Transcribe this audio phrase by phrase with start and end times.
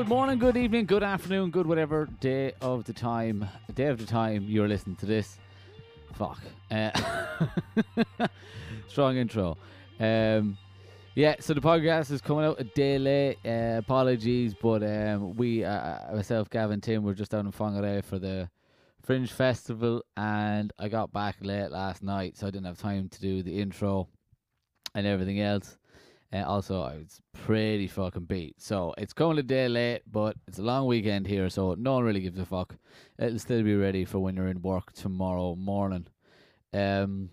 [0.00, 4.06] Good morning, good evening, good afternoon, good whatever day of the time, day of the
[4.06, 5.38] time you're listening to this.
[6.14, 6.40] Fuck.
[6.70, 6.90] Uh,
[8.88, 9.58] strong intro.
[10.00, 10.56] Um,
[11.14, 13.36] yeah, so the podcast is coming out a day late.
[13.44, 18.18] Uh, apologies, but um, we, uh, myself, Gavin, Tim, were just down in Whangarei for
[18.18, 18.48] the
[19.02, 23.20] Fringe Festival, and I got back late last night, so I didn't have time to
[23.20, 24.08] do the intro
[24.94, 25.76] and everything else.
[26.32, 28.60] Uh, also, I was pretty fucking beat.
[28.60, 32.04] So it's coming a day late, but it's a long weekend here, so no one
[32.04, 32.76] really gives a fuck.
[33.18, 36.06] It'll still be ready for when you're in work tomorrow morning.
[36.72, 37.30] Um,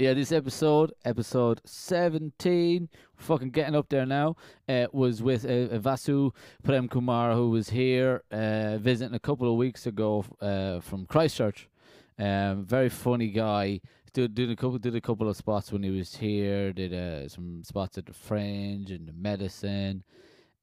[0.00, 4.34] yeah, this episode, episode 17, fucking getting up there now,
[4.66, 9.58] uh, was with uh, Vasu Prem Kumar, who was here uh, visiting a couple of
[9.58, 11.68] weeks ago uh, from Christchurch.
[12.18, 13.82] Um, very funny guy.
[14.12, 16.72] Did, did a couple did a couple of spots when he was here.
[16.72, 20.02] Did uh, some spots at the Fringe and the Medicine,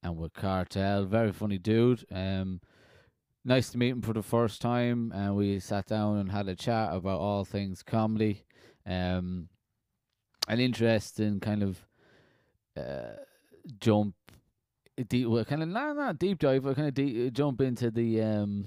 [0.04, 1.06] and with Cartel.
[1.06, 2.06] Very funny dude.
[2.12, 2.60] Um,
[3.46, 6.56] nice to meet him for the first time, and we sat down and had a
[6.56, 8.44] chat about all things comedy.
[8.86, 9.48] Um,
[10.48, 11.86] an interesting kind of
[12.76, 13.16] uh,
[13.80, 14.16] jump,
[15.08, 18.22] deep, well, kind of not not deep dive, but kind of deep, jump into the
[18.22, 18.66] um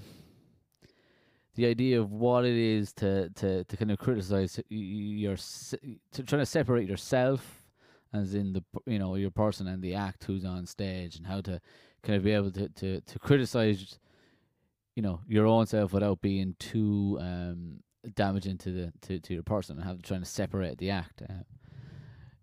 [1.55, 6.41] the idea of what it is to to to kind of criticize your to trying
[6.41, 7.63] to separate yourself
[8.13, 11.41] as in the you know your person and the act who's on stage and how
[11.41, 11.59] to
[12.03, 13.99] kind of be able to to to criticize
[14.95, 17.81] you know your own self without being too um
[18.15, 21.21] damaging to the to, to your person and to trying to separate the act.
[21.21, 21.43] Uh,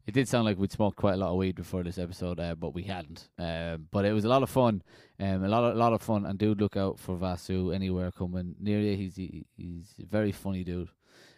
[0.09, 2.55] it did sound like we'd smoked quite a lot of weed before this episode, uh,
[2.55, 3.29] but we hadn't.
[3.39, 4.83] Um, but it was a lot of fun,
[5.21, 6.25] um, a lot of lot of fun.
[6.25, 8.97] And dude, look out for Vasu anywhere coming near you.
[8.97, 10.89] He's he, he's a very funny dude.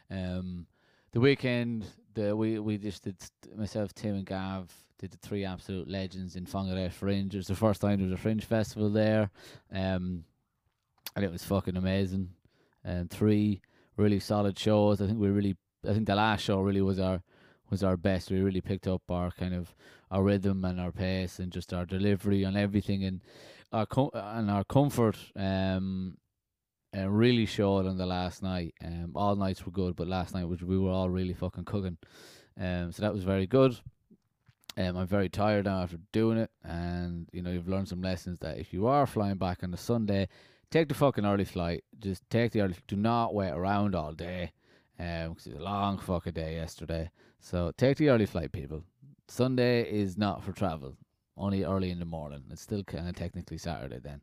[0.09, 0.69] Um,
[1.11, 3.17] the weekend, the we we just did
[3.57, 7.35] myself, Tim, and Gav did the three absolute legends in Whangarei Fringe.
[7.35, 9.33] It was the first time there was a Fringe festival there,
[9.73, 10.23] um,
[11.17, 12.31] and it was fucking amazing.
[12.85, 13.63] And three
[13.97, 15.03] really solid shows.
[15.03, 17.21] I think we really, I think the last show really was our
[17.71, 18.31] was our best.
[18.31, 19.75] We really picked up our kind of
[20.11, 23.21] our rhythm and our pace and just our delivery and everything and
[23.73, 25.17] our com- and our comfort.
[25.37, 26.17] Um,
[26.93, 28.75] and really showed on the last night.
[28.85, 31.99] Um, all nights were good, but last night was we were all really fucking cooking.
[32.59, 33.79] Um, so that was very good.
[34.77, 38.39] Um, I'm very tired now after doing it, and you know you've learned some lessons
[38.41, 40.29] that if you are flying back on a Sunday,
[40.71, 41.85] take the fucking early flight.
[41.99, 42.77] Just take the early.
[42.87, 44.53] Do not wait around all day,
[44.99, 47.11] um, 'cause it was a long fucking day yesterday.
[47.41, 48.85] So take the early flight, people.
[49.29, 50.97] Sunday is not for travel.
[51.37, 52.45] Only early in the morning.
[52.51, 54.21] It's still kind of technically Saturday then.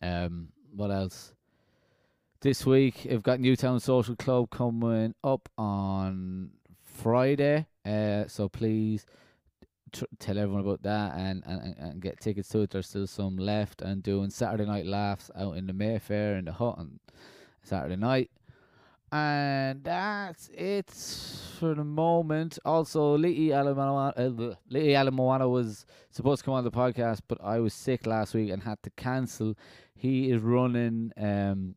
[0.00, 1.32] Um, what else?
[2.40, 6.50] This week, I've got Newtown Social Club coming up on
[6.82, 7.66] Friday.
[7.84, 9.04] Uh, so please
[9.92, 12.70] tr- tell everyone about that and, and, and- get tickets to it.
[12.70, 13.82] There's still some left.
[13.82, 17.00] And doing Saturday night laughs out in the Mayfair in the hut on
[17.62, 18.30] Saturday night.
[19.12, 20.90] And that's it
[21.58, 22.58] for the moment.
[22.64, 28.06] Also, Lee Alamoana, uh, was supposed to come on the podcast, but I was sick
[28.06, 29.54] last week and had to cancel.
[29.94, 31.12] He is running.
[31.16, 31.76] Um,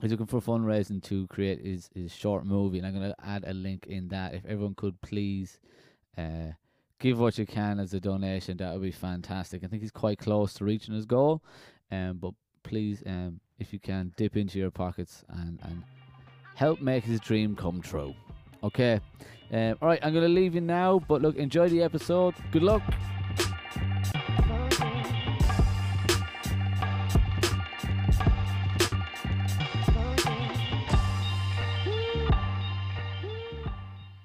[0.00, 3.54] he's looking for fundraising to create his, his short movie, and I'm gonna add a
[3.54, 4.34] link in that.
[4.34, 5.60] If everyone could please,
[6.18, 6.52] uh,
[6.98, 9.62] give what you can as a donation, that would be fantastic.
[9.62, 11.42] I think he's quite close to reaching his goal,
[11.92, 15.84] um, but please, um, if you can, dip into your pockets and and
[16.54, 18.14] help make his dream come true.
[18.62, 19.00] Okay.
[19.52, 22.34] Um, all right, I'm going to leave you now, but look, enjoy the episode.
[22.50, 22.82] Good luck.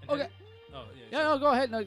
[0.10, 0.28] Okay.
[0.74, 1.72] Oh, no, go ahead.
[1.72, 1.84] No,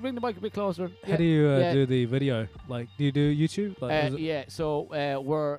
[0.00, 0.88] bring the mic a bit closer.
[1.02, 1.16] How Yeah.
[1.16, 1.72] do you uh, yeah.
[1.72, 2.46] do the video?
[2.68, 3.80] Like, do you do YouTube?
[3.80, 5.58] Like, Uh, yeah, so uh, we're.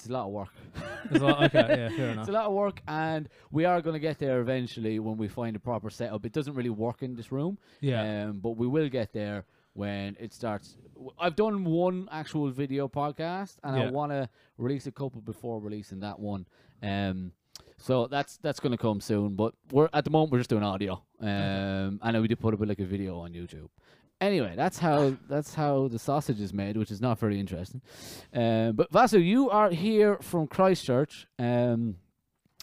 [0.00, 0.48] It's a lot of work.
[1.10, 2.22] It's a lot- okay, yeah, fair enough.
[2.22, 5.28] It's a lot of work, and we are going to get there eventually when we
[5.28, 6.24] find a proper setup.
[6.24, 8.24] It doesn't really work in this room, yeah.
[8.24, 9.44] um, but we will get there
[9.74, 10.76] when it starts.
[11.18, 16.00] I've done one actual video podcast, and I want to release a couple before releasing
[16.00, 16.46] that one.
[16.82, 17.32] Um,
[17.76, 19.34] so that's that's going to come soon.
[19.36, 21.02] But we're at the moment we're just doing audio.
[21.20, 23.68] Um, I know we did put up like a video on YouTube.
[24.20, 27.80] Anyway, that's how that's how the sausage is made, which is not very interesting.
[28.34, 31.96] Um, but Vasu, you are here from Christchurch, um,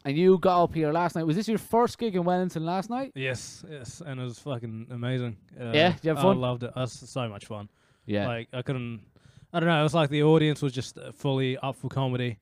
[0.05, 1.25] and you got up here last night.
[1.25, 3.11] Was this your first gig in Wellington last night?
[3.15, 5.35] Yes, yes, and it was fucking amazing.
[5.59, 5.93] Uh, Yeah?
[5.93, 6.37] Did you have fun?
[6.37, 6.67] I loved it.
[6.67, 7.69] It was so much fun.
[8.05, 8.27] Yeah.
[8.27, 9.01] Like I couldn't.
[9.51, 9.79] I don't know.
[9.79, 12.37] It was like the audience was just uh, fully up for comedy,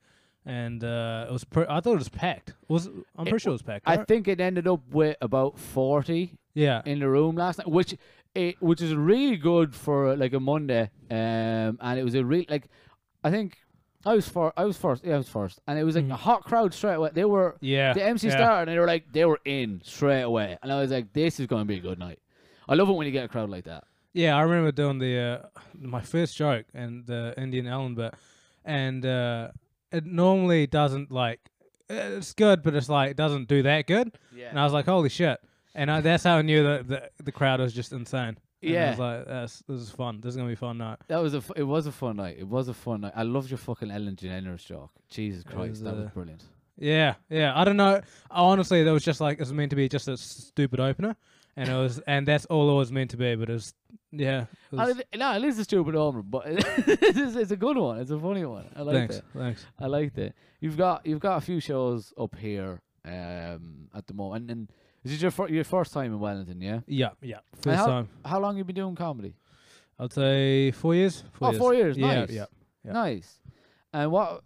[0.46, 1.46] and uh, it was.
[1.70, 2.54] I thought it was packed.
[2.68, 3.88] Was I'm It pretty sure it was packed.
[3.88, 4.08] I right?
[4.08, 6.82] think it ended up with about forty yeah.
[6.86, 7.96] in the room last night, which
[8.36, 10.90] it, which is really good for like a Monday.
[11.10, 12.68] Um, and it was a real like,
[13.24, 13.58] I think
[14.06, 15.04] I was for I was first.
[15.04, 16.12] Yeah, I was first, and it was like Mm.
[16.14, 17.10] a hot crowd straight away.
[17.14, 17.94] They were Yeah.
[17.94, 18.36] the MC yeah.
[18.36, 21.40] started, and they were like they were in straight away, and I was like, this
[21.40, 22.20] is going to be a good night.
[22.70, 23.84] I love it when you get a crowd like that.
[24.14, 28.14] Yeah, I remember doing the uh, my first joke and the Indian Ellen bit,
[28.64, 29.50] and uh,
[29.92, 31.40] it normally doesn't like
[31.90, 34.12] it's good, but it's like it doesn't do that good.
[34.36, 35.40] Yeah, And I was like, holy shit!
[35.76, 38.38] And I, that's how I knew that the the crowd was just insane.
[38.64, 38.90] And I Yeah.
[38.92, 40.22] was like, that's, this is fun.
[40.22, 40.98] This is gonna be a fun night.
[41.10, 42.38] that was a it was a fun night.
[42.40, 43.14] It was a fun night.
[43.16, 44.92] I loved your fucking Ellen DeGeneres joke.
[45.10, 46.44] Jesus Christ, was, that was uh, brilliant.
[46.78, 47.54] Yeah, yeah.
[47.60, 48.02] I don't know.
[48.32, 51.16] Honestly, that was just like it was meant to be just a stupid opener,
[51.56, 53.36] and it was, and that's all it was meant to be.
[53.36, 53.74] But it was,
[54.12, 54.46] yeah.
[54.72, 58.00] It I, was, no, it is a stupid opener, but it's, it's a good one.
[58.00, 58.66] It's a funny one.
[58.76, 59.24] I like thanks, it.
[59.34, 59.66] thanks.
[59.80, 60.34] I liked it.
[60.60, 64.72] You've got you've got a few shows up here um, at the moment, and, and
[65.06, 66.60] is it your fir- your first time in Wellington?
[66.60, 66.80] Yeah.
[66.88, 67.40] Yeah, yeah.
[67.62, 68.10] First how- time.
[68.26, 69.36] How long have you been doing comedy?
[70.00, 71.24] I'd say four years.
[71.34, 71.60] Four oh, years.
[71.60, 71.98] four years.
[71.98, 72.30] Yeah, nice.
[72.32, 72.46] yeah.
[72.84, 72.92] Yeah.
[72.92, 73.40] Nice.
[73.94, 74.44] And what?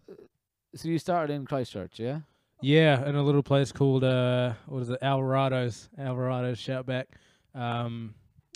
[0.76, 2.20] So you started in Christchurch, yeah?
[2.62, 7.08] Yeah, in a little place called uh, what is it, Alvarado's, Alvarado's shout back.
[7.56, 8.14] Um,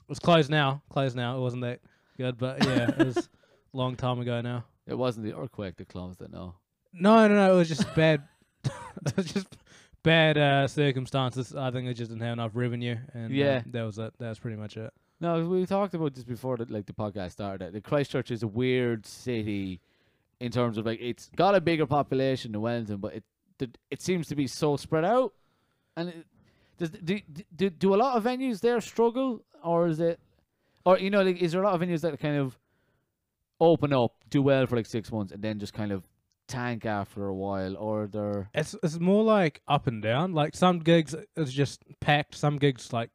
[0.10, 0.84] it's closed now.
[0.90, 1.38] Closed now.
[1.38, 1.80] It wasn't that
[2.18, 3.18] good, but yeah, it was
[3.74, 4.66] a long time ago now.
[4.86, 6.32] It wasn't the earthquake that closed it.
[6.32, 6.56] No.
[6.94, 7.54] No, no, no.
[7.54, 8.22] It was just bad.
[8.66, 9.48] it was just
[10.04, 11.56] bad uh, circumstances.
[11.56, 13.64] I think they just didn't have enough revenue, and uh, Yeah.
[13.68, 14.14] that was it.
[14.20, 14.92] That was pretty much it.
[15.20, 17.74] No, we talked about this before that like the podcast started.
[17.74, 19.80] The Christchurch is a weird city
[20.40, 23.24] in terms of like it's got a bigger population than Wellington, but it
[23.90, 25.34] it seems to be so spread out.
[25.96, 26.26] And it,
[26.78, 27.22] does do,
[27.56, 30.20] do do a lot of venues there struggle, or is it,
[30.86, 32.60] or you know, like is there a lot of venues that kind of
[33.62, 36.04] open up, do well for like six months, and then just kind of
[36.54, 40.34] tank after a while, or they're It's it's more like up and down.
[40.34, 42.36] Like some gigs it's just packed.
[42.36, 43.10] Some gigs like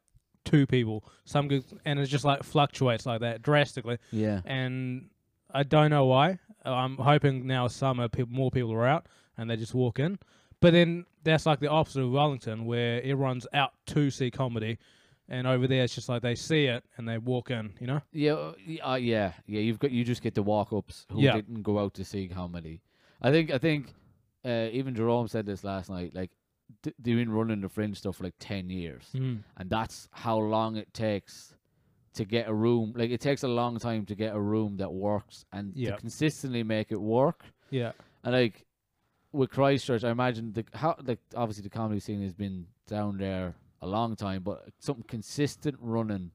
[0.45, 1.03] two people.
[1.25, 3.97] Some gigs and it just like fluctuates like that drastically.
[4.11, 5.09] yeah, and
[5.53, 6.39] I don't know why.
[6.65, 9.05] I'm hoping now summer people, more people are out
[9.37, 10.19] and they just walk in.
[10.61, 14.77] But then that's like the opposite of Wellington, where everyone's out to see comedy,
[15.29, 17.71] and over there it's just like they see it and they walk in.
[17.79, 18.01] You know?
[18.11, 18.53] Yeah, uh,
[18.91, 19.61] uh, yeah, yeah.
[19.61, 21.33] You've got you just get the walk ups who Yeah.
[21.35, 22.81] didn't go out to see comedy.
[23.21, 23.93] I think I think
[24.45, 26.13] uh, even Jerome said this last night.
[26.15, 26.31] Like
[26.83, 29.43] th- they've been running the fringe stuff for like ten years, Mm.
[29.57, 31.53] and that's how long it takes
[32.13, 32.93] to get a room.
[32.95, 35.91] Like it takes a long time to get a room that works and Yeah.
[35.91, 37.43] to consistently make it work.
[37.69, 37.91] Yeah.
[38.23, 38.65] And like
[39.31, 43.55] with Christchurch, I imagine the how like obviously the comedy scene has been down there
[43.81, 46.31] a long time, but something consistent running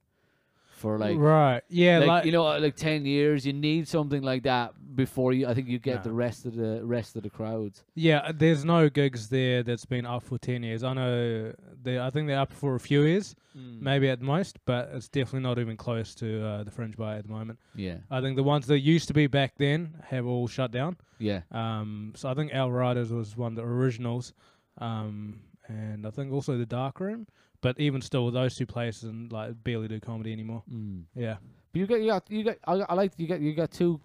[0.75, 1.63] for like right.
[1.69, 1.99] Yeah.
[2.01, 5.47] like, Like, you know, like ten years, you need something like that before you.
[5.47, 6.03] I think you get No.
[6.11, 7.85] the rest of the rest of the crowds.
[7.95, 8.31] yeah.
[8.33, 10.83] There's no gigs there that's been up for ten years.
[10.85, 11.53] I know.
[11.83, 11.99] They.
[11.99, 15.41] I think they're up for a few years, maybe at the most, but it's definitely
[15.49, 17.59] not even close to uh, the Fringe Bar at the moment.
[17.75, 20.97] Yeah, I think the ones that used to be back then have all shut down.
[21.19, 24.33] yeah, Um, so I think Alvarado's was one of the originals,
[24.79, 27.27] um, and I think also the Dark Room.
[27.65, 30.63] But even still, those two places and like barely do comedy anymore.
[30.71, 31.05] mm.
[31.17, 31.37] Yeah.
[31.73, 32.57] But you got you got you got.
[32.67, 34.01] I, I like you got you got two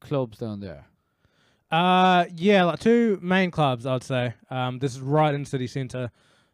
[0.00, 0.84] clubs down there.
[1.70, 4.34] Uh, yeah, like two main clubs, I'd say.
[4.50, 6.10] Um, this is right in city centre.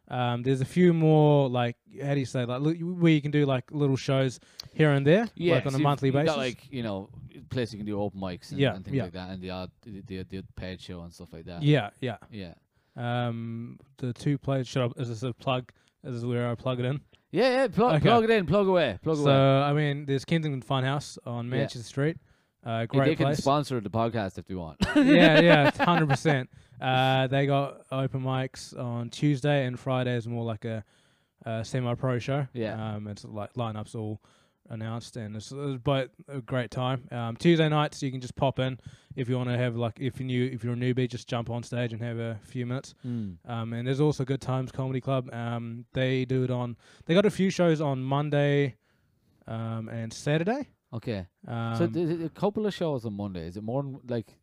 [0.07, 3.31] Um, there's a few more like how do you say like li- where you can
[3.31, 4.39] do like little shows
[4.73, 6.31] here and there, Yeah, like on so a you've- monthly you've basis.
[6.31, 7.09] Got like you know,
[7.49, 9.03] place you can do open mics and, Yeah, and things yeah.
[9.03, 11.61] like that, and the odd the, the, the paid show and stuff like that.
[11.61, 12.17] yeah, yeah.
[12.31, 12.53] yeah,
[12.97, 14.67] Um, the two places.
[14.69, 15.71] Should I, is this a plug?
[16.03, 17.01] This is where I plug it in?
[17.31, 17.67] yeah, yeah.
[17.67, 18.03] Plug, Okay.
[18.09, 19.31] plug it in, plug away, plug so away.
[19.31, 21.57] So, I mean, there's Kensington Funhouse on Yeah.
[21.57, 22.17] Manchester Street.
[22.65, 23.37] Uh, Yeah, great they can place.
[23.39, 24.77] sponsor the podcast if they want.
[24.95, 26.49] yeah, yeah, hundred percent.
[26.79, 30.83] Uh, they got open mics on Tuesday and Friday is more like a,
[31.45, 32.47] a semi-pro show.
[32.53, 32.95] Yeah.
[32.95, 34.21] um, it's like lineups all
[34.69, 37.07] announced and it's, it's but a great time.
[37.11, 38.79] Um, Tuesday nights you can just pop in
[39.15, 41.49] if you want to have like if you new if you're a newbie just jump
[41.49, 42.93] on stage and have a few minutes.
[43.05, 43.37] Mm.
[43.45, 45.33] Um, and there's also Good Times Comedy Club.
[45.33, 46.77] Um, they do it on.
[47.05, 48.75] They got a few shows on Monday,
[49.47, 50.69] um, and Saturday.
[50.93, 51.27] Okay.
[51.47, 53.47] Um, so there's a couple of shows on Monday.
[53.47, 54.37] Is it more like?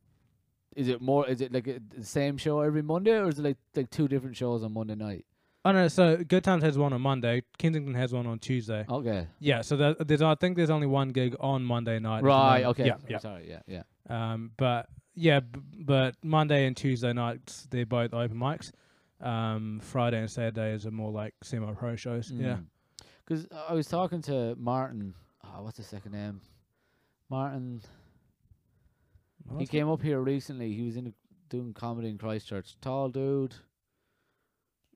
[0.77, 1.27] Is it more?
[1.29, 4.09] Is it like a, the same show every Monday, or is it like like two
[4.09, 5.25] different shows on Monday night?
[5.69, 7.43] Oh no, so Good Times has one on Monday.
[7.59, 8.85] Kensington has one on Tuesday.
[8.89, 9.27] Okay.
[9.39, 12.23] Yeah, so there's I think there's only one gig on Monday night.
[12.23, 12.65] Right.
[12.65, 12.87] Okay.
[12.87, 13.19] Yeah, yeah.
[13.19, 13.49] Sorry.
[13.49, 13.61] Yeah.
[13.67, 13.83] Yeah.
[14.09, 18.71] Um, but yeah, b- but Monday and Tuesday nights they're both open mics.
[19.21, 22.31] Um, Friday and Saturdays are more like semi-pro shows.
[22.31, 22.59] Yeah.
[23.27, 25.15] Because I was talking to Martin.
[25.45, 26.41] Oh, what's his second name?
[27.29, 27.83] Martin.
[29.59, 30.73] He came up here recently.
[30.75, 31.13] He was in
[31.49, 32.77] doing comedy in Christchurch.
[32.81, 33.55] Tall dude.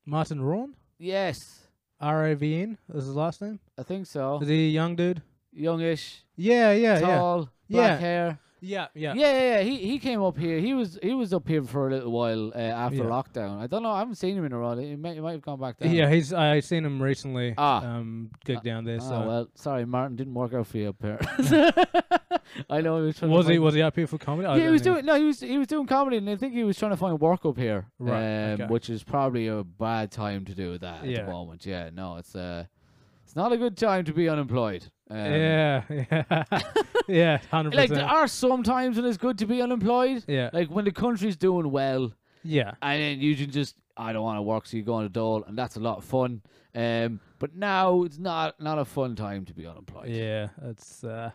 [0.04, 0.72] Martin Ravn.
[0.98, 1.60] Yes.
[2.00, 3.60] R A V N is his last name.
[3.78, 4.40] I think so.
[4.40, 5.22] Is he a young dude?
[5.52, 7.06] Youngish, Yeah, yeah, yeah.
[7.18, 7.76] tall, Yeah.
[7.88, 8.38] black hair.
[8.64, 9.62] Yeah, yeah, Yeah, yeah, yeah.
[9.62, 10.58] He he came up here.
[10.60, 13.02] He was he was up here for a little while uh, after Yeah.
[13.04, 13.58] lockdown.
[13.60, 13.90] I don't know.
[13.90, 14.78] I haven't seen him in a while.
[14.78, 15.92] He might, he might have gone back down.
[15.92, 16.32] Yeah, he's.
[16.32, 17.54] I seen him recently.
[17.58, 17.84] Ah.
[17.84, 18.98] um, gig down there.
[19.02, 21.18] Oh, So well, sorry, Martin didn't work out for you up here.
[22.70, 23.30] I know he was trying.
[23.30, 23.58] was to he?
[23.58, 24.46] Was he up here for comedy?
[24.46, 26.52] I Yeah, he was doing no, he was he was doing comedy, and I think
[26.54, 28.66] he was trying to find work up here, Right, Um, okay.
[28.66, 31.24] which is probably a bad time to do that at Yeah.
[31.24, 31.64] the moment.
[31.66, 32.64] Yeah, no, it's uh,
[33.24, 34.84] it's not a good time to be unemployed.
[35.12, 36.44] Um, yeah, yeah,
[37.08, 40.70] yeah, hundred like there are some times when it's good to be unemployed, Yeah, like
[40.70, 44.42] when the country's doing well, yeah, and then you can just I don't want to
[44.42, 46.40] work, so you go on a dole, and that's a lot of fun.
[46.74, 50.08] Um, but now it's not not a fun time to be unemployed.
[50.08, 50.48] yeah.
[50.62, 51.32] It's uh,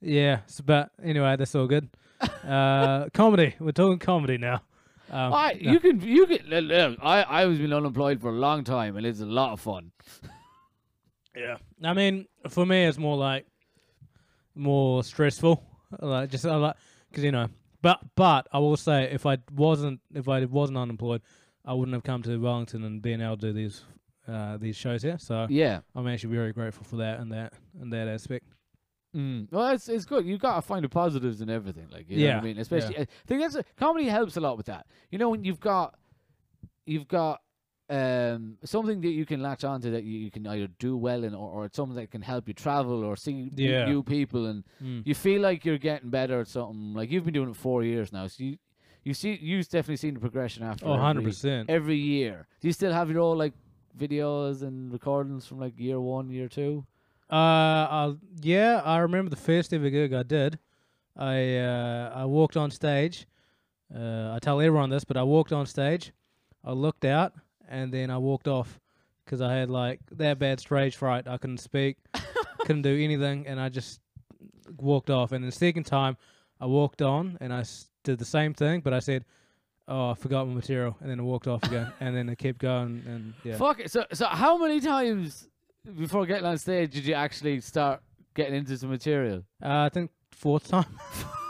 [0.00, 0.40] yeah.
[0.44, 1.88] It's but anyway, that's all good.
[2.44, 3.54] uh, comedy.
[3.60, 4.62] We're talking comedy now.
[5.10, 5.72] Um, I, no.
[5.72, 8.96] you can you can look, look, I I was been unemployed for a long time,
[8.96, 9.92] and it's a lot of fun.
[11.36, 11.56] Yeah.
[11.82, 13.46] I mean, for me, it's more like
[14.54, 15.62] more stressful.
[16.00, 16.76] Like just I like
[17.08, 17.48] because you know,
[17.80, 21.22] but but I will say if I wasn't if I wasn't unemployed,
[21.64, 23.82] I wouldn't have come to Wellington and been able to do these
[24.26, 25.18] uh these shows here.
[25.18, 25.80] So Yeah.
[25.94, 28.46] I'm actually very grateful for that and that and that aspect.
[29.14, 29.52] Mm.
[29.52, 30.26] Well, it's it's good.
[30.26, 31.86] You gotta find the positives in everything.
[31.92, 32.58] Like you know what Yeah, I mean.
[32.58, 34.86] Especially, I think that's a, comedy helps a lot with that.
[35.12, 35.94] You know, when you've got
[36.86, 37.40] you've got
[37.90, 41.34] um something that you can latch onto that you, you can either do well in,
[41.34, 43.84] or, or it's something that can help you travel or see Yeah.
[43.84, 45.02] new people, and Mm.
[45.06, 46.94] you feel like you're getting better at something.
[46.94, 48.56] Like you've been doing it four years now, so you
[49.02, 50.86] you see you've definitely seen the progression after.
[50.86, 51.68] Oh, 100 every- percent.
[51.68, 52.46] every year.
[52.60, 53.52] Do you still have your old like
[53.98, 56.86] videos and recordings from like year one, year two?
[57.30, 60.58] Uh, I'll, yeah, I remember the first ever gig I did.
[61.16, 63.26] I uh, I walked on stage.
[63.94, 66.12] Uh, I tell everyone this, but I walked on stage.
[66.64, 67.34] I looked out,
[67.68, 68.80] and then I walked off
[69.24, 71.26] because I had like that bad stage fright.
[71.28, 71.96] I couldn't speak,
[72.60, 74.00] couldn't do anything, and I just
[74.78, 75.32] walked off.
[75.32, 76.16] And the second time,
[76.60, 79.24] I walked on, and I s- did the same thing, but I said,
[79.88, 82.58] "Oh, I forgot my material," and then I walked off again, and then I kept
[82.58, 83.56] going, and yeah.
[83.56, 83.90] Fuck it.
[83.90, 85.48] So so how many times
[85.96, 88.00] before getting on stage did you actually start
[88.34, 89.44] getting into some material?
[89.62, 90.86] Uh, I think fourth time.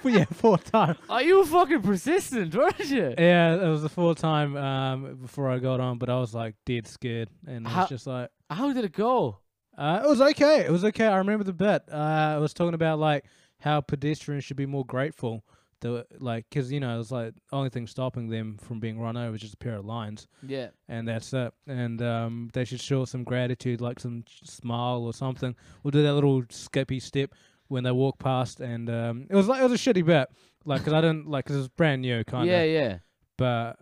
[0.04, 0.96] yeah, fourth time.
[1.08, 3.14] Are you fucking persistent, weren't you?
[3.18, 6.54] Yeah, it was the fourth time um, before I got on, but I was like
[6.66, 9.38] dead scared, and How- was just like, How did it go?
[9.78, 10.60] uh, it was okay.
[10.64, 11.06] It was okay.
[11.06, 11.82] I remember the bit.
[11.90, 13.24] Uh, I was talking about like
[13.60, 15.44] how pedestrians should be more grateful.
[15.80, 19.34] The like, cause you know, it's like only thing stopping them from being run over
[19.34, 20.68] is just a pair of lines, Yeah.
[20.88, 21.54] and that's it.
[21.66, 26.12] And um, they should show some gratitude, like some smile or something, or do that
[26.12, 27.30] little skippy step
[27.70, 28.60] when they walk past.
[28.60, 30.28] And um, it was like it was a shitty bit,
[30.64, 32.52] like, cause I didn't like, cause it was brand new, kind of.
[32.54, 32.98] Yeah, yeah.
[33.38, 33.76] but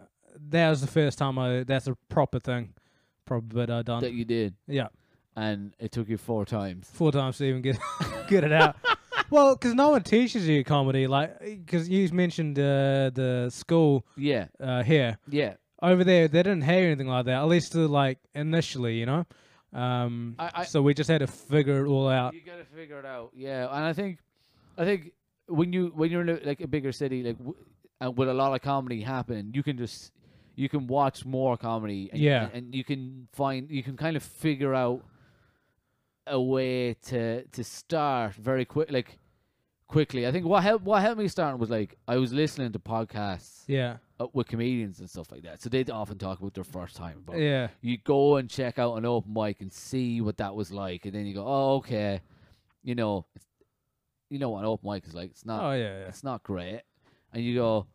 [0.50, 1.64] that was the first time I.
[1.64, 2.74] That's a proper thing,
[3.24, 4.00] proper bit I done.
[4.02, 4.54] That you did.
[4.66, 4.88] yeah,
[5.36, 6.88] And it took you four times.
[6.92, 7.78] four times to even get
[8.28, 8.76] get it out.
[9.30, 14.46] well, because no one teaches you comedy, like because you mentioned uh, the school Yeah.
[14.60, 15.54] uh, here Yeah.
[15.82, 16.28] over there.
[16.28, 19.26] They didn't have anything like that, at least to, like initially, you know.
[19.72, 22.34] Um, I- I- so we just had to figure it all out.
[22.34, 23.30] You gotta figure it out.
[23.34, 24.18] Yeah, and I think,
[24.78, 25.12] I think
[25.46, 27.56] when you when you're in a, like a bigger city, like w-
[28.00, 30.12] and with a lot of comedy happening, you can just
[30.56, 32.08] you can watch more comedy.
[32.12, 32.48] And, Yeah.
[32.52, 35.04] and you can find you can kind of figure out
[36.26, 39.18] a way to to start very quick, like
[39.88, 40.26] quickly.
[40.26, 43.64] I think what helped what helped me starting was like I was listening to podcasts
[43.66, 45.60] Yeah, uh, with comedians and stuff like that.
[45.60, 47.22] So they'd often talk about their first time.
[47.26, 50.70] But yeah, you go and check out an open mic and see what that was
[50.70, 52.20] like, and then you go, oh, okay,
[52.84, 53.46] you know, it's,
[54.30, 55.30] you know what an open mic is like.
[55.30, 56.06] It's not, oh yeah, yeah.
[56.08, 56.82] it's not great,
[57.32, 57.86] and you go,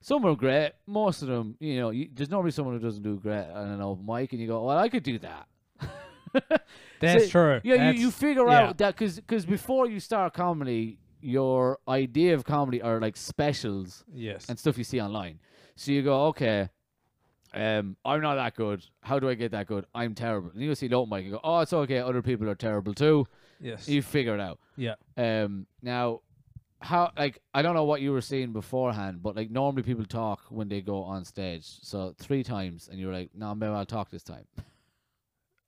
[0.00, 3.16] some are great, most of them, you know, you, there's normally someone who doesn't do
[3.16, 5.46] great on an open mic, and you go, well, I could do that.
[7.00, 7.60] That's So, true.
[7.64, 8.68] Yeah, That's- you, you figure yeah.
[8.68, 14.04] out that because because before you start comedy, your idea of comedy are like specials
[14.12, 14.48] yes.
[14.48, 15.38] and stuff you see online.
[15.76, 16.68] So you go, okay,
[17.52, 18.84] um, I'm not that good.
[19.02, 19.86] How do I get that good?
[19.94, 20.50] I'm terrible.
[20.50, 21.98] And you go see Mike and go, oh, it's okay.
[21.98, 23.26] Other people are terrible too.
[23.60, 23.88] yes.
[23.88, 24.58] You figure it out.
[24.76, 24.94] yeah.
[25.16, 26.20] Um, now,
[26.82, 30.40] how like I don't know what you were seeing beforehand, but like normally people talk
[30.48, 31.64] when they go on stage.
[31.82, 34.44] So three times, and you're like, no, maybe I'll talk this time.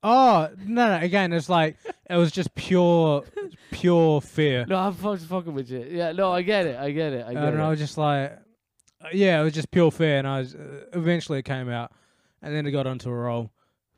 [0.03, 1.03] Oh no, no!
[1.03, 1.77] Again, it's like
[2.09, 3.23] it was just pure,
[3.71, 4.65] pure fear.
[4.67, 5.85] no, I'm fucking fucking with you.
[5.89, 6.77] Yeah, no, I get it.
[6.77, 7.25] I get it.
[7.25, 7.63] I get don't it.
[7.63, 8.37] I was just like,
[9.13, 11.91] yeah, it was just pure fear, and I was uh, eventually it came out,
[12.41, 13.51] and then it got onto a roll,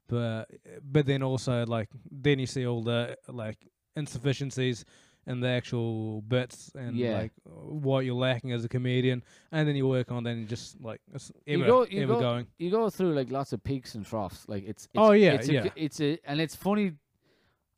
[0.07, 0.45] but
[0.83, 3.57] but then also like then you see all the like
[3.95, 4.85] insufficiencies
[5.27, 7.17] and the actual bits and Yeah.
[7.19, 10.79] like what you're lacking as a comedian, and then you work on then you just
[10.81, 12.47] like it's You ever go- you ever go- going.
[12.59, 14.47] you go through like lots of peaks and troughs.
[14.47, 15.65] Like it's, it's Oh, yeah, it's yeah.
[15.65, 16.93] A, it's a and it's funny.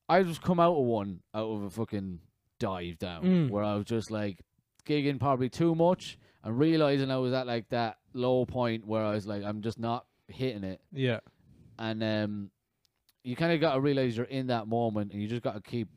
[0.09, 2.19] I just come out of one out of a fucking
[2.59, 3.49] dive down Mm.
[3.49, 4.41] where I was just like
[4.85, 9.11] gigging probably too much and realizing I was at like that low point where I
[9.13, 11.19] was like I'm just not hitting it Yeah,
[11.77, 12.51] and um
[13.23, 15.61] you kind of got to realize you're in that moment and you just got to
[15.61, 15.89] keep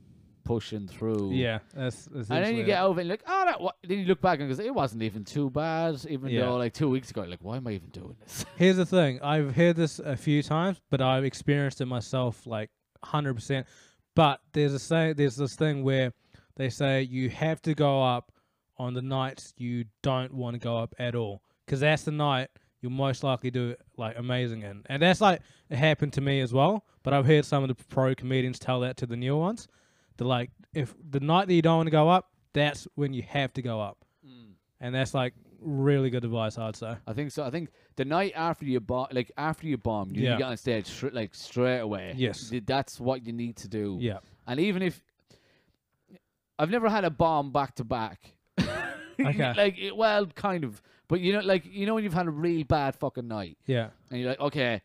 [0.54, 1.30] pushing through.
[1.32, 1.58] yeah.
[1.74, 3.60] That's, And then you get over and like, oh, that.
[3.60, 3.72] Wa-.
[3.86, 6.04] Then you look back and goes, it wasn't even too bad.
[6.08, 6.40] Even Yeah.
[6.46, 8.44] though like two weeks ago, you're like, why am I even doing this?
[8.56, 9.20] Here's the thing.
[9.22, 12.70] I've heard this a few times, but I've experienced it myself like
[13.04, 13.64] 100%.
[14.16, 16.12] But there's a say there's this thing where
[16.56, 18.32] they say you have to go up
[18.76, 22.48] on the nights you don't want to go up at all cuz that's the night
[22.80, 24.82] you'll most likely do like amazing in.
[24.86, 27.74] And that's like it happened to me as well, but I've heard some of the
[27.84, 29.68] pro comedians tell that to the new ones.
[30.20, 33.22] They're like if the night that you don't want to go up, that's when you
[33.22, 34.04] have to go up.
[34.82, 36.94] And that's like really good advice, I'd say.
[37.06, 37.42] I think so.
[37.44, 40.32] I think the night after you bomb, like after you bomb, you need Yeah.
[40.32, 42.14] to get on stage like straight away.
[42.16, 42.50] Yes.
[42.64, 43.98] That's what you need to do.
[44.00, 44.18] Yeah.
[44.46, 45.02] And even if
[46.58, 48.34] I've never had a bomb back to back.
[49.20, 49.52] Okay.
[49.54, 52.64] like well, kind of, but you know, like you know when you've had a real
[52.64, 53.90] bad fucking night, Yeah.
[54.10, 54.80] and you're like, okay.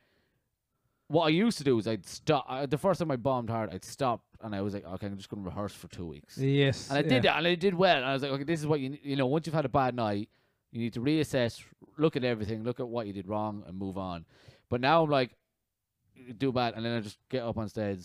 [1.07, 2.45] What I used to do is I'd stop.
[2.49, 5.17] Uh, the first time I bombed hard, I'd stop, and I was like, okay, I'm
[5.17, 6.37] just going to rehearse for two weeks.
[6.37, 6.89] Yes.
[6.89, 7.07] And I yeah.
[7.09, 7.95] did that, and I did well.
[7.97, 8.97] And I was like, okay, this is what you.
[9.01, 10.29] You know, once you've had a bad night,
[10.71, 11.63] you need to reassess,
[11.97, 14.25] look at everything, look at what you did wrong, and move on.
[14.69, 15.31] But now I'm like,
[16.37, 17.99] do bad, and then I just get up on stage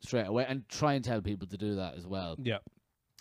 [0.00, 2.36] straight away and try and tell people to do that as well.
[2.42, 2.58] Yeah.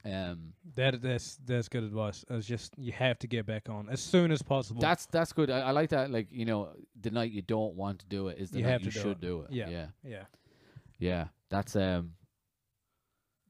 [0.03, 2.25] Um, That that's that's good advice.
[2.27, 4.82] It's just you have to get back on as soon as possible.
[4.82, 5.51] that's that's good.
[5.51, 6.10] I, I like that.
[6.10, 8.80] Like you know, the night you don't want to do it is the You night
[8.82, 9.22] you do should it.
[9.22, 9.51] do it.
[9.51, 9.70] Yeah.
[9.70, 10.24] yeah, yeah.
[10.98, 11.27] yeah.
[11.50, 12.13] That's um,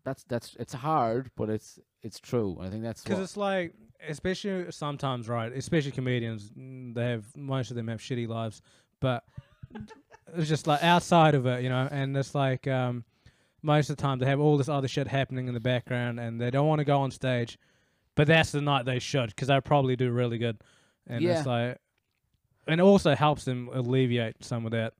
[0.04, 2.58] that's that's it's hard, but it's it's true.
[2.60, 3.74] I think that's Because it's like,
[4.08, 5.52] especially sometimes, right?
[5.52, 8.62] Especially comedians, mm, they have most of them have shitty lives,
[9.00, 9.24] but
[10.36, 11.88] it's just like outside of it, you know.
[11.92, 13.04] And it's like um,
[13.62, 16.40] most of the time they have all this other shit happening in the background, and
[16.40, 17.58] they don't want to go on stage,
[18.16, 20.58] but that's the night they should, because they probably do really good.
[21.08, 21.78] And it's like,
[22.68, 24.94] and it also helps them alleviate some of that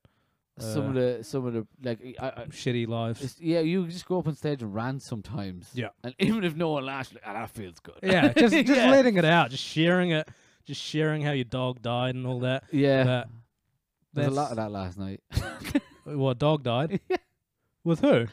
[0.62, 3.36] some of uh, the some of the like I, I, shitty lives.
[3.40, 5.70] Yeah, you just go up on stage and rant sometimes.
[5.74, 5.90] Yeah.
[6.04, 8.00] And even if no one laughs, like, ah, that feels good.
[8.04, 8.92] Yeah, just just Yeah.
[8.92, 10.28] letting it out, just sharing it,
[10.66, 12.64] just sharing how your dog died and all that.
[12.72, 13.04] Yeah.
[14.14, 15.22] But There's a lot of that last night.
[16.04, 17.00] What dog died?
[17.84, 18.26] With who?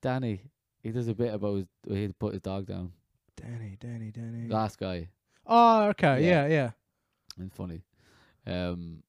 [0.00, 0.42] Danny,
[0.82, 2.92] he does a bit about his, he put his dog down.
[3.36, 4.48] Danny, Danny, Danny.
[4.48, 5.08] Last guy.
[5.44, 6.46] Oh, okay, Yeah.
[6.46, 6.70] yeah, yeah.
[7.38, 7.82] And funny.
[8.46, 9.02] Um,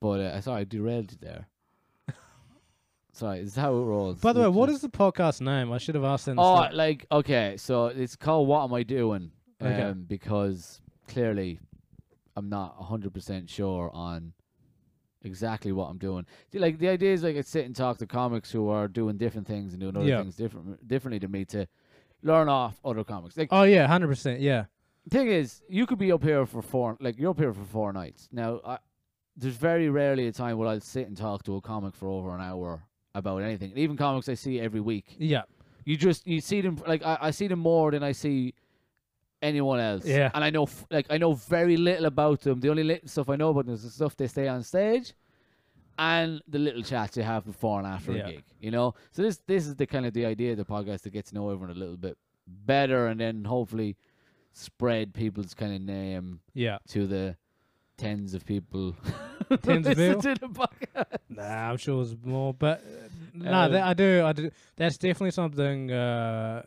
[0.00, 1.48] but uh, sorry, I derailed you there.
[3.16, 4.20] Sorry, this is how it rolls.
[4.20, 5.72] By the way, what is the podcast name?
[5.72, 6.32] I should have asked that.
[6.32, 9.92] in the Oh, like okay, so it's called "What Am I Doing?" Um, Okay.
[10.06, 11.58] because clearly,
[12.36, 14.32] I'm not hundred percent sure on
[15.22, 16.26] exactly what I'm doing.
[16.52, 19.16] See, Like the idea is like I sit and talk to comics who are doing
[19.16, 20.20] different things and doing other Yeah.
[20.22, 21.66] things different differently to me to
[22.22, 23.36] learn off other comics.
[23.36, 24.40] Like oh yeah, hundred percent.
[24.40, 24.66] Yeah,
[25.10, 27.92] thing is, you could be up here for four, like you're up here for four
[27.92, 28.28] nights.
[28.30, 28.78] Now, I,
[29.36, 32.34] there's very rarely a time where I'll sit and talk to a comic for over
[32.34, 32.84] an hour
[33.16, 33.70] about anything.
[33.70, 35.42] And even comics I see every week yeah,
[35.84, 38.54] you just you see them like I, I see them more than I see
[39.42, 40.04] anyone else.
[40.04, 40.30] Yeah.
[40.34, 42.60] and I know f- like I know very little about them.
[42.60, 45.12] The only little stuff I know about them is the stuff they say on stage,
[45.98, 48.26] and the little chats they have before and after Yeah.
[48.28, 48.44] a gig.
[48.60, 51.10] You know, so this this is the kind of the idea of the podcast to
[51.10, 53.96] get to know everyone a little bit better, and then hopefully
[54.52, 56.78] spread people's kind of name yeah.
[56.88, 57.36] to the
[57.96, 58.94] tens of people.
[59.62, 60.22] Tens of people?
[60.22, 61.18] to the podcast.
[61.28, 64.50] Nah, I'm sure it's more, but uh, no, Um, that, I do, I do.
[64.76, 65.90] That's definitely something.
[65.90, 66.62] Uh,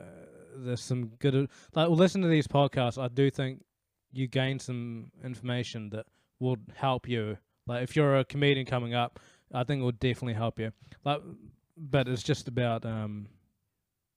[0.55, 1.49] there's some good.
[1.75, 3.01] Like, listen to these podcasts.
[3.01, 3.63] I do think
[4.11, 6.05] you gain some information that
[6.39, 7.37] will help you.
[7.67, 9.19] Like, if you're a comedian coming up,
[9.53, 10.71] I think it will definitely help you.
[11.03, 11.21] Like,
[11.77, 13.27] but it's just about um,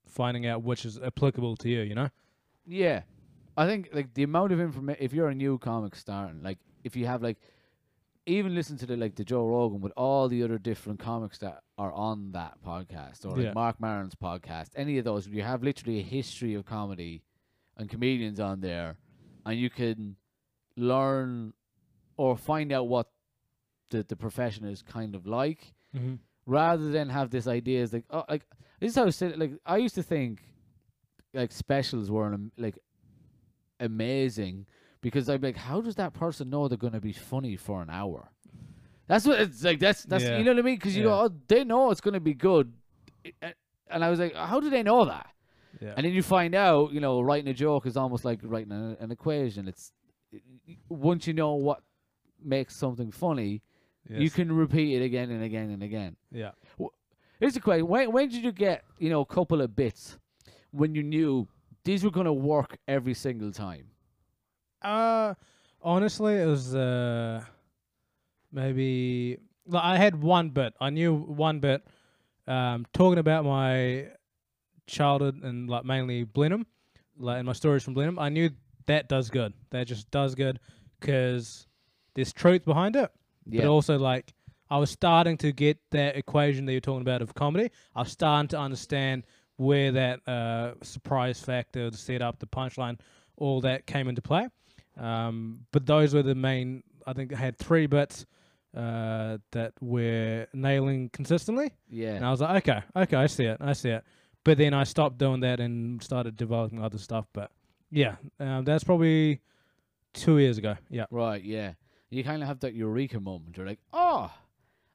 [0.06, 1.80] finding out which is applicable to you.
[1.80, 2.08] You know?
[2.66, 3.02] Yeah,
[3.56, 5.02] I think like the amount of information.
[5.04, 7.38] If you're a new comic starting, like if you have like,
[8.26, 11.62] even listen to the like the Joe Rogan with all the other different comics that
[11.76, 13.52] are on that podcast, or like Yeah.
[13.52, 17.22] Marc Maron's podcast, any of those, you have literally a history of comedy
[17.76, 18.98] and comedians on there,
[19.44, 20.16] and you can
[20.76, 21.52] learn
[22.16, 23.10] or find out what
[23.90, 26.14] the the profession is kind of like Mm-hmm.
[26.46, 28.46] rather than have this idea is like oh like
[28.80, 30.42] this is how I said like I used to think
[31.34, 32.78] like specials were an, am- like
[33.80, 34.66] amazing
[35.02, 37.90] because I'd be like how does that person know they're gonna be funny for an
[37.90, 38.30] hour
[39.08, 40.38] that's what it's like that's that's Yeah.
[40.38, 41.22] you know what I mean because you go Yeah.
[41.24, 42.72] oh they know it's gonna be good
[43.42, 45.26] and I was like how do they know that
[45.80, 45.94] Yeah.
[45.96, 48.96] And then you find out, you know, writing a joke is almost like writing an,
[49.00, 49.66] an equation.
[49.68, 49.92] It's
[50.88, 51.82] once you know what
[52.44, 53.62] makes something funny,
[54.08, 56.16] you can repeat it again and again and again.
[56.30, 56.52] Yeah.
[57.40, 60.18] Here's the question: When when did you get you know a couple of bits
[60.70, 61.48] when you knew
[61.84, 63.86] these were going to work every single time?
[64.82, 65.34] Uh,
[65.80, 67.44] honestly, it was uh,
[68.52, 70.74] maybe like I had one bit.
[70.80, 71.86] I knew one bit.
[72.46, 74.08] Um, talking about my
[74.86, 76.66] childhood and like mainly Blenheim,
[77.16, 78.18] like and my stories from Blenheim.
[78.18, 78.50] I knew
[78.86, 79.52] that does good.
[79.70, 80.58] That just does good
[81.00, 81.66] because
[82.14, 83.10] there's truth behind it.
[83.46, 84.32] Yeah, But also like
[84.70, 87.70] I was starting to get that equation that you're talking about of comedy.
[87.94, 89.24] I was starting to understand
[89.56, 92.98] where that uh, surprise factor, the setup, the punchline,
[93.36, 94.48] all that came into play.
[94.96, 96.82] Um, but those were the main.
[97.06, 98.26] I think I had three bits
[98.76, 102.14] uh, that were nailing consistently, yeah.
[102.14, 104.04] and I was like, okay, okay, I see it, I see it.
[104.44, 107.26] But then I stopped doing that and started developing other stuff.
[107.32, 107.50] But
[107.90, 109.40] yeah, um, that's probably
[110.14, 110.76] two years ago.
[110.90, 111.06] Yeah.
[111.10, 111.74] Right, yeah.
[112.10, 113.56] You kind of have that eureka moment.
[113.56, 114.30] You're like, oh,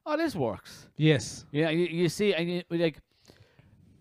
[0.06, 0.88] oh, this works.
[0.96, 1.44] Yes.
[1.50, 2.98] Yeah, you, you see, and you, like,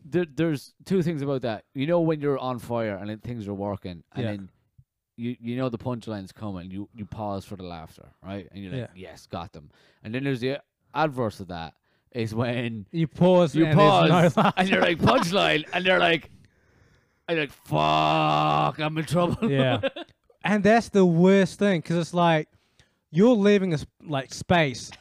[0.05, 1.65] there, there's two things about that.
[1.73, 4.31] You know when you're on fire and then things are working, and Yeah.
[4.31, 4.49] then
[5.17, 6.71] you you know the punchline's coming.
[6.71, 8.47] You you pause for the laughter, right?
[8.51, 9.69] And you're like, yes, got them.
[10.03, 10.61] And then there's the
[10.93, 11.73] adverse of that
[12.11, 13.53] is when You pause.
[13.55, 16.29] you and pause no and you're like punchline, and they're like,
[17.27, 19.51] and like, fuck, I'm in trouble.
[19.51, 19.81] Yeah.
[20.43, 22.47] and that's the worst thing because it's like
[23.11, 24.91] you're leaving a like space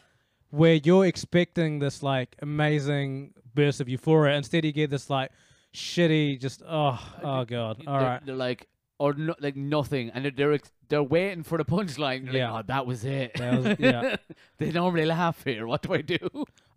[0.51, 4.37] where you're expecting this like amazing burst of euphoria.
[4.37, 5.31] Instead, you get this like
[5.75, 7.83] shitty, just oh uh, oh god.
[7.87, 8.27] All they're, right.
[8.27, 8.67] they're like,
[8.99, 12.33] or no, like nothing, and they're they're, waiting for the punchline.
[12.33, 12.53] Yeah.
[12.53, 13.35] like, oh, that was it.
[13.35, 14.17] That was- yeah.
[14.59, 15.67] they normally laugh here.
[15.67, 16.19] What do I do?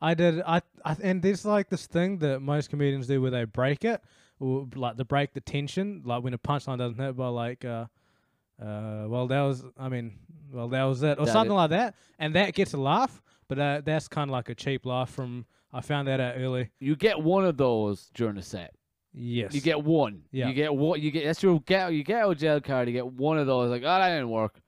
[0.02, 0.42] I did.
[0.46, 4.02] I, I and there's like this thing that most comedians do where they break it,
[4.40, 7.86] or like they break the tension, like when a punchline doesn't hit, by like, uh,
[8.62, 10.18] uh, well that was, I mean,
[10.52, 13.22] well that was it, or That something it- like that, and that gets a laugh,
[13.48, 15.46] but uh, that's kind of like a cheap laugh from.
[15.72, 16.72] I found that out early.
[16.80, 18.74] You get one of those during the set.
[19.14, 19.54] Yes.
[19.54, 20.24] You get one.
[20.32, 20.48] Yeah.
[20.50, 21.26] You get what you get.
[21.26, 21.92] That's your get.
[21.94, 22.88] You get out jail card.
[22.88, 23.70] You get one of those.
[23.72, 24.60] Like, oh, that didn't work.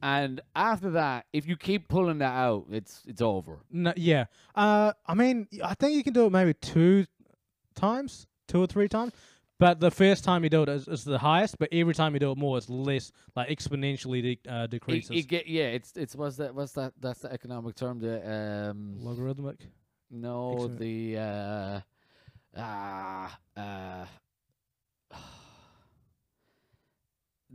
[0.00, 3.58] And after that, if you keep pulling that out, it's it's over.
[3.70, 4.26] No, yeah.
[4.54, 7.04] Uh, I mean, I think you can do it maybe two
[7.74, 9.12] times, two or three times.
[9.58, 12.20] But the first time you do it is, is the highest, but every time you
[12.20, 15.10] do it more, it's less, like exponentially de- uh, It, decreases.
[15.10, 15.64] it get yeah.
[15.64, 16.54] It's it's what's that?
[16.54, 16.92] What's that?
[17.00, 17.98] That's the economic term.
[17.98, 19.66] The um Logarithmic.
[20.12, 20.78] no Excellent.
[20.78, 21.80] the uh
[22.56, 24.06] ah uh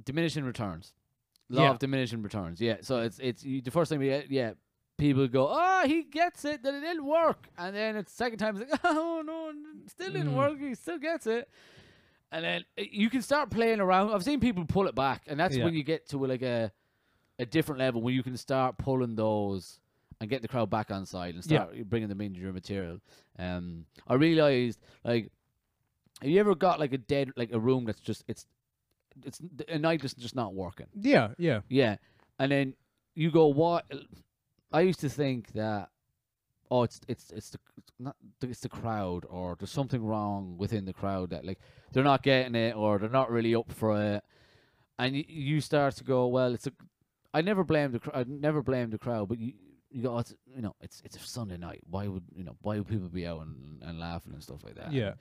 [0.06, 0.94] diminishing returns.
[1.50, 1.70] Law Yeah.
[1.72, 2.60] of diminishing returns.
[2.62, 2.78] Yeah.
[2.82, 4.54] So it's it's you, the first time you get yeah.
[4.96, 8.56] People go, oh, he gets it that it didn't work, and then it's second time
[8.62, 9.52] it's like, oh no,
[9.88, 10.38] still didn't Mm.
[10.38, 10.60] work.
[10.60, 11.50] He still gets it,
[12.32, 14.12] and then uh, you can start playing around.
[14.12, 15.66] I've seen people pull it back, and that's Yeah.
[15.66, 16.72] when you get to like a
[17.40, 19.80] a different level where you can start pulling those
[20.24, 21.66] and get the crowd back on side and Yeah.
[21.66, 23.00] start bringing them into your material.
[23.38, 25.32] Um, I realized like,
[26.22, 28.46] have you ever got like a dead like a room that's just it's
[29.26, 30.88] it's a night that's just not working?
[30.96, 31.60] Yeah, yeah.
[31.70, 31.98] Yeah,
[32.40, 32.74] and then
[33.16, 33.86] you go what?
[34.72, 35.90] I used to think that
[36.72, 40.86] oh it's it's it's the it's not it's the crowd or there's something wrong within
[40.86, 41.60] the crowd that like
[41.92, 44.24] they're not getting it or they're not really up for it,
[44.98, 46.72] and you, you start to go well it's a
[47.34, 49.54] I never blame the I never blame the crowd but you
[49.94, 52.56] you go oh, it's you know it's it's a Sunday night why would you know
[52.62, 55.14] why would people be out and, and laughing and stuff like that Yeah.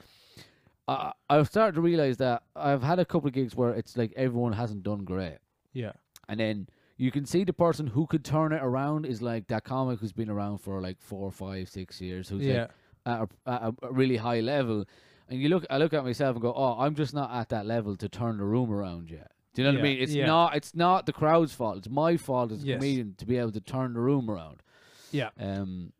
[0.88, 4.12] I I've started to realize that I've had a couple of gigs where it's like
[4.16, 5.38] everyone hasn't done great
[5.72, 5.92] Yeah.
[6.28, 9.64] and then you can see the person who could turn it around is like that
[9.64, 12.60] comic who's been around for like four, five, six years, who's Yeah.
[12.62, 12.70] like
[13.06, 14.84] at a, at a really high level.
[15.28, 17.66] And you look, I look at myself and go, "Oh, I'm just not at that
[17.66, 20.02] level to turn the room around yet." Do you know what I Yeah, mean?
[20.02, 20.26] It's yeah.
[20.26, 21.76] not, it's not the crowd's fault.
[21.78, 22.76] It's my fault as a Yes.
[22.76, 24.62] comedian to be able to turn the room around.
[25.10, 25.30] Yeah.
[25.38, 25.92] Um,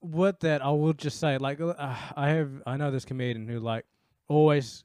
[0.00, 1.74] With that, I will just say, like, uh,
[2.16, 3.86] I have, I know this comedian who, like,
[4.28, 4.84] always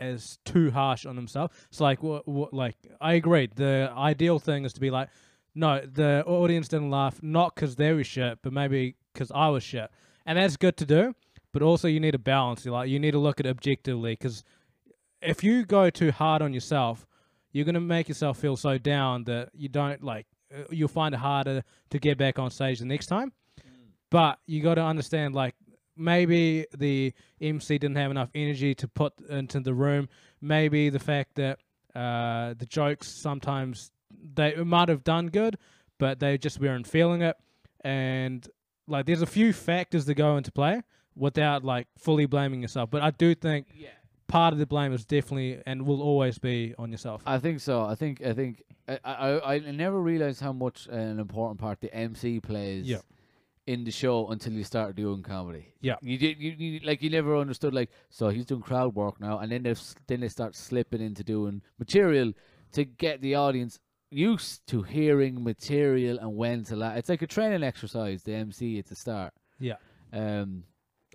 [0.00, 1.52] is too harsh on himself.
[1.70, 3.48] It's like, what, what, like, I agree.
[3.54, 5.08] The ideal thing is to be like,
[5.54, 9.62] no, the audience didn't laugh, not because they were shit, but maybe because I was
[9.62, 9.88] shit.
[10.26, 11.14] And that's good to do,
[11.52, 12.64] but also you need a balance.
[12.66, 14.44] You like, you need to look at it objectively, because
[15.22, 17.06] if you go too hard on yourself,
[17.52, 20.26] you're gonna make yourself feel so down that you don't like.
[20.54, 23.32] uh, You'll find it harder to get back on stage the next time.
[24.10, 25.54] But you got to understand, like
[25.96, 30.08] maybe the MC didn't have enough energy to put into the room.
[30.40, 31.58] Maybe the fact that
[31.94, 33.90] uh, the jokes sometimes
[34.34, 35.58] they might have done good,
[35.98, 37.36] but they just weren't feeling it.
[37.80, 38.46] And
[38.86, 40.82] like, there's a few factors that go into play
[41.16, 42.90] without like fully blaming yourself.
[42.90, 43.88] But I do think Yeah.
[44.28, 47.22] Part of the blame is definitely and will always be on yourself.
[47.26, 47.82] I think so.
[47.84, 51.92] I think I think I I, I never realized how much an important part the
[51.94, 52.98] MC plays Yeah.
[53.66, 55.74] in the show until you start doing comedy.
[55.80, 55.96] Yeah.
[56.02, 59.38] You did you, you like you never understood like so he's doing crowd work now
[59.38, 59.74] and then they
[60.06, 62.32] then they start slipping into doing material
[62.72, 63.78] to get the audience
[64.10, 66.96] used to hearing material and when to laugh.
[66.96, 68.22] It's like a training exercise.
[68.22, 69.32] The MC at the start.
[69.58, 69.74] Yeah.
[70.12, 70.62] Um,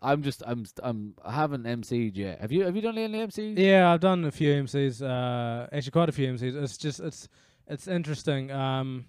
[0.01, 2.41] I'm just I'm I'm I haven't MC'd yet.
[2.41, 3.57] Have you have you done any MCs?
[3.57, 5.01] Yeah, I've done a few MCs.
[5.01, 6.61] Uh, actually, quite a few MCs.
[6.61, 7.27] It's just it's
[7.67, 8.51] it's interesting.
[8.51, 9.05] Um,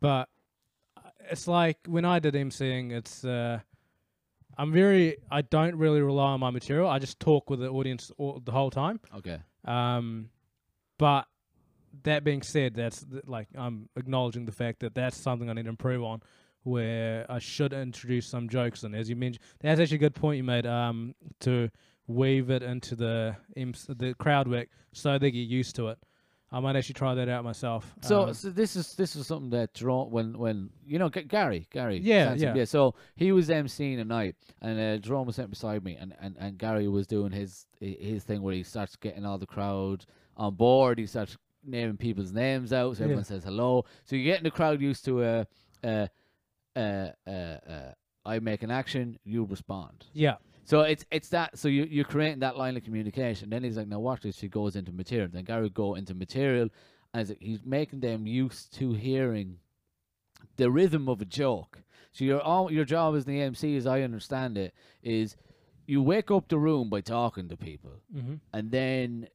[0.00, 0.28] but
[1.30, 3.60] it's like when I did MCing, it's uh,
[4.58, 6.88] I'm very I don't really rely on my material.
[6.88, 8.98] I just talk with the audience all, the whole time.
[9.16, 9.38] Okay.
[9.64, 10.30] Um,
[10.98, 11.26] but
[12.02, 15.64] that being said, that's th- like I'm acknowledging the fact that that's something I need
[15.64, 16.20] to improve on.
[16.62, 20.36] Where I should introduce some jokes, and as you mentioned, that's actually a good point
[20.36, 20.66] you made.
[20.66, 21.70] Um, to
[22.06, 23.36] weave it into the
[23.88, 25.98] the crowd work so they get used to it.
[26.52, 27.94] I might actually try that out myself.
[28.02, 31.22] So, Um, so this is this is something that Jerome when when you know G-
[31.22, 32.64] Gary Gary Yeah, Sansom, yeah.
[32.64, 36.36] So he was emceeing a night, and uh, Jerome was sitting beside me, and, and,
[36.38, 40.04] and Gary was doing his his thing where he starts getting all the crowd
[40.36, 40.98] on board.
[40.98, 43.04] He starts naming people's names out, so Yeah.
[43.04, 43.84] everyone says hello.
[44.04, 45.44] So you're getting the crowd used to uh
[45.84, 46.08] uh
[46.76, 47.92] uh uh, uh
[48.24, 50.06] I make an action, you respond.
[50.12, 51.58] yeah, So it's it's that.
[51.58, 53.50] So you you're creating that line of communication.
[53.50, 54.40] Then he's like, now watch this.
[54.40, 55.28] He goes into material.
[55.32, 56.68] Then Gary go into material,
[57.14, 59.58] as he's making them used to hearing
[60.56, 61.82] the rhythm of a joke.
[62.12, 65.36] So your all your job as the MC, as I understand it, is
[65.86, 68.34] you wake up the room by talking to people, mm-hmm.
[68.52, 69.28] and then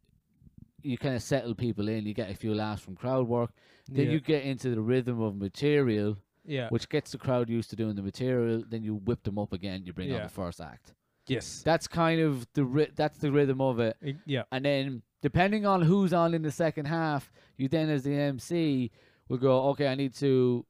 [0.84, 2.06] you kind of settle people in.
[2.06, 3.52] You get a few laughs from crowd work.
[3.88, 4.12] Then yeah.
[4.14, 7.96] you get into the rhythm of material, yeah, which gets the crowd used to doing
[7.96, 8.64] the material.
[8.68, 9.84] Then you whip them up again.
[9.86, 10.94] You bring on the first act.
[11.28, 13.98] Yes, that's kind of the ri- that's the rhythm of it.
[14.06, 18.04] I- yeah, and then depending on who's on in the second half you then as
[18.04, 18.92] the mc
[19.28, 20.64] will go okay i need to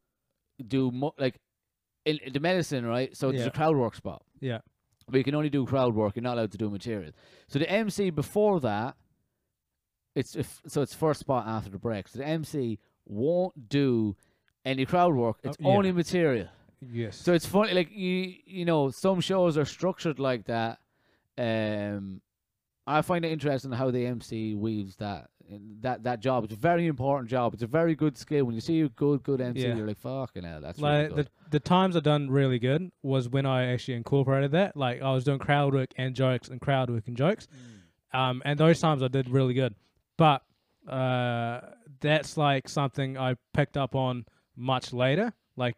[0.66, 1.42] do mo- like
[2.06, 3.18] in, in the medicine right?
[3.18, 3.48] So there's Yeah.
[3.48, 4.24] a crowd work spot.
[4.40, 4.60] Yeah,
[5.10, 7.12] but you can only do crowd work you're not allowed to do material.
[7.50, 8.96] So the mc before that
[10.16, 12.08] it's if, so it's first spot after the break.
[12.08, 14.16] So the mc won't do
[14.66, 15.78] any crowd work it's Oh, yeah.
[15.78, 16.48] only material
[16.82, 17.16] yes.
[17.18, 20.80] so it's funny, like you, you know, some shows are structured like that.
[21.38, 22.22] Um,
[22.88, 25.30] I find it interesting how the MC weaves that
[25.82, 26.44] that that job.
[26.46, 27.54] It's a very important job.
[27.54, 28.46] It's a very good skill.
[28.46, 29.76] When you see a good good MC, Yeah.
[29.76, 31.26] you're like, fucking hell, that's like really good.
[31.26, 34.76] the the times I done really good was when I actually incorporated that.
[34.78, 37.48] Like I was doing crowd work and jokes and crowd work and jokes.
[38.14, 39.76] Um, and those times I did really good.
[40.18, 40.42] But
[40.88, 41.62] uh,
[42.00, 45.34] that's like something I picked up on much later.
[45.56, 45.76] Like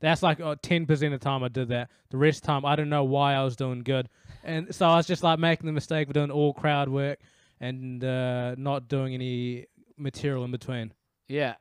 [0.00, 1.90] that's like uh, ten percent of the time I did that.
[2.10, 4.08] The rest of the time I don't know why I was doing good,
[4.44, 7.18] and so I was just like making the mistake of doing all crowd work
[7.60, 10.92] and uh, not doing any material in between.
[11.28, 11.54] Yeah,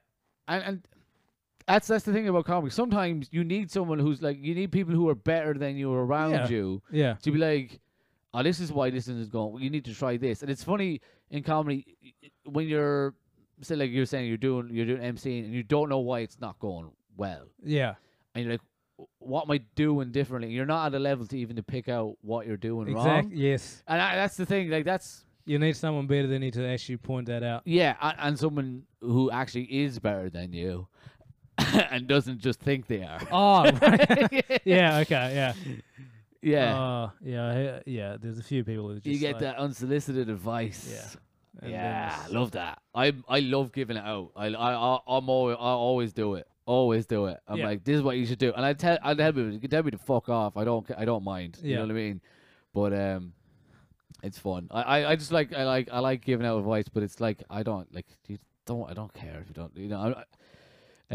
[0.47, 0.87] and and
[1.67, 2.71] that's that's the thing about comedy.
[2.71, 6.31] Sometimes you need someone who's like you need people who are better than you around
[6.31, 6.47] Yeah.
[6.49, 7.79] you Yeah, to be like,
[8.33, 9.63] oh, this is why this is going.
[9.63, 10.41] You need to try this.
[10.41, 11.85] And it's funny in comedy
[12.45, 13.13] when you're,
[13.61, 16.39] say, like you're saying, you're doing you're doing MCing and you don't know why it's
[16.39, 17.95] not going well, yeah,
[18.33, 18.61] and you're like,
[19.19, 20.51] what am I doing differently?
[20.51, 23.05] You're not at a level to even to pick out what you're doing wrong.
[23.05, 23.37] exactly.
[23.37, 24.69] Yes, And I, that's the thing.
[24.69, 27.63] Like that's you need someone better than you to actually point that out.
[27.65, 30.87] yeah, and, and someone who actually is better than you.
[31.91, 33.19] and doesn't just think they are.
[33.31, 34.61] Oh, right.
[34.65, 35.53] yeah, okay, yeah.
[36.41, 36.81] yeah.
[36.81, 38.17] Uh, yeah, yeah.
[38.19, 40.89] There's a few people who just you get like, that unsolicited advice.
[40.91, 41.19] Yeah.
[41.61, 42.81] And Yeah, it's- love that.
[42.95, 44.31] I I love giving it out.
[44.35, 46.47] I I I- I'm always I always do it.
[46.65, 47.39] Always do it.
[47.47, 47.65] I'm Yeah.
[47.65, 49.69] like, this is what you should do, and I tell I tell people, you can
[49.69, 50.55] tell me to fuck off.
[50.57, 51.57] I don't I don't mind.
[51.61, 51.69] Yeah.
[51.69, 52.21] You know what I mean?
[52.73, 53.33] But um,
[54.23, 54.67] it's fun.
[54.71, 57.43] I, I I just like I like I like giving out advice, but it's like
[57.49, 60.13] I don't like you don't I don't care if you don't you know.
[60.17, 60.23] I,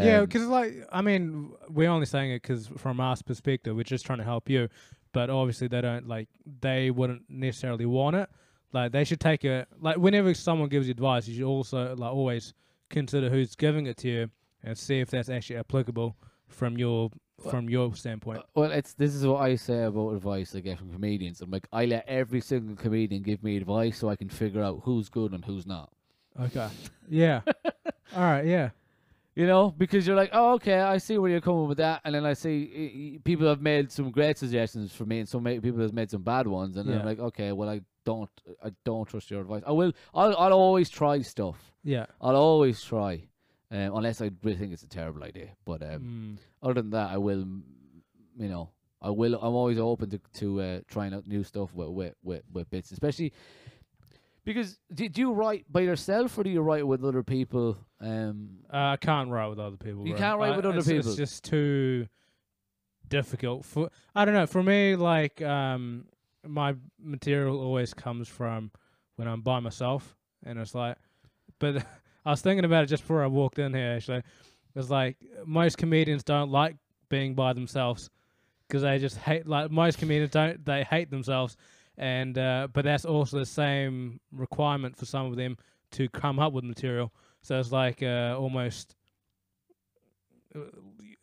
[0.04, 3.82] Yeah, um, because like I mean, we're only saying it because from our perspective, we're
[3.84, 4.68] just trying to help you.
[5.12, 6.28] But obviously, they don't like
[6.60, 8.28] they wouldn't necessarily want it.
[8.72, 12.12] Like they should take a like whenever someone gives you advice, you should also like
[12.12, 12.54] always
[12.90, 14.30] consider who's giving it to you
[14.62, 16.16] and see if that's actually applicable
[16.48, 17.10] from your
[17.50, 18.38] from your standpoint.
[18.38, 21.40] Uh, Well, it's this is what I say about advice I get from comedians.
[21.40, 24.80] I'm like, I let every single comedian give me advice so I can figure out
[24.84, 25.90] who's good and who's not.
[26.40, 26.68] Okay.
[27.08, 27.40] Yeah.
[28.14, 28.44] All right.
[28.46, 28.70] Yeah.
[29.34, 32.14] You know, because you're like, oh, okay, I see where you're coming with that, and
[32.14, 35.92] then I see people have made some great suggestions for me, and some people have
[35.92, 38.30] made some bad ones, and then I'm like, okay, well, I don't,
[38.64, 39.62] I don't trust your advice.
[39.66, 41.58] I will, I'll, I'll always try stuff.
[41.84, 42.06] Yeah.
[42.20, 43.28] I'll always try,
[43.70, 45.50] um, unless I really think it's a terrible idea.
[45.66, 46.38] But um, Mm.
[46.62, 47.44] other than that, I will,
[48.38, 48.70] you know,
[49.02, 49.34] I will.
[49.34, 52.90] I'm always open to to uh, trying out new stuff with with with, with bits,
[52.92, 53.32] especially
[54.44, 57.76] because do, do you write by yourself or do you write with other people?
[58.00, 60.06] Um, Uh, I can't write with other people.
[60.06, 60.18] You bro.
[60.18, 61.08] can't write I- with other it's, people.
[61.08, 62.06] It's just too
[63.08, 63.64] difficult.
[63.64, 64.46] For I don't know.
[64.46, 66.06] For me, like um,
[66.48, 68.70] my material always comes from
[69.16, 70.96] when I'm by myself, and it's like.
[71.58, 71.84] But
[72.24, 73.94] I was thinking about it just before I walked in here.
[73.94, 74.22] Actually,
[74.74, 76.76] it's like most comedians don't like
[77.08, 78.10] being by themselves
[78.66, 79.46] because they just hate.
[79.46, 80.64] Like most comedians don't.
[80.64, 81.56] They hate themselves,
[81.96, 85.56] and uh, but that's also the same requirement for some of them
[85.92, 87.12] to come up with material.
[87.42, 88.96] So it's like uh, almost,
[90.54, 90.60] uh,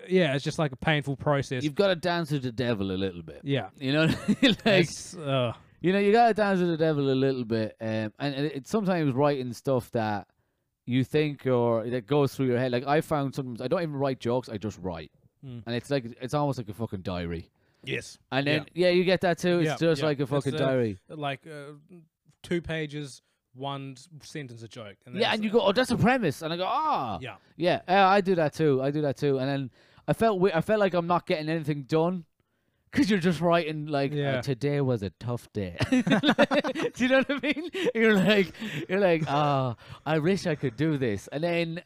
[0.09, 1.63] yeah, it's just like a painful process.
[1.63, 3.41] you've got to dance with the devil a little bit.
[3.43, 4.05] yeah, You know,
[4.65, 4.89] like
[5.19, 8.35] uh, you know, you got to dance with the devil a little bit, um, and
[8.35, 10.27] it, it's sometimes writing stuff that
[10.85, 12.71] you think or that goes through your head.
[12.71, 15.11] Like I found sometimes I don't even write jokes; I just write,
[15.45, 15.61] Mm.
[15.65, 17.49] and it's like it's almost like a fucking diary.
[17.83, 19.59] yes, And then yeah, you get that too.
[19.59, 20.07] It's Yeah, just yeah.
[20.07, 20.97] like a fucking uh, diary.
[21.09, 21.73] like uh,
[22.43, 23.21] two pages,
[23.53, 24.95] one sentence a joke.
[25.05, 27.81] And Yeah, and you go, oh, that's a premise, and I go, ah, yeah, yeah,
[27.89, 28.81] uh, I do that too.
[28.81, 29.69] I do that too, and then
[30.07, 32.25] I felt we- I felt like I'm not getting anything done.
[32.91, 34.41] Cause you're just writing like uh, Yeah.
[34.41, 35.77] today was a tough day.
[35.89, 35.97] do
[36.97, 37.69] you know what I mean?
[37.95, 38.53] You're like
[38.87, 41.81] you're like oh I wish I could do this, and then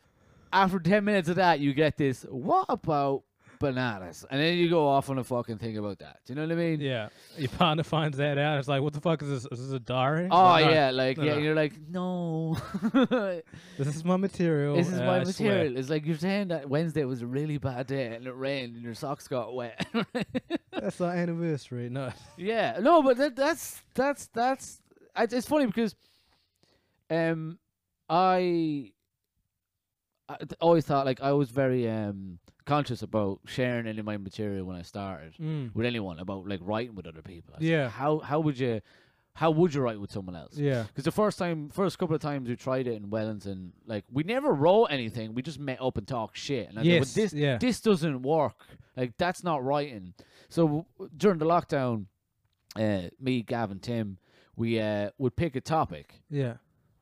[0.52, 2.24] after ten minutes of that you get this.
[2.30, 3.24] What about
[3.60, 4.26] bananas?
[4.30, 6.20] And then you go off on a fucking thing about that.
[6.26, 6.80] Do you know what I mean?
[6.80, 7.10] yeah.
[7.38, 8.60] Your partner finds that out.
[8.60, 9.48] It's like, what the fuck is this?
[9.52, 10.28] Is this a diary?
[10.32, 11.34] Oh like, yeah, like no, yeah.
[11.34, 11.40] no.
[11.40, 12.58] You're like no.
[13.78, 14.76] This is my material.
[14.76, 15.50] This is uh, my I swear.
[15.50, 15.78] material.
[15.78, 18.84] It's like you're saying that Wednesday was a really bad day and it rained and
[18.84, 19.86] your socks got wet.
[20.72, 21.90] That's our anniversary.
[21.90, 22.12] No.
[22.38, 24.82] yeah, no, but that, that's that's that's
[25.18, 25.96] it's it's funny because
[27.10, 27.60] um
[28.10, 28.92] I
[30.30, 34.66] I always thought like I was very um conscious about sharing any of my material
[34.66, 35.74] when I started Mm.
[35.74, 37.54] with anyone about like writing with other people.
[37.56, 37.90] I was like, Yeah.
[37.90, 38.82] how how would you
[39.34, 40.58] how would you write with someone else?
[40.58, 40.84] Yeah.
[40.88, 44.24] Because the first time, first couple of times we tried it in Wellington, like we
[44.24, 45.34] never wrote anything.
[45.36, 46.70] We just met up and talked shit.
[46.70, 47.00] And I Yes.
[47.16, 47.58] "Well, this yeah.
[47.58, 48.66] this doesn't work.
[48.96, 50.14] Like that's not writing.
[50.50, 52.08] So w- during the lockdown,
[52.76, 54.18] uh, me, Gavin, Tim,
[54.56, 56.56] we uh, would pick a topic yeah.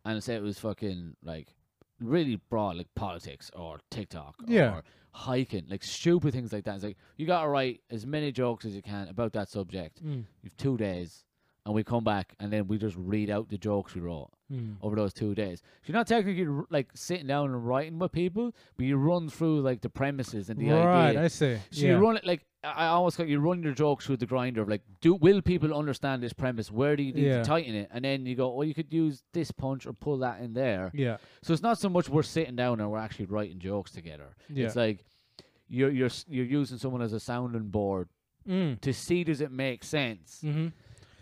[0.04, 1.54] and say it was fucking like
[1.99, 4.75] really broad, like politics or TikTok Yeah.
[4.77, 6.75] or hiking, like stupid things like that.
[6.75, 10.03] It's like you gotta write as many jokes as you can about that subject.
[10.03, 10.25] Mm.
[10.43, 11.23] You've two days,
[11.65, 14.75] and we come back and then we just read out the jokes we wrote Mm.
[14.84, 15.63] over those two days.
[15.81, 19.62] So you're not technically like sitting down and writing with people, but you run through
[19.62, 21.23] like the premises and the Right, idea.
[21.23, 21.55] I see.
[21.71, 21.93] So yeah.
[21.93, 24.69] you run it like I almost got you run your jokes through the grinder of
[24.69, 26.71] like, do will people understand this premise?
[26.71, 27.38] Where do you need Yeah.
[27.39, 27.89] to tighten it?
[27.91, 30.91] And then you go, well, you could use this punch or pull that in there.
[30.93, 31.17] yeah.
[31.41, 34.36] So it's not so much we're sitting down and we're actually writing jokes together.
[34.47, 34.67] Yeah.
[34.67, 35.05] It's like
[35.67, 38.10] you're you're you're using someone as a sounding board
[38.47, 38.79] Mm.
[38.81, 40.41] to see does it make sense.
[40.41, 40.67] hmm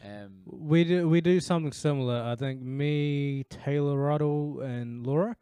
[0.03, 2.21] Um, We do we do something similar.
[2.23, 5.35] I think me, Taylor Ruddle, and Laura,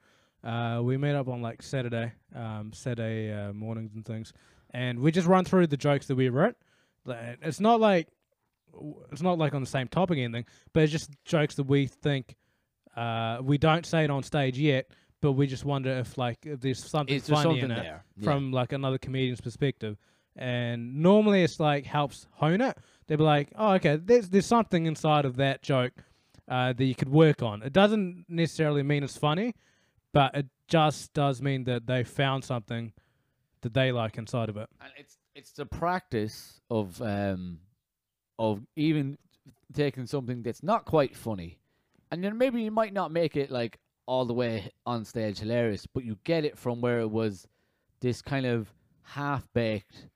[0.44, 4.34] uh, we meet up on like Saturday, um, Saturday uh, mornings and things,
[4.72, 6.56] and we just run through the jokes that we wrote.
[7.08, 8.08] It's not like
[9.12, 11.88] it's not like on the same topic or anything, but it's just jokes that we
[11.88, 12.36] think
[12.96, 14.88] uh, we don't say it on stage yet,
[15.22, 17.84] but we just wonder if like if there's something is there funny something in it
[17.84, 19.98] there from like another comedian's perspective.
[20.36, 22.78] And normally it's like helps hone it.
[23.12, 25.92] They'd be like, oh, okay, there's there's something inside of that joke
[26.48, 27.62] uh, that you could work on.
[27.62, 29.54] It doesn't necessarily mean it's funny,
[30.14, 32.94] but it just does mean that they found something
[33.64, 34.70] that they like inside of it.
[34.80, 37.60] and it's it's the practice of um
[38.40, 39.18] of even
[39.74, 41.60] taking something that's not quite funny,
[42.12, 45.86] and then maybe you might not make it like all the way on stage hilarious,
[45.86, 47.46] but you get it from where it was
[48.00, 50.08] this kind of half baked,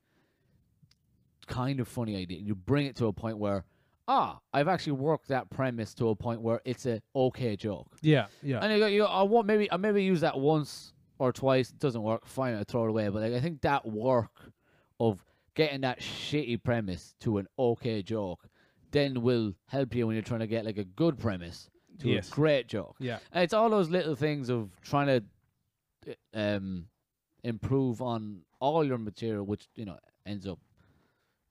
[1.47, 2.39] kind of funny idea.
[2.39, 3.65] You bring it to a point where
[4.07, 7.87] ah, I've actually worked that premise to a point where it's a okay joke.
[8.01, 10.93] Yeah, yeah, And you go, you go, I want maybe I maybe use that once
[11.17, 11.71] or twice.
[11.71, 12.25] It doesn't work.
[12.27, 13.09] Fine, I throw it away.
[13.09, 14.51] But like, I think that work
[14.99, 15.23] of
[15.55, 18.47] getting that shitty premise to an okay joke
[18.91, 21.69] then will help you when you're trying to get like a good premise
[21.99, 22.29] to Yes.
[22.29, 22.95] a great joke.
[22.99, 25.07] yeah, And it's all those little things of trying
[26.05, 26.87] to um
[27.43, 30.59] improve on all your material, which you know ends up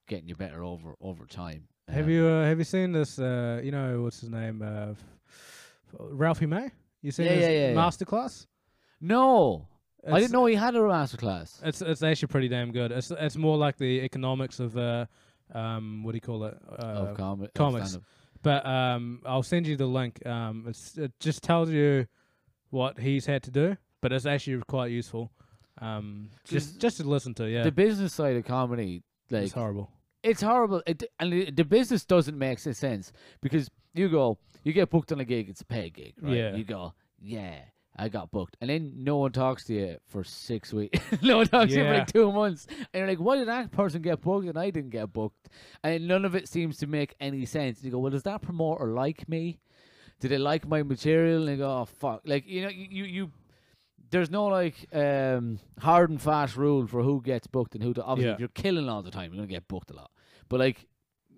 [0.07, 1.69] getting you better over over time.
[1.89, 3.19] Have Um, you uh, have you seen this?
[3.19, 4.63] Uh, you know what's his name?
[4.63, 4.95] Uh,
[5.99, 6.71] Ralphie May.
[7.03, 8.47] You seen Yeah, his yeah, yeah, masterclass?
[9.01, 9.67] No,
[10.11, 11.61] I didn't know he had a masterclass.
[11.63, 12.91] It's it's actually pretty damn good.
[12.93, 15.07] It's it's more like the economics of uh
[15.53, 16.57] um what do you call it?
[16.71, 17.91] Uh, of com- of comics.
[17.91, 18.09] stand-up.
[18.43, 20.25] but um I'll send you the link.
[20.27, 22.07] Um it's it just tells you
[22.71, 25.31] what he's had to do, but it's actually quite useful.
[25.81, 27.63] Um just Just- just to listen to, yeah.
[27.65, 29.91] the business side of comedy, like it's horrible.
[30.25, 30.83] It's horrible.
[30.87, 35.21] It, and the, the business doesn't make sense because you go, you get booked on
[35.21, 36.35] a gig, it's a paid gig, right?
[36.35, 36.57] Yeah.
[36.57, 37.59] You go, yeah,
[37.97, 40.99] I got booked, and then no one talks to you for six weeks.
[41.23, 43.71] no one talks to you for like two months, and you're like, why did that
[43.71, 45.51] person get booked and I didn't get booked?
[45.85, 47.85] And none of it seems to make any sense.
[47.85, 49.61] You go, well, does that promoter like me?
[50.21, 51.41] Do they like my material?
[51.41, 53.05] And they go, oh fuck, like you know, you you.
[53.05, 53.31] you
[54.11, 57.93] there's no like um, hard and fast rule for who gets booked and who.
[57.95, 58.35] To, obviously, Yeah.
[58.35, 60.11] if you're killing all the time, you're gonna get booked a lot.
[60.49, 60.87] But like,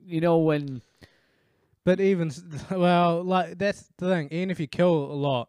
[0.04, 0.82] you know, when
[1.84, 4.28] But even s- well, like that's the thing.
[4.30, 5.48] Even if you kill a lot,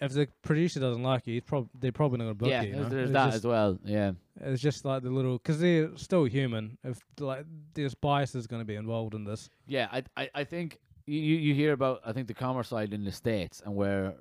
[0.00, 2.68] if the producer doesn't like you, prob- they're probably not gonna book yeah, you.
[2.68, 3.78] you there's, there's that just, as well.
[3.84, 6.78] Yeah, It's just like the little because they're still human.
[6.84, 7.44] If like
[7.74, 9.50] there's biases going to be involved in this.
[9.66, 9.88] yeah.
[9.92, 13.04] I I, I think you you you hear about I think the commerce side in
[13.04, 14.14] the states and where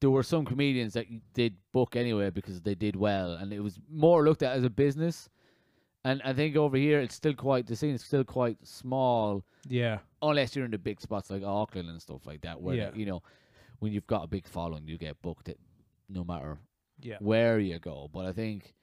[0.00, 3.78] there were some comedians that did book anyway because they did well and it was
[3.90, 5.28] more looked at as a business.
[6.08, 9.98] And I think over here it's still quite the scene is still quite small Yeah,
[10.22, 12.90] unless you're in the big spots like Auckland and stuff like that, where Yeah.
[12.94, 13.22] you know
[13.80, 15.58] when you've got a big following, you get booked it
[16.08, 16.58] no matter
[17.00, 18.08] yeah, where you go.
[18.12, 18.74] But I think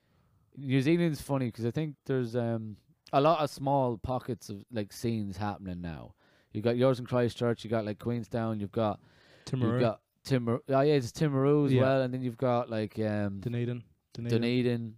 [0.55, 2.77] New Zealand's funny because I think there's um
[3.11, 6.13] a lot of small pockets of like scenes happening now.
[6.53, 8.99] You got yours in Christchurch, you got like Queenstown, you've got
[9.45, 10.61] Timaru, you've got Timor.
[10.69, 11.81] Oh yeah, it's Timaru as Yeah.
[11.81, 14.41] well, and then you've got like um Dunedin, Dunedin.
[14.41, 14.95] Dunedin.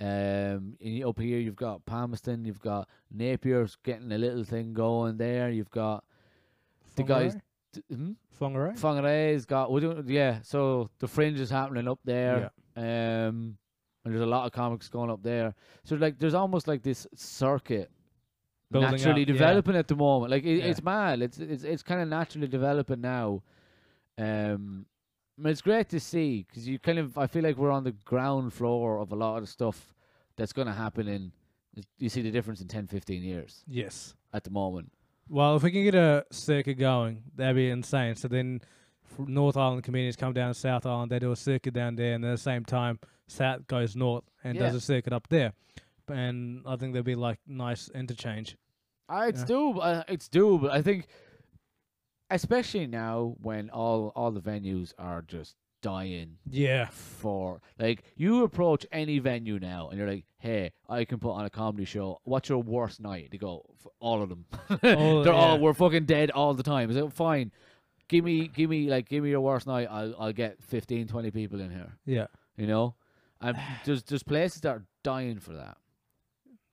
[0.00, 5.18] Um, and up here you've got Palmerston, you've got Napier's getting a little thing going
[5.18, 5.50] there.
[5.50, 6.04] You've got
[6.96, 7.34] the guys.
[7.34, 7.40] Whangarei?
[7.74, 8.12] t- hmm?
[8.40, 10.38] Whangarei's got we're doing yeah.
[10.42, 12.50] So the fringe is happening up there.
[12.76, 13.26] Yeah.
[13.28, 13.58] Um,
[14.04, 15.54] and there's a lot of comics going up there.
[15.84, 17.90] So like, there's almost like this circuit
[18.70, 19.34] Building naturally up, yeah.
[19.34, 20.30] developing at the moment.
[20.30, 20.64] Like it, Yeah.
[20.64, 21.20] it's mad.
[21.20, 23.42] It's it's it's kind of naturally developing now.
[24.16, 24.86] Um,
[25.44, 28.52] it's great to see because you kind of I feel like we're on the ground
[28.52, 29.94] floor of a lot of the stuff
[30.36, 31.32] that's going to happen in.
[31.98, 34.14] You see the difference in 10, 15 years Yes.
[34.32, 34.90] at the moment.
[35.28, 38.16] Well, if we can get a circuit going, that'd be insane.
[38.16, 38.60] So then,
[39.18, 41.12] North Island comedians come down to South Island.
[41.12, 44.58] They do a circuit down there, and at the same time, South goes north and
[44.58, 45.52] does a circuit up there.
[46.08, 48.56] And I think there'd be like nice interchange.
[49.08, 49.46] Uh, it's Yeah.
[49.46, 49.78] doable.
[49.80, 50.70] Uh, it's doable.
[50.70, 51.06] I think,
[52.30, 56.88] especially now when all all the venues are just dying Yeah.
[56.90, 61.44] for like you approach any venue now and you're like, hey, I can put on
[61.46, 62.20] a comedy show.
[62.24, 63.28] What's your worst night?
[63.30, 64.44] They go, "F- all of them.
[64.68, 66.90] All- oh, They're all we're fucking dead all the time.
[66.90, 67.50] Is it fine?
[68.08, 69.86] Give me, give me, like, give me your worst night.
[69.88, 71.92] I'll, I'll get 15, 20 people in here.
[72.04, 72.26] Yeah.
[72.56, 72.96] You know,
[73.40, 75.76] and there's, there's places that are dying for that.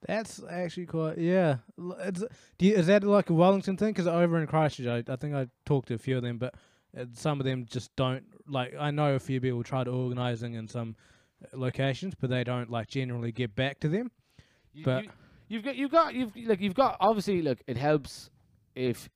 [0.08, 1.58] That's actually quite yeah.
[2.00, 2.24] It's,
[2.58, 3.90] do you, is that like a Wellington thing?
[3.90, 6.56] Because over in Christchurch, I, I think I talked to a few of them, but
[6.98, 8.74] uh, some of them just don't like.
[8.80, 10.96] I know a few people tried organising in some
[11.44, 14.10] uh, locations, but they don't like generally get back to them.
[14.74, 15.10] You, But- you,
[15.50, 18.30] you've got you've got you've like you've got obviously look it helps
[18.76, 19.10] if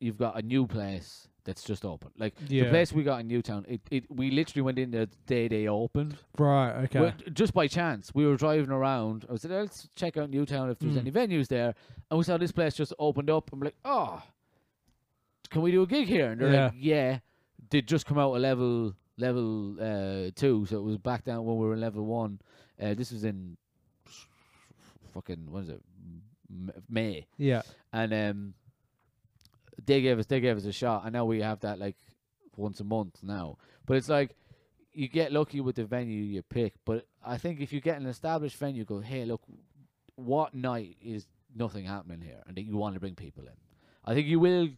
[0.00, 2.10] you've got a new place that's just open.
[2.18, 2.64] Like Yeah.
[2.64, 5.66] the place we got in Newtown, it, it we literally went in the day they
[5.66, 6.16] opened.
[6.38, 6.72] Right.
[6.84, 7.00] Okay.
[7.00, 8.12] Well, just by chance.
[8.14, 9.24] We were driving around.
[9.32, 11.00] I said, let's check out Newtown if there's Mm.
[11.06, 11.74] any venues there.
[12.10, 13.50] And we saw this place just opened up.
[13.52, 14.22] I'm like, oh,
[15.50, 16.30] can we do a gig here?
[16.32, 17.20] And they're like, yeah.
[17.70, 21.56] They'd just come out a level level uh, two, so it was back down when
[21.58, 22.40] we were in level one.
[22.80, 23.56] Uh, this was in
[25.14, 25.80] fucking what is it,
[26.50, 27.62] M- May, yeah.
[27.92, 28.54] and um,
[29.84, 31.96] they gave us they gave us a shot, and now we have that like
[32.56, 33.56] once a month now.
[33.86, 34.34] But it's like
[34.92, 36.74] you get lucky with the venue you pick.
[36.84, 39.42] But I think if you get an established venue, go hey look,
[40.16, 43.52] what night is nothing happening here, and that you want to bring people in.
[44.04, 44.68] I think you will.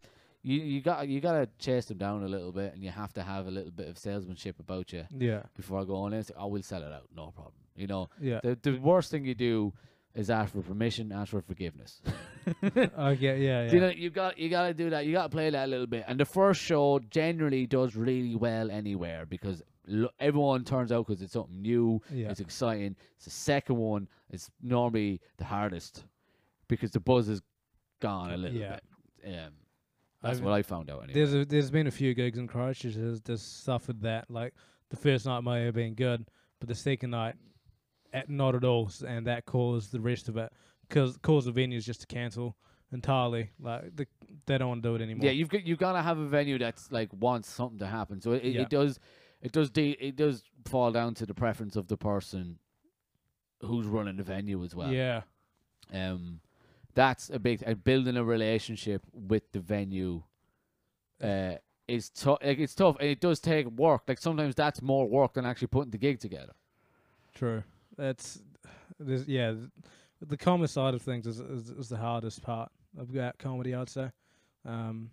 [0.42, 3.12] You you got you got to chase them down a little bit, and you have
[3.14, 5.42] to have a little bit of salesmanship about you Yeah.
[5.54, 6.22] before going in.
[6.22, 7.54] Say, I will sell it out, no problem.
[7.76, 8.40] You know, Yeah.
[8.42, 9.74] the the worst thing you do
[10.14, 12.00] is ask for permission, ask for forgiveness.
[12.64, 13.40] okay.
[13.42, 13.68] Yeah.
[13.68, 15.06] Do You know, you got you got to do that.
[15.06, 16.04] You got to play that a little bit.
[16.08, 21.22] And the first show generally does really well anywhere because lo- everyone turns out because
[21.22, 22.00] it's something new.
[22.12, 22.30] Yeah.
[22.30, 22.96] It's exciting.
[23.16, 24.08] It's the second one.
[24.30, 26.04] It's normally the hardest
[26.68, 27.40] because the buzz is
[28.00, 28.78] gone a little Yeah.
[29.22, 29.34] bit.
[29.34, 29.52] Um,
[30.22, 31.04] that's I've- what I found out.
[31.04, 31.14] Anyway.
[31.14, 34.30] There's a, there's been a few gigs in Christchurch that's, that's suffered that.
[34.30, 34.54] Like
[34.90, 36.26] the first night might have been good,
[36.58, 37.36] but the second night,
[38.28, 40.52] not at all, and that caused the rest of it.
[40.88, 42.56] Cause caused the venues just to cancel
[42.92, 43.50] entirely.
[43.60, 44.06] Like the,
[44.46, 45.24] they don't want to do it anymore.
[45.26, 48.20] Yeah, you've got you've got to have a venue that's like wants something to happen.
[48.20, 48.62] So it, it, Yeah.
[48.62, 48.98] it does
[49.40, 52.58] it does de- it does fall down to the preference of the person
[53.62, 54.92] who's running the venue as well.
[54.92, 55.22] yeah,
[55.94, 56.40] Um,
[56.94, 60.22] that's a big uh, building a relationship with the venue.
[61.22, 61.54] Uh,
[61.86, 62.38] is tough.
[62.42, 64.02] Like it's tough, and it does take work.
[64.08, 66.52] Like sometimes that's more work than actually putting the gig together.
[67.34, 67.62] true.
[68.00, 68.40] That's
[68.98, 69.54] there's yeah.
[70.20, 73.74] the comic side of things is, is is the hardest part of that comedy.
[73.74, 74.10] I'd say.
[74.64, 75.10] Um,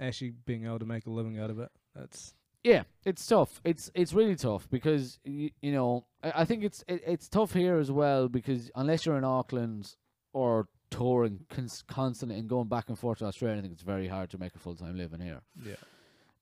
[0.00, 1.70] actually being able to make a living out of it.
[1.94, 3.60] That's Yeah, it's tough.
[3.64, 7.52] It's it's really tough because you, you know I, I think it's it, it's tough
[7.52, 9.94] here as well because unless you're in Auckland
[10.32, 14.06] or touring cons- constantly and going back and forth to Australia, I think it's very
[14.06, 15.42] hard to make a full time living here.
[15.64, 15.74] yeah.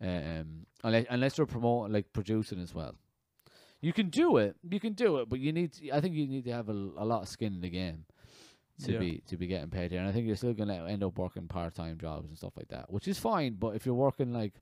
[0.02, 2.94] Um, unless unless you're promoting like producing as well,
[3.80, 4.56] you can do it.
[4.68, 5.72] You can do it, but you need.
[5.74, 8.04] To, I think you need to have a, a lot of skin in the game
[8.84, 8.98] to Yeah.
[8.98, 10.00] be to be getting paid here.
[10.00, 12.68] And I think you're still gonna end up working part time jobs and stuff like
[12.68, 13.54] that, which is fine.
[13.54, 14.54] But if you're working like,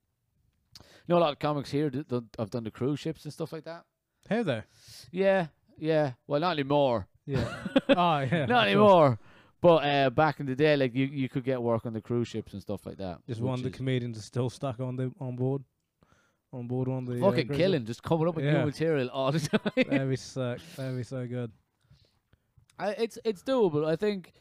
[0.81, 3.33] you know, a lot of comics here that that have done the cruise ships and
[3.33, 3.85] stuff like that.
[4.29, 4.63] Have they?
[5.11, 5.47] Yeah,
[5.79, 6.13] yeah.
[6.27, 7.07] Well, not anymore.
[7.27, 7.45] Yeah.
[7.89, 8.47] oh yeah.
[8.47, 9.19] not anymore.
[9.61, 12.29] But uh, back in the day, like you, you could get work on the cruise
[12.29, 13.19] ships and stuff like that.
[13.27, 15.65] Just one of the is comedians is still stuck on the on board.
[16.53, 18.61] On board on the uh, fucking cruise killing, just coming up with Yeah.
[18.61, 19.61] new material all the time.
[19.77, 20.59] That'd be sick.
[20.77, 21.53] That'd be so good.
[22.79, 23.87] I, it's it's doable.
[23.87, 24.33] I think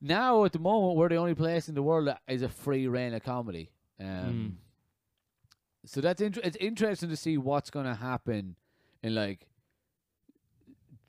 [0.00, 2.86] now at the moment we're the only place in the world that is a free
[2.86, 3.70] reign of comedy.
[4.00, 4.58] Um,
[5.84, 8.54] So that's inter- it's interesting to see what's going to happen
[9.02, 9.46] in like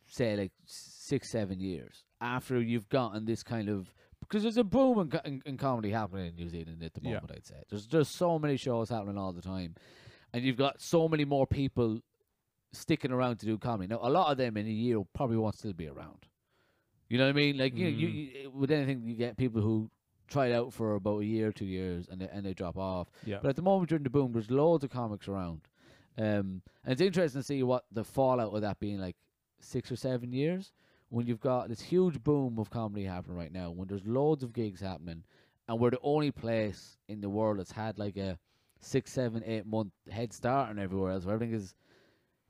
[0.07, 4.99] say like six seven years after you've gotten this kind of because there's a boom
[4.99, 7.15] in, in, in comedy happening in New Zealand at the Yeah.
[7.15, 7.31] moment.
[7.35, 9.75] I'd say there's just so many shows happening all the time,
[10.33, 11.99] and you've got so many more people
[12.71, 13.87] sticking around to do comedy.
[13.87, 16.25] Now a lot of them in a year probably won't still be around.
[17.09, 17.57] You know what I mean?
[17.57, 18.13] Like you, know, you, Mm.
[18.43, 19.89] you with anything, you get people who
[20.27, 23.09] try it out for about a year, two years, and they, and they drop off.
[23.25, 23.39] Yeah.
[23.41, 25.61] But at the moment during the boom, there's loads of comics around,
[26.19, 29.15] um, and it's interesting to see what the fallout of that being like
[29.59, 30.71] six or seven years
[31.09, 33.71] when you've got this huge boom of comedy happening right now.
[33.71, 35.23] When there's loads of gigs happening,
[35.67, 38.37] and we're the only place in the world that's had like a
[38.79, 41.25] six, seven, eight month head start on everywhere else.
[41.25, 41.73] Where everything is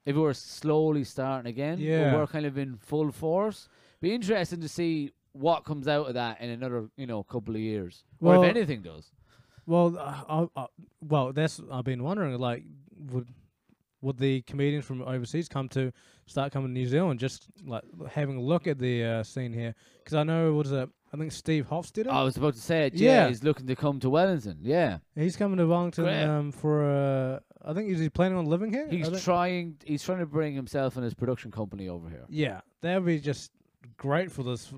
[0.05, 1.77] everywhere's slowly starting again.
[1.79, 2.15] Yeah.
[2.15, 3.67] we're kind of in full force.
[4.01, 7.61] Be interesting to see what comes out of that in another, you know, couple of
[7.61, 9.11] years, or Well- if anything does.
[9.65, 10.23] Well, uh,
[10.55, 10.65] I, I,
[11.07, 12.35] well, that's I've been wondering.
[12.39, 12.63] Like,
[13.11, 13.27] would
[14.01, 15.91] would the comedians from overseas come to
[16.25, 19.75] start coming to New Zealand, just like having a look at the uh, scene here?
[20.03, 20.89] Because I know what is it?
[21.13, 22.07] I think Steve Hofstetter.
[22.09, 22.93] I was about to say it.
[22.93, 23.27] Yeah, Yeah.
[23.29, 24.59] he's looking to come to Wellington.
[24.61, 26.23] Yeah, He's coming to Wellington Great.
[26.23, 26.83] um, for.
[26.83, 28.87] Uh, I think he's planning on living here?
[28.89, 29.77] He's trying.
[29.83, 32.25] He's trying to bring himself and his production company over here.
[32.29, 33.51] yeah, that would be just
[33.97, 34.71] great for this.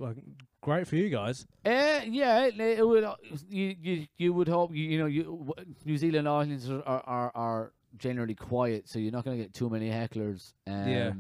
[0.62, 1.48] Great for you guys.
[1.66, 3.04] Uh, yeah, it, it would.
[3.04, 3.16] uh,
[3.50, 5.54] You, you you would hope you, you know you
[5.86, 9.54] New Zealand audiences are, are are are generally quiet, so you're not going to get
[9.54, 10.54] too many hecklers.
[10.68, 11.12] Um, Yeah.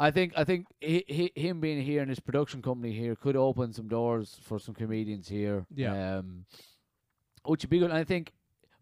[0.00, 3.36] I think I think hi, hi, him being here and his production company here could
[3.36, 5.66] open some doors for some comedians here.
[5.74, 6.18] Yeah.
[6.18, 6.44] Um,
[7.44, 7.90] which would be good.
[7.90, 8.32] And I think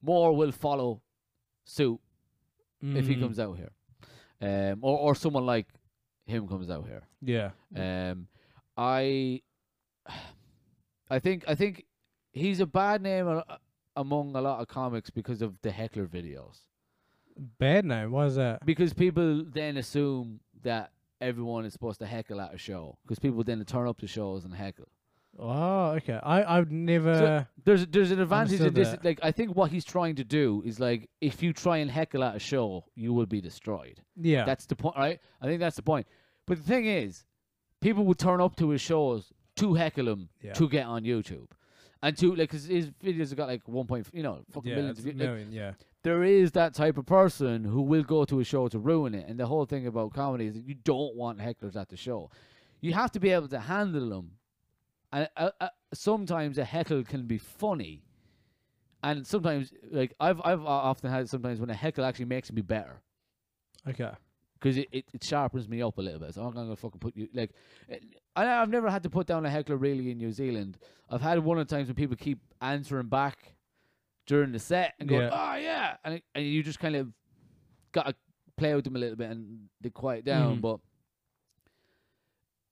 [0.02, 1.00] more will follow
[1.64, 1.98] suit
[2.82, 3.72] if he Mm, comes out here,
[4.42, 5.66] um, or or someone like
[6.26, 7.04] him comes out here.
[7.22, 7.50] Yeah.
[7.74, 8.28] Um,
[8.76, 9.40] I,
[11.08, 11.86] I think I think
[12.32, 13.58] he's a bad name a-
[13.96, 16.58] among a lot of comics because of the heckler videos.
[17.58, 18.10] Bad name.
[18.12, 18.64] Why is that?
[18.66, 20.90] Because people then assume that
[21.20, 22.98] everyone is supposed to heckle at a show.
[23.02, 24.88] Because people then turn up to shows and heckle.
[25.38, 26.18] Oh, okay.
[26.22, 27.46] I I've never.
[27.64, 28.90] There's there's an advantage in this.
[28.90, 29.04] that.
[29.04, 32.24] Like I think what he's trying to do is like if you try and heckle
[32.24, 34.00] at a show, you will be destroyed.
[34.16, 34.44] yeah.
[34.44, 35.20] That's the point, right?
[35.42, 36.06] I think that's the point.
[36.46, 37.24] But the thing is,
[37.82, 40.52] people would turn up to his shows to heckle him Yeah.
[40.54, 41.48] to get on YouTube,
[42.03, 44.76] and to like 'cause his videos have got like one point, you know, fucking yeah.
[44.76, 44.99] millions.
[44.99, 45.20] Of a views.
[45.20, 45.53] Like, million.
[45.53, 45.72] yeah.
[46.03, 49.28] there is that type of person who will go to a show to ruin it.
[49.28, 52.30] And the whole thing about comedy is that you don't want hecklers at the show.
[52.80, 54.32] You have to be able to handle them.
[55.12, 58.03] And uh, uh, sometimes a heckle can be funny.
[59.03, 63.03] And sometimes, like I've I've often had sometimes when a heckle actually makes me better
[63.88, 64.11] Okay.
[64.59, 66.34] Because it, it, it sharpens me up a little bit.
[66.34, 67.50] So I'm gonna fucking put you like.
[67.90, 67.98] eh,
[68.34, 70.78] I I've never had to put down a heckler really in New Zealand.
[71.11, 73.54] I've had one of the times when people keep answering back
[74.26, 75.30] during the set and going, Yeah.
[75.32, 77.12] "Oh yeah," and it, and you just kind of
[77.92, 78.14] got to
[78.57, 80.59] play with them a little bit and they quiet down.
[80.59, 80.61] Mhm.
[80.62, 80.80] But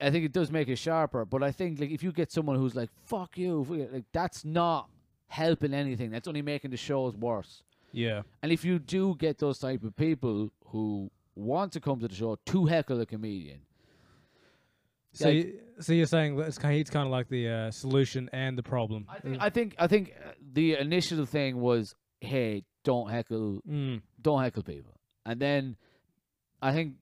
[0.00, 1.24] I think it does make it sharper.
[1.24, 4.04] But I think like if you get someone who's like, "Fuck you," fuck you," like
[4.12, 4.88] that's not
[5.28, 6.10] helping anything.
[6.10, 7.62] That's only making the shows worse.
[7.92, 8.22] Yeah.
[8.42, 12.14] And if you do get those type of people who want to come to the
[12.14, 13.60] show to heckle a comedian,
[15.12, 17.70] So, Like- you, so you're saying that it's kind, he's kind of like the uh,
[17.70, 19.06] solution and the problem.
[19.08, 24.02] I think I think I think uh, the initial thing was, hey, don't heckle, Mm.
[24.20, 25.76] don't heckle people, and then
[26.60, 26.94] I think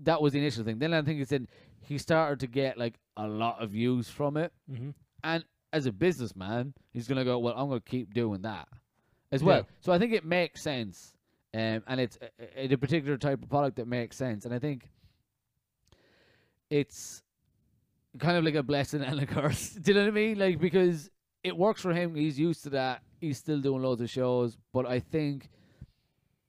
[0.00, 0.78] that was the initial thing.
[0.78, 1.48] Then I think it said
[1.80, 4.90] he started to get like a lot of views from it, hmm
[5.24, 8.68] and as a businessman, he's gonna go, well, I'm gonna keep doing that
[9.32, 9.58] as well.
[9.58, 9.62] Yeah.
[9.80, 11.14] So I think it makes sense,
[11.56, 14.58] um, and it's a, a, a particular type of product that makes sense, and I
[14.58, 14.90] think
[16.68, 17.22] it's
[18.18, 19.70] kind of like a blessing and a curse.
[19.70, 20.38] Do you know what I mean?
[20.38, 21.10] Like because
[21.42, 22.14] it works for him.
[22.14, 23.02] He's used to that.
[23.20, 25.48] He's still doing loads of shows, but I think,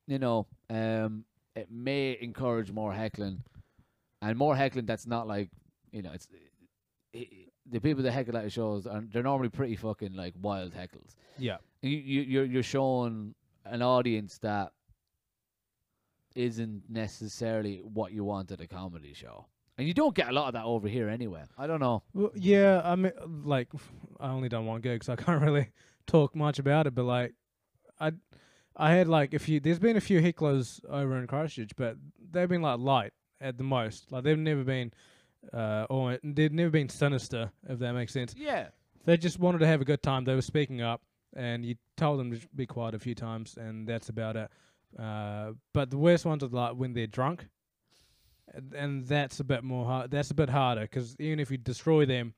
[0.07, 1.23] you know, um,
[1.55, 3.43] it may encourage more heckling,
[4.21, 5.49] and more heckling that's not like,
[5.91, 6.27] you know, it's.
[7.15, 7.27] i
[7.69, 11.15] the people that heckle at the shows are they're normally pretty fucking like wild heckles.
[11.37, 11.57] Yeah.
[11.81, 13.35] You, you you're you're showing
[13.65, 14.71] an audience that
[16.37, 19.47] isn't necessarily what you want at a comedy show.
[19.77, 21.43] And you don't get a lot of that over here anyway.
[21.57, 22.03] I don't know.
[22.13, 23.11] Well, yeah, I mean,
[23.43, 23.69] like,
[24.19, 25.69] I only done one gig, so I can't really
[26.05, 26.95] talk much about it.
[26.95, 27.33] But like,
[27.99, 28.11] I,
[28.75, 29.59] I had like a few.
[29.59, 31.97] There's been a few hecklers over in Christchurch, but
[32.31, 34.11] they've been like light at the most.
[34.11, 34.93] Like they've never been,
[35.53, 38.35] uh, or they've never been sinister, if that makes sense.
[38.37, 38.67] Yeah.
[39.05, 40.25] They just wanted to have a good time.
[40.25, 41.01] They were speaking up,
[41.35, 44.49] and you told them to be quiet a few times, and that's about it.
[44.97, 47.47] Uh, but the worst ones are like when they're drunk,
[48.73, 50.09] and, that's a bit more hard.
[50.11, 52.33] That's a bit harder because even if you destroy them,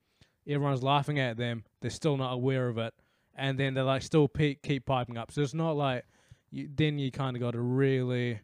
[0.48, 1.64] everyone's laughing at them.
[1.82, 2.94] They're still not aware of it,
[3.36, 5.32] and then they're like still pe- keep piping up.
[5.32, 6.04] So it's not like
[6.52, 6.68] you.
[6.76, 8.40] Then you kind of got to really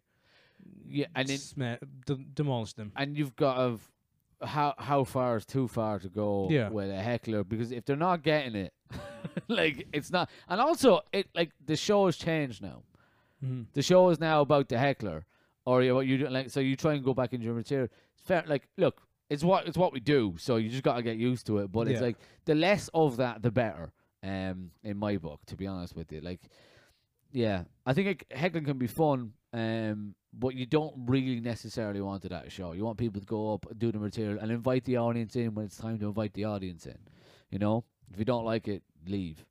[0.87, 2.91] Yeah, and it, sma- d- demolish them.
[2.95, 3.79] and you've got to
[4.47, 6.69] how how far is too far to go Yeah.
[6.69, 8.73] with a heckler because if they're not getting it,
[9.49, 10.29] like it's not.
[10.47, 12.83] And also, it like the show has changed now.
[13.43, 13.65] Mhm.
[13.73, 15.25] The show is now about the heckler,
[15.65, 16.49] or you what you do like.
[16.49, 17.89] So you try and go back into your material.
[18.13, 18.43] It's fair.
[18.47, 20.35] Like, look, it's what it's what we do.
[20.37, 21.71] So you just got to get used to it.
[21.71, 22.07] But it's Yeah.
[22.07, 23.91] like the less of that, the better.
[24.23, 26.41] Um, in my book, to be honest with you, like,
[27.31, 29.33] yeah, I think like, heckling can be fun.
[29.53, 32.71] Um, but you don't really necessarily want it at a show.
[32.73, 35.65] You want people to go up, do the material, and invite the audience in when
[35.65, 36.97] it's time to invite the audience in.
[37.51, 39.45] You know, if you don't like it, leave.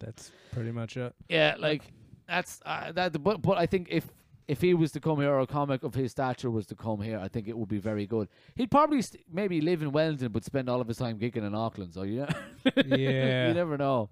[0.00, 1.14] That's pretty much it.
[1.28, 1.92] Yeah, like
[2.32, 3.22] that's uh, that.
[3.22, 4.10] But but I think if
[4.48, 7.00] if he was to come here, or a comic of his stature was to come
[7.00, 8.28] here, I think it would be very good.
[8.56, 11.54] He'd probably st- maybe live in Wellington, but spend all of his time gigging in
[11.54, 11.94] Auckland.
[11.94, 12.26] So know,
[12.86, 13.48] Yeah.
[13.48, 14.10] you never know.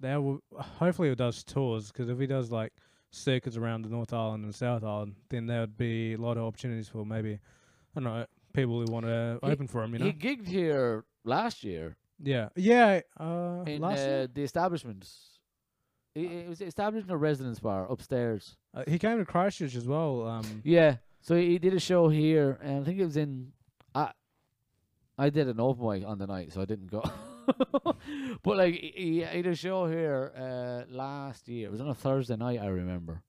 [0.00, 2.72] That will hopefully it does tours because if he does like
[3.10, 6.44] circuits around the North Island and South Island, then there would be a lot of
[6.44, 9.92] opportunities for maybe I don't know people who want to open for him.
[9.92, 10.06] You know?
[10.06, 13.00] He gigged here last year yeah, yeah.
[13.18, 15.06] Uh, in last uh, the establishment.
[16.16, 18.56] It, it was established in a residence bar upstairs.
[18.74, 20.26] Uh, he came to Christchurch as well.
[20.26, 23.52] Um, Yeah, so he did a show here, and I think it was in.
[23.94, 24.12] I
[25.18, 27.02] I did an open mic on the night, so I didn't go.
[28.42, 31.68] but like he, he did a show here uh, last year.
[31.68, 33.22] It was on a Thursday night, I remember.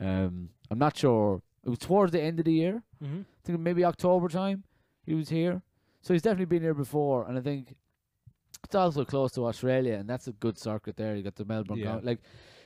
[0.00, 1.42] Um, I'm not sure.
[1.64, 2.82] It was towards the end of the year.
[3.02, 3.20] mhm.
[3.22, 4.64] I think maybe October time.
[5.04, 5.62] He was here,
[6.00, 7.74] so he's definitely been here before, and I think
[8.74, 11.14] also close to Australia, and that's a good circuit there.
[11.16, 12.00] You got the Melbourne, Yeah.
[12.02, 12.20] like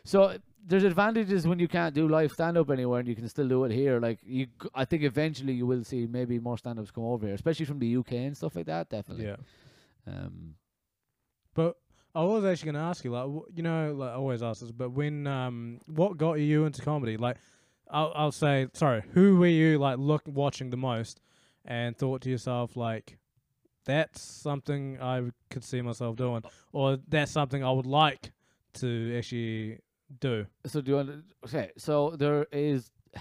[0.05, 0.37] so.
[0.69, 3.63] There's advantages when you can't do live stand up anywhere, and you can still do
[3.65, 4.01] it here.
[4.01, 7.37] Like you, I think eventually you will see maybe more stand ups come over here,
[7.37, 8.89] especially from the UK and stuff like that.
[8.91, 9.27] Definitely.
[9.27, 9.37] Yeah,
[10.09, 10.55] Um.
[11.55, 11.77] but
[12.17, 14.73] I was actually going to ask you, like, you know, like I always ask this,
[14.73, 17.17] but when, um, what got you into comedy?
[17.17, 17.37] Like,
[17.91, 21.21] I'll, I'll say, sorry, who were you like look watching the most,
[21.65, 23.19] and thought to yourself like,
[23.87, 28.33] that's something I could see myself doing, or that's something I would like
[28.75, 29.79] to actually
[30.21, 30.47] do.
[30.67, 31.09] So do you want?
[31.09, 31.71] To, okay.
[31.79, 32.91] So there is.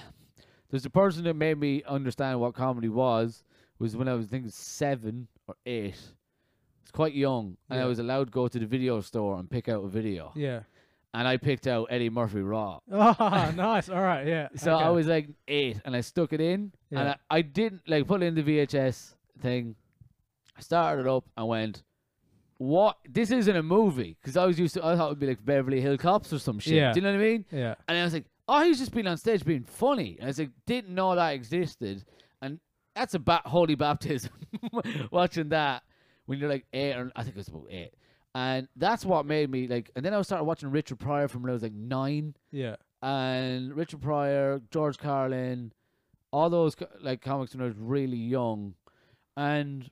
[0.71, 3.43] There's a person that made me understand what comedy was.
[3.77, 5.95] Was when I was I think seven or eight.
[6.81, 9.69] It's quite young, and I was allowed to go to the video store and pick
[9.69, 10.31] out a video.
[10.35, 10.61] Yeah.
[11.13, 12.79] And I picked out Eddie Murphy Raw.
[12.91, 13.87] Oh, nice.
[13.89, 14.27] All right.
[14.27, 14.49] Yeah.
[14.55, 18.07] So I was like eight, and I stuck it in, and I, I didn't like
[18.07, 19.75] put in the VHS thing.
[20.57, 21.83] I started it up and went,
[22.57, 22.97] "What?
[23.09, 25.43] This isn't a movie." Because I was used to, I thought it would be like
[25.45, 26.73] Beverly Hill Cops or some shit.
[26.75, 26.93] Yeah.
[26.93, 27.45] Do you know what I mean?
[27.51, 27.75] Yeah.
[27.87, 30.39] And I was like, "Oh, he's just been on stage being funny." And I was
[30.39, 32.03] like, "Didn't know that existed,"
[32.41, 32.59] and
[32.95, 34.31] that's a ba- holy baptism.
[35.11, 35.83] Watching that
[36.25, 37.91] when you're like eight, or I think it was about eight.
[38.33, 39.91] And that's what made me like.
[39.95, 42.75] And then I started watching Richard Pryor from when I was like nine Yeah.
[43.01, 45.71] and Richard Pryor, George Carlin,
[46.31, 48.75] all those like comics when I was really young,
[49.37, 49.89] and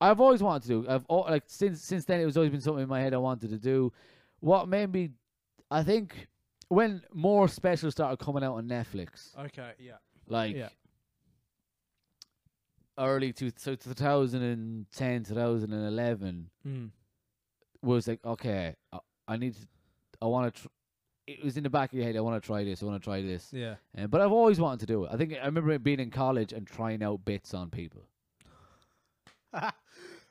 [0.00, 0.88] I've always wanted to do.
[0.88, 3.18] I've al- like since since then it was always been something in my head I
[3.18, 3.92] wanted to do.
[4.40, 5.10] What made me,
[5.70, 6.28] I think,
[6.68, 9.72] when more specials started coming out on Netflix, Okay.
[9.78, 9.94] Yeah.
[10.28, 10.68] like Yeah.
[12.98, 16.90] early two, so 2010, 2011 Mm.
[17.82, 19.66] was like okay, I, I need to,
[20.22, 20.62] I want to.
[20.62, 20.68] Tr-
[21.26, 22.16] it was in the back of your head.
[22.16, 22.82] I want to try this.
[22.82, 23.50] I want to try this.
[23.50, 23.76] Yeah.
[23.96, 25.10] Uh, but I've always wanted to do it.
[25.10, 28.02] I think I remember being in college and trying out bits on people.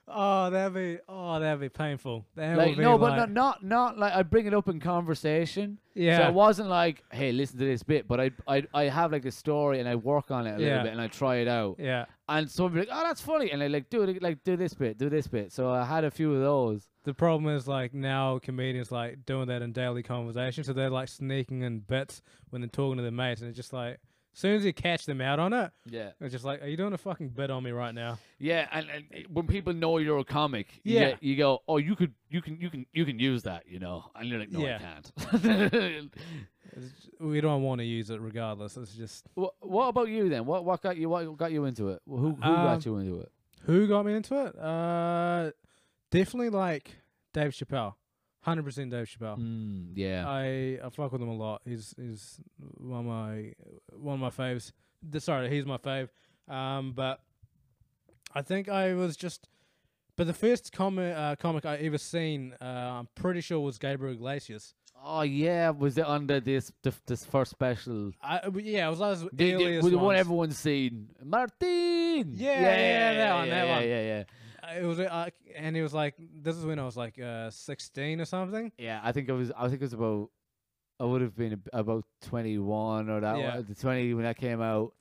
[0.05, 2.25] Oh, that'd be oh, that'd be painful.
[2.35, 4.67] That like would be no, but like, not not not like I bring it up
[4.67, 5.79] in conversation.
[5.93, 9.11] yeah, So it wasn't like, hey, listen to this bit, but I I I have
[9.13, 10.67] like a story and I work on it a Yeah.
[10.69, 11.77] little bit and I try it out.
[11.79, 12.05] yeah.
[12.27, 14.73] And someone be like, oh, that's funny, and I like do it like do this
[14.73, 15.51] bit, do this bit.
[15.53, 16.87] So I had a few of those.
[17.05, 21.07] The problem is like now comedians like doing that in daily conversation, so they're like
[21.09, 23.99] sneaking in bits when they're talking to their mates, and it's just like
[24.33, 26.11] soon as you catch them out on it, Yeah.
[26.19, 28.17] it's just like, are you doing a fucking bit on me right now?
[28.39, 31.11] Yeah, and, and when people know you're a comic, Yeah.
[31.11, 33.79] get- you go, oh, you could, you can, you can, you can use that, you
[33.79, 34.79] know, and you're like, no, Yeah.
[35.33, 36.13] I can't.
[37.19, 38.77] We don't want to use it regardless.
[38.77, 40.45] It's just what, what about you then?
[40.45, 42.01] What, what got you, what got you into it?
[42.07, 43.31] Who, who Um, got you into it?
[43.65, 44.57] who got me into it.
[44.57, 45.51] Uh,
[46.11, 46.95] definitely like
[47.33, 47.93] Dave Chappelle,
[48.43, 49.37] hundred percent Dave Chappelle.
[49.39, 51.61] Mm, yeah, I I fuck with him a lot.
[51.65, 52.39] He's he's
[52.77, 53.53] one of my
[53.97, 54.71] one of my faves.
[55.01, 56.09] The- Sorry, he's my fave.
[56.47, 57.19] Um, but
[58.33, 59.47] I think I was just.
[60.15, 64.13] But the first comic uh, comic I ever seen, uh, I'm pretty sure was Gabriel
[64.13, 64.75] Iglesias.
[65.03, 66.71] oh yeah, was it under this,
[67.07, 68.11] this first special?
[68.21, 70.19] I uh, yeah, it was one of The, the, one ones.
[70.19, 72.31] everyone's seen, Martin.
[72.35, 73.83] Yeah, yeah, that one, yeah, that yeah, one.
[73.83, 74.23] Yeah, yeah,
[74.77, 78.21] It was uh, and he was like, this is when I was like uh, 16
[78.21, 78.71] or something.
[78.77, 78.99] yeah.
[79.03, 80.29] I think I was, I think it was about,
[80.99, 83.55] I would have been ab- about twenty one or that Yeah.
[83.55, 84.93] one, the twenty when that came out,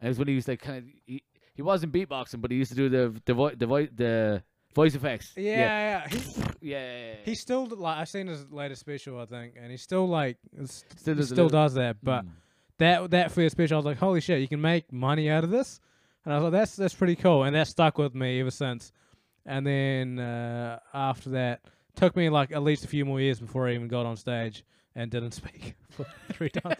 [0.00, 1.22] and it was when he was like kind of, he,
[1.54, 4.42] he wasn't beatboxing, but he used to do the the vo- the vo- the
[4.74, 5.32] voice effects.
[5.36, 6.08] Yeah, yeah.
[6.08, 7.14] He, yeah.
[7.24, 10.36] he still like I've seen his latest special, I think, and he still like
[10.66, 11.96] Still does still does that.
[12.02, 12.30] But Mm.
[12.78, 15.50] that that first special, I was like, holy shit, you can make money out of
[15.50, 15.80] this,
[16.24, 18.92] and I was like, that's that's pretty cool, and that stuck with me ever since.
[19.46, 21.60] And then uh, after that,
[21.94, 24.64] took me like at least a few more years before I even got on stage
[24.94, 26.76] and didn't speak for three times.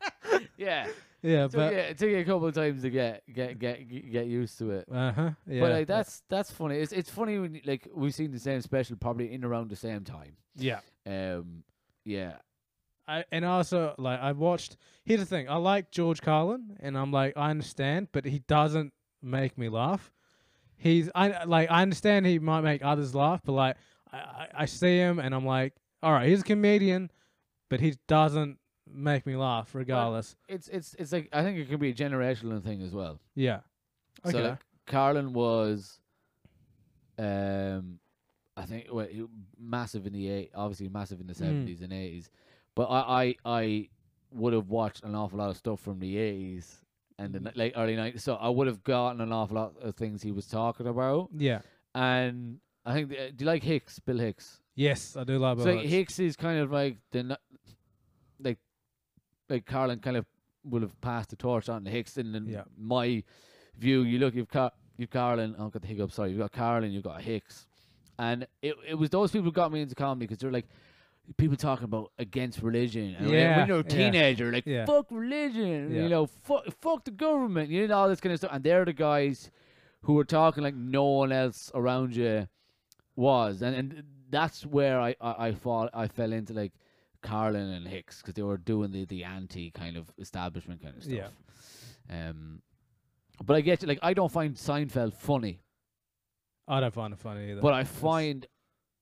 [0.56, 0.88] yeah.
[1.22, 3.88] yeah, It but you, it took you a couple of times to get get get
[4.12, 4.88] get used to it.
[4.92, 6.76] uh huh, yeah, But like that's that's funny.
[6.78, 10.04] It's it's funny when like we've seen the same special probably in around the same
[10.04, 10.36] time.
[10.56, 10.80] yeah.
[11.06, 11.62] Um,
[12.04, 12.36] yeah,
[13.06, 14.76] I and also like I watched.
[15.04, 18.92] Here's the thing: I like George Carlin, and I'm like I understand, but he doesn't
[19.22, 20.12] make me laugh.
[20.78, 23.76] He's I like I understand he might make others laugh, but like
[24.12, 27.10] I I, see him and I'm like, all right, he's a comedian,
[27.68, 28.58] but he doesn't
[28.90, 30.34] make me laugh regardless.
[30.48, 33.18] it's it's it's like I think it can be a generational thing as well.
[33.34, 33.60] yeah.
[34.24, 34.32] Okay.
[34.38, 36.00] So like Carlin was,
[37.18, 37.98] um,
[38.56, 39.26] I think well, he-
[39.58, 41.38] massive in the eight, obviously massive in the Mm.
[41.38, 42.30] seventies and eighties,
[42.74, 43.88] but I I I
[44.32, 46.80] would have watched an awful lot of stuff from the eighties
[47.18, 47.56] and the Mhm.
[47.56, 50.46] late early nineties, so I would have gotten an awful lot of things he was
[50.46, 51.30] talking about.
[51.36, 51.60] yeah.
[51.94, 54.60] And I think the, do you like Hicks, Bill Hicks?
[54.76, 55.90] Yes, I do love So like, Hicks.
[55.90, 57.36] Hicks is kind of like the
[58.40, 58.58] like
[59.48, 60.26] like Carlin kind of
[60.64, 62.16] would have passed the torch on to Hicks.
[62.18, 62.64] And in Yeah.
[62.76, 63.24] my
[63.76, 65.54] view, you look, you've got you've Carlin.
[65.58, 66.12] I've got the hiccup.
[66.12, 66.92] Sorry, you've got Carlin.
[66.92, 67.66] You've got Hicks,
[68.18, 70.68] and it it was those people who got me into comedy because they're like
[71.36, 73.14] people talking about against religion.
[73.18, 73.88] And Yeah, when you're a yeah.
[73.88, 74.86] teenager, like Yeah.
[74.86, 75.94] fuck religion.
[75.94, 76.02] Yeah.
[76.02, 77.70] You know, fuck fuck the government.
[77.70, 78.50] You know all this kind of stuff.
[78.52, 79.50] And they're the guys
[80.02, 82.48] who were talking like no one else around you
[83.16, 86.72] was, and and that's where I I, I fall I fell into like
[87.22, 91.02] Carlin and Hicks because they were doing the the anti kind of establishment kind of
[91.04, 91.32] stuff.
[92.10, 92.28] Yeah.
[92.30, 92.62] Um,
[93.44, 95.60] but I get you, like I don't find Seinfeld funny,
[96.66, 97.60] I don't find it funny either.
[97.60, 98.46] but I find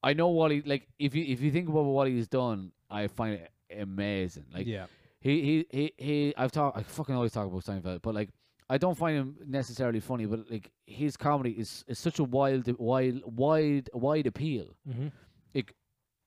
[0.09, 0.85] I know what he like.
[1.07, 3.51] If you if you think about what he's done, I find it
[3.87, 4.47] amazing.
[4.55, 4.87] Like yeah,
[5.21, 6.35] he he he he.
[6.37, 6.77] I've talked.
[6.79, 8.31] I fucking always talk about Seinfeld, but like
[8.75, 10.27] I don't find him necessarily funny.
[10.27, 14.69] But like his comedy is is such a wild, wild, wide, wide appeal.
[14.91, 15.09] hmm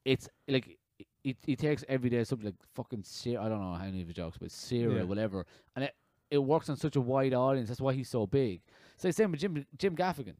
[0.05, 0.77] It's like
[1.23, 4.13] he he takes everyday something like fucking ser- I don't know how many of the
[4.13, 5.03] jokes, but cereal, Yeah.
[5.03, 5.93] whatever, and it
[6.31, 7.69] it works on such a wide audience.
[7.69, 8.61] That's why he's so big.
[8.97, 10.35] So same with Jim Jim Gaffigan.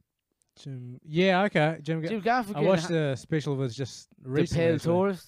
[0.64, 1.00] Jim.
[1.06, 2.02] Yeah, okay, Jim.
[2.06, 2.56] Jim Gaffigan.
[2.58, 4.66] I watched the special was just the recently.
[4.66, 4.94] Pale actually.
[4.94, 5.28] Tourist.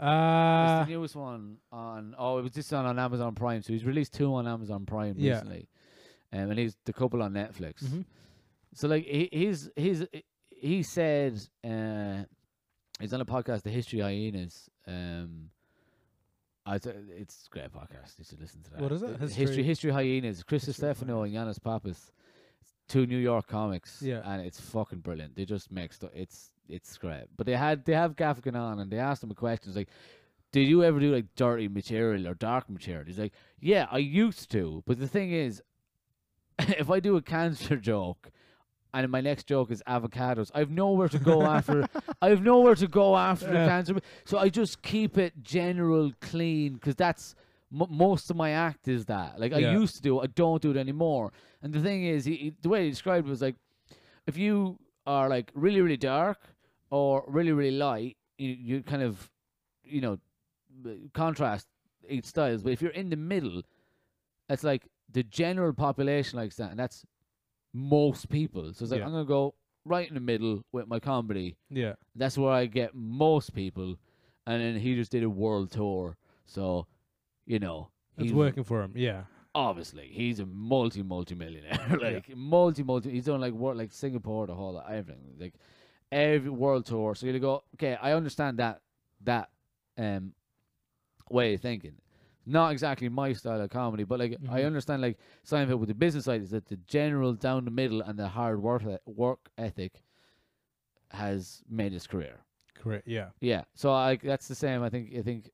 [0.00, 2.14] Uh, it's the newest one on.
[2.18, 3.62] Oh, it was just on, on Amazon Prime.
[3.62, 5.32] So he's released two on Amazon Prime Yeah.
[5.34, 5.68] recently,
[6.32, 7.82] um, and he's the couple on Netflix.
[7.84, 8.04] mhm.
[8.74, 10.04] So like he, he's he's
[10.50, 12.24] he said uh,
[13.00, 14.68] he's on a podcast, The History Hyenas.
[14.86, 15.50] Um,
[16.64, 18.18] I th- it's a great podcast.
[18.18, 18.80] You should listen to that.
[18.80, 19.18] What is it?
[19.18, 20.42] History- History History Hyenas.
[20.44, 22.12] Chris Distefano and Yannis Pappas.
[22.88, 24.00] Two New York comics.
[24.02, 24.22] Yeah.
[24.24, 25.36] and it's fucking brilliant.
[25.36, 26.10] They just make stuff.
[26.14, 27.26] It's it's great.
[27.36, 29.68] But they had they have Gaffigan on, and they asked him a question.
[29.70, 29.88] It's like,
[30.52, 33.04] did you ever do like dirty material or dark material?
[33.06, 34.82] He's like, yeah, I used to.
[34.86, 35.62] But the thing is,
[36.58, 38.30] if I do a cancer joke,
[38.94, 41.86] and my next joke is avocados, I've nowhere to go after.
[42.22, 43.96] I've nowhere to go after the cancer.
[44.24, 47.34] So I just keep it general, clean, because that's
[47.72, 49.38] m- most of my act is that.
[49.40, 49.72] Like I Yeah.
[49.72, 51.32] used to do, it, I don't do it anymore.
[51.62, 53.56] And the thing is, he, he- the way he described it was like,
[54.26, 56.38] if you, are like really really dark
[56.90, 59.30] or really really light, you you kind of
[59.82, 60.18] you know
[61.14, 61.66] contrast
[62.08, 62.62] each styles.
[62.62, 63.62] But if you're in the middle,
[64.50, 67.04] it's like the general population likes that, and that's
[67.72, 68.72] most people.
[68.74, 69.06] So it's like Yeah.
[69.06, 69.54] I'm gonna go
[69.84, 71.56] right in the middle with my comedy.
[71.70, 71.94] Yeah.
[72.14, 73.96] That's where I get most people.
[74.46, 76.16] And then he just did a world tour,
[76.46, 76.86] so
[77.48, 78.92] you know It's he's working for him.
[78.94, 79.22] Yeah.
[79.54, 82.08] obviously he's a multi multi millionaire Yeah.
[82.10, 85.54] like multi multi he's done like work like singapore the whole everything like
[86.12, 88.80] every world tour so you go okay i understand that
[89.24, 89.48] that
[89.96, 90.32] um
[91.30, 91.96] way of thinking
[92.46, 94.66] not exactly my style of comedy but like i Mhm.
[94.66, 98.18] understand like Seinfeld with the business side is that the general down the middle and
[98.18, 100.02] the hard work work ethic
[101.10, 102.40] has made his career
[102.74, 103.08] Correct.
[103.08, 103.30] Yeah.
[103.40, 104.84] yeah, so I that's the same.
[104.84, 105.50] I think I think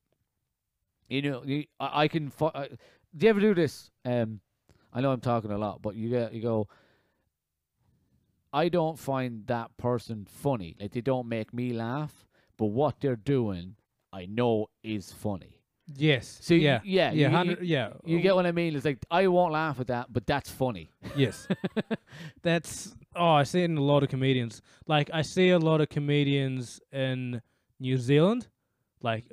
[1.08, 2.32] you know you, I, I can.
[2.54, 2.68] I,
[3.16, 3.90] do you ever do this?
[4.04, 4.40] Um,
[4.92, 6.68] I know I'm talking a lot, but you get you go.
[8.52, 10.76] I don't find that person funny.
[10.80, 12.24] Like they don't make me laugh,
[12.56, 13.74] but what they're doing,
[14.12, 15.60] I know is funny.
[15.96, 16.38] Yes.
[16.40, 16.80] So you- yeah.
[16.84, 17.28] yeah, Yeah.
[17.30, 17.62] you- Hundred.
[17.62, 17.92] Yeah.
[18.04, 18.76] You get what I mean?
[18.76, 20.90] It's like I won't laugh at that, but that's funny.
[21.16, 21.46] Yes.
[22.42, 24.62] That's oh, I see it in a lot of comedians.
[24.86, 27.42] Like I see a lot of comedians in
[27.80, 28.48] New Zealand,
[29.02, 29.24] like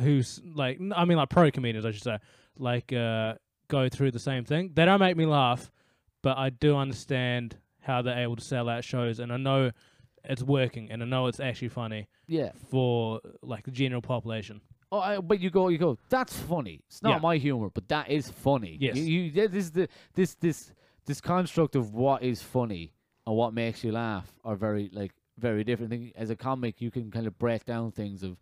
[0.00, 2.18] who's like I mean like pro comedians I should say,
[2.56, 3.34] like uh,
[3.68, 4.72] go through the same thing.
[4.74, 5.70] They don't make me laugh,
[6.22, 9.70] but I do understand how they're able to sell out shows, and I know
[10.24, 12.50] it's working, and I know it's actually funny Yeah.
[12.70, 14.60] for like the general population.
[14.90, 15.98] Oh, I, but you go, you go.
[16.08, 16.80] That's funny.
[16.88, 17.18] It's not Yeah.
[17.20, 18.76] my humor, but that is funny.
[18.80, 18.96] Yes.
[18.96, 20.72] You, you this is the this this
[21.06, 22.92] this construct of what is funny
[23.26, 25.90] and what makes you laugh are very like very different.
[25.90, 26.12] thing.
[26.16, 28.36] As a comic, you can kind of break down things of,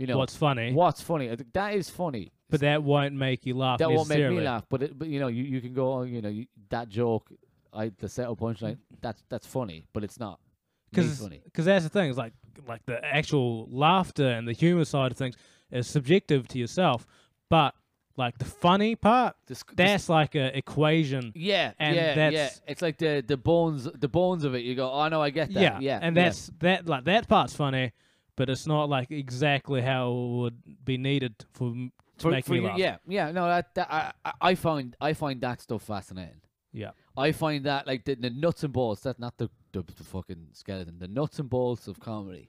[0.00, 1.30] you know, What's funny, what's funny.
[1.30, 2.32] I think that is funny.
[2.48, 3.78] but that won't make you laugh.
[3.78, 4.38] that won't make necessarily.
[4.38, 4.64] me laugh.
[4.68, 7.30] But it, but you know, you, you can go, oh, you know, you, that joke,
[7.72, 8.78] I the setup punchline.
[9.02, 10.40] That's that's funny, but it's not.
[10.90, 11.40] because funny.
[11.44, 12.08] because that's the thing.
[12.08, 12.32] It's like
[12.66, 15.36] like the actual laughter and the humor side of things
[15.70, 17.06] is subjective to yourself,
[17.50, 17.74] but
[18.16, 21.32] like the funny part, This, this- that's like a equation.
[21.34, 22.14] yeah, and yeah, yeah.
[22.14, 24.62] that's- It's like the the bones the bones of it.
[24.64, 25.60] You go, oh no, I get that.
[25.60, 26.24] Yeah, Yeah, and yeah.
[26.24, 27.92] that's that like that part's funny,
[28.40, 30.58] but it's not like exactly how it would
[30.90, 32.78] be needed for m- to for, make for me you, laugh.
[32.78, 33.30] Yeah, yeah.
[33.32, 36.40] No, that, that I, I- I find I find that stuff fascinating.
[36.72, 36.92] Yeah.
[37.16, 39.02] I find that like the, the nuts and bolts.
[39.02, 40.96] That's not the, the the fucking skeleton.
[40.98, 42.48] The nuts and bolts of comedy.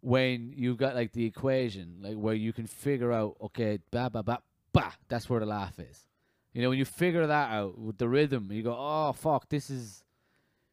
[0.00, 4.22] When you've got like the equation, like where you can figure out, okay, ba ba
[4.22, 4.38] ba
[4.72, 4.92] ba.
[5.08, 6.06] That's where the laugh is.
[6.54, 9.68] You know, when you figure that out with the rhythm, you go, oh fuck, this
[9.68, 10.04] is.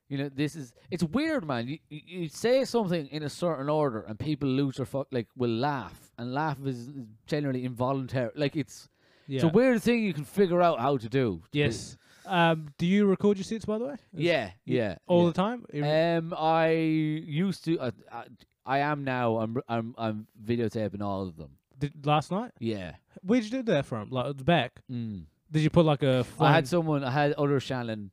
[0.08, 1.68] You know, this is it's weird, man.
[1.68, 5.28] You, you you say something in a certain order, and people lose their fuck, like
[5.36, 8.32] will laugh, and laugh is is generally involuntary.
[8.36, 8.88] Like it's
[9.28, 9.38] yeah.
[9.38, 11.42] it's a weird thing you can figure out how to do.
[11.52, 11.98] yes.
[12.28, 13.94] Um, do you record your sets by the way?
[13.94, 14.96] Is- Yeah, yeah.
[15.06, 15.28] All yeah.
[15.28, 15.66] the time.
[15.84, 17.78] Um, I used to.
[17.80, 18.24] Uh, I,
[18.66, 19.38] I am now.
[19.38, 19.62] I'm.
[19.68, 19.94] I'm.
[19.96, 21.52] I'm videotaping all of them.
[21.78, 22.52] Did, last night.
[22.60, 22.96] Yeah.
[23.22, 24.10] Where'd you do that from?
[24.10, 24.82] Like the back.
[24.92, 25.26] Mm.
[25.52, 26.26] Did you put like a?
[26.40, 27.04] I had someone.
[27.04, 28.10] I had other Shannon.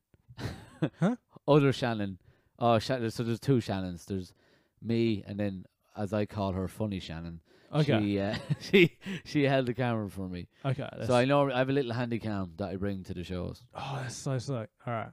[1.00, 1.16] Huh?
[1.48, 2.18] Other Shannon.
[2.58, 3.10] Oh, Shannon.
[3.10, 4.04] So there's two Shannons.
[4.04, 4.32] There's
[4.80, 5.64] me, and then
[5.96, 7.40] as I call her, funny Shannon.
[7.74, 8.00] okay.
[8.00, 8.20] She.
[8.20, 8.96] Uh, she.
[9.24, 10.48] She held the camera for me.
[10.64, 10.88] okay.
[11.06, 13.62] So I know I have a little handy cam that I bring to the shows.
[13.74, 14.68] Oh, that's so sick.
[14.86, 15.10] All right.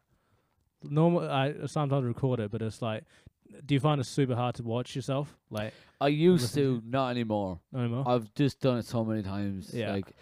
[0.84, 3.04] Normal, I sometimes record it, but it's like,
[3.66, 5.36] do you find it super hard to watch yourself?
[5.50, 7.60] Like, I used Listen to, not anymore.
[7.74, 8.08] no more.
[8.08, 9.72] I've just done it so many times.
[9.74, 9.92] Yeah.
[9.92, 10.14] Like,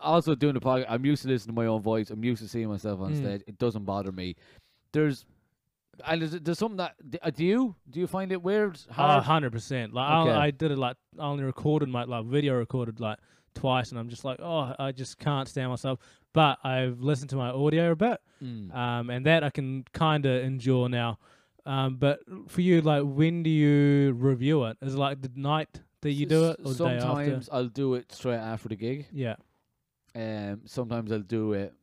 [0.00, 2.08] also doing the podcast, I'm used to listening to my own voice.
[2.08, 3.18] I'm used to seeing myself on Mm.
[3.18, 3.42] stage.
[3.46, 4.36] It doesn't bother me.
[4.92, 5.26] There's,
[6.06, 8.78] and there's, there's something that uh, do you do you find it weird?
[8.90, 9.24] Hard?
[9.24, 9.92] hundred percent.
[9.92, 10.30] Like, I, Okay.
[10.32, 13.18] I did it like I only recorded my like video recorded like
[13.54, 15.98] twice, and I'm just like, oh, I just can't stand myself.
[16.32, 18.74] But I've listened to my audio a bit, Mm.
[18.74, 21.18] um, and that I can kind of endure now.
[21.66, 24.78] Um, but for you, like, when do you review it?
[24.80, 27.00] Is it like the night that you do it, or the day after?
[27.06, 29.06] Sometimes I'll do it straight after the gig.
[29.12, 29.34] Yeah.
[30.14, 31.74] Um, sometimes I'll do it.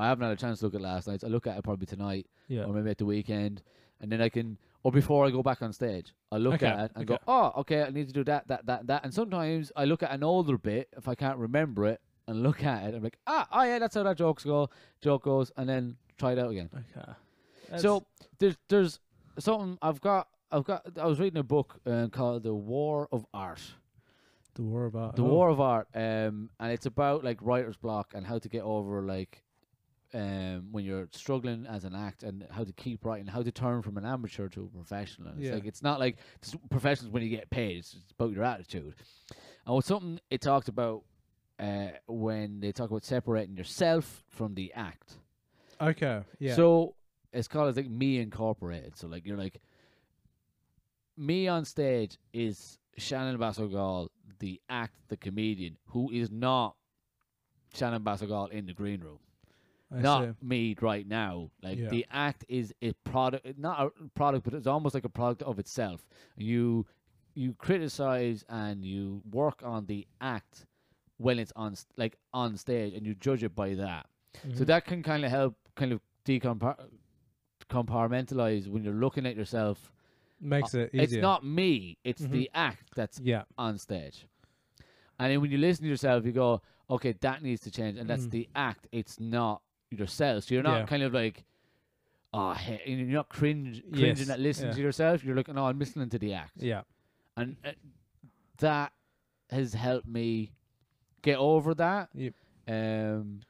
[0.00, 1.22] I haven't had a chance to look at last night.
[1.24, 2.64] I look at it probably tonight Yeah.
[2.64, 3.62] or maybe at the weekend,
[4.00, 6.78] and then I can, or before I go back on stage, I look Okay, at
[6.86, 9.04] it and go, oh, okay, I need to do that, that, that, that.
[9.04, 12.64] And sometimes I look at an older bit if I can't remember it, and look
[12.64, 12.94] at it.
[12.94, 14.70] I'm like, ah, oh yeah, that's how that joke's go,
[15.02, 16.70] joke goes, and then try it out again.
[16.74, 17.78] Okay.
[17.78, 18.04] So
[18.38, 19.00] there's there's
[19.38, 20.28] something I've got.
[20.52, 20.84] I've got.
[20.98, 23.62] I was reading a book uh, called The War of Art.
[24.54, 28.12] the war about The oh, War of Art, um, and it's about like writer's block
[28.14, 29.44] and how to get over like
[30.12, 33.80] um when you're struggling as an act and how to keep writing, how to turn
[33.82, 35.28] from an amateur to a professional.
[35.28, 35.54] And it's Yeah.
[35.54, 37.78] like it's not like s- professionals when you get paid.
[37.78, 38.94] It's about your attitude.
[39.66, 41.04] And what's something it talked about
[41.60, 45.18] uh, when they talk about separating yourself from the act.
[45.80, 46.22] Okay.
[46.38, 46.56] Yeah.
[46.56, 46.94] So
[47.32, 48.96] it's called it's like me incorporated.
[48.96, 49.60] So like you're like
[51.16, 54.08] me on stage is Shannon Basogall,
[54.38, 56.76] the act, the comedian, who is not
[57.74, 59.18] Shannon Basogall in the green room.
[59.92, 60.46] I not see.
[60.46, 61.50] me right now.
[61.62, 61.88] Like Yeah.
[61.88, 65.58] the act is a product, not a product, but it's almost like a product of
[65.58, 66.06] itself.
[66.36, 66.86] You
[67.34, 70.66] you criticize and you work on the act
[71.16, 74.06] when it's on like on stage, and you judge it by that.
[74.54, 74.66] So Mhm.
[74.66, 76.88] that can kind of help, kind of decompar-
[77.68, 79.92] compartmentalize when you're looking at yourself.
[80.42, 81.02] makes it easier.
[81.04, 82.30] It's not me; it's Mhm.
[82.30, 83.44] the act that's Yeah.
[83.58, 84.26] on stage.
[85.18, 87.98] And then when you listen to yourself, you go, okay, that needs to change.
[87.98, 88.30] And that's Mhm.
[88.30, 88.88] the act.
[88.90, 90.44] It's not yourself.
[90.44, 90.86] So you're not Yeah.
[90.86, 91.44] kind of like,
[92.32, 94.76] oh, hey, you're not cringe, cringing Yes, at listening yeah.
[94.76, 95.24] to yourself.
[95.24, 96.52] You're looking, oh, I'm listening to the act.
[96.56, 96.82] Yeah.
[97.36, 97.72] And uh,
[98.58, 98.92] that
[99.50, 100.52] has helped me
[101.22, 102.08] get over that.
[102.14, 102.34] Yep.
[102.68, 103.40] Um,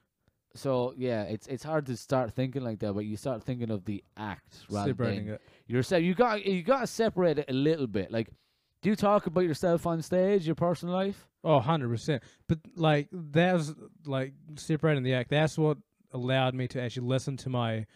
[0.54, 3.84] so yeah, it's it's hard to start thinking like that, but you start thinking of
[3.84, 5.40] the act rather Separating than it.
[5.66, 6.02] yourself.
[6.02, 8.10] You got you got to separate it a little bit.
[8.10, 8.30] Like,
[8.82, 11.28] do you talk about yourself on stage, your personal life?
[11.44, 12.20] Oh, 100%.
[12.48, 13.72] But like that's
[14.06, 15.30] like separating the act.
[15.30, 15.78] That's what
[16.12, 17.86] allowed me to actually listen to my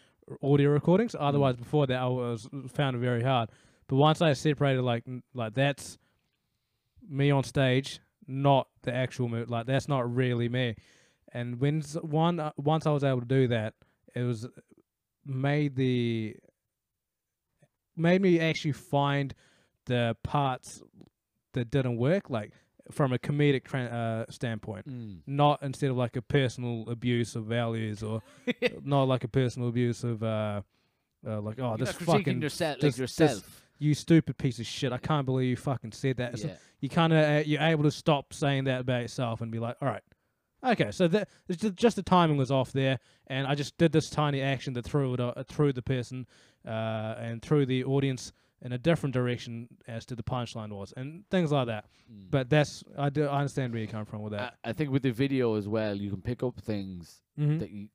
[0.43, 1.15] audio recordings.
[1.19, 3.51] Otherwise, before that, I was found it very hard.
[3.87, 5.05] But once I separated, like
[5.35, 5.99] like that's
[7.09, 10.77] me on stage, not the actual mo Like that's not really me.
[11.33, 13.75] And when one uh, once I was able to do that,
[14.15, 14.47] it was
[15.27, 16.37] made the
[17.97, 19.35] made me actually find
[19.87, 20.83] the parts
[21.53, 22.53] that didn't work, like
[22.91, 23.85] from a comedic tra-
[24.29, 25.19] uh, standpoint, Mm.
[25.27, 28.23] not instead of like a personal abuse of values or
[28.83, 30.63] not like a personal abuse of uh,
[31.27, 33.63] uh like oh You're this fucking yourself, like this- this- yourself.
[33.79, 34.93] you stupid piece of shit.
[34.93, 36.39] I can't believe you fucking said that.
[36.39, 36.57] Yeah.
[36.81, 39.77] You kind of uh, you're able to stop saying that about yourself and be like,
[39.81, 40.03] all right,
[40.63, 40.91] okay.
[40.91, 41.29] So that
[41.75, 45.15] just the timing was off there, and I just did this tiny action that threw
[45.15, 46.27] it uh, threw the person
[46.67, 48.33] uh, and threw the audience
[48.65, 51.85] in a different direction as to the punchline was, and things like that.
[52.11, 52.31] Mm.
[52.31, 54.57] But that's I do I understand where you come from with that.
[54.65, 57.59] I think with the video as well, you can pick up things Mhm.
[57.61, 57.89] that you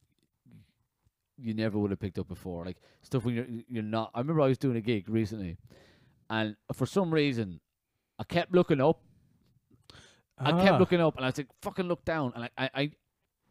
[1.42, 4.12] you never would have picked up before, like stuff when you're you're not.
[4.14, 5.58] I remember I was doing a gig recently,
[6.30, 7.62] and for some reason,
[8.20, 9.02] I kept looking up.
[10.38, 12.70] I Ah, kept looking up, and I was like, "Fucking look down!" And I, I,
[12.76, 12.92] I,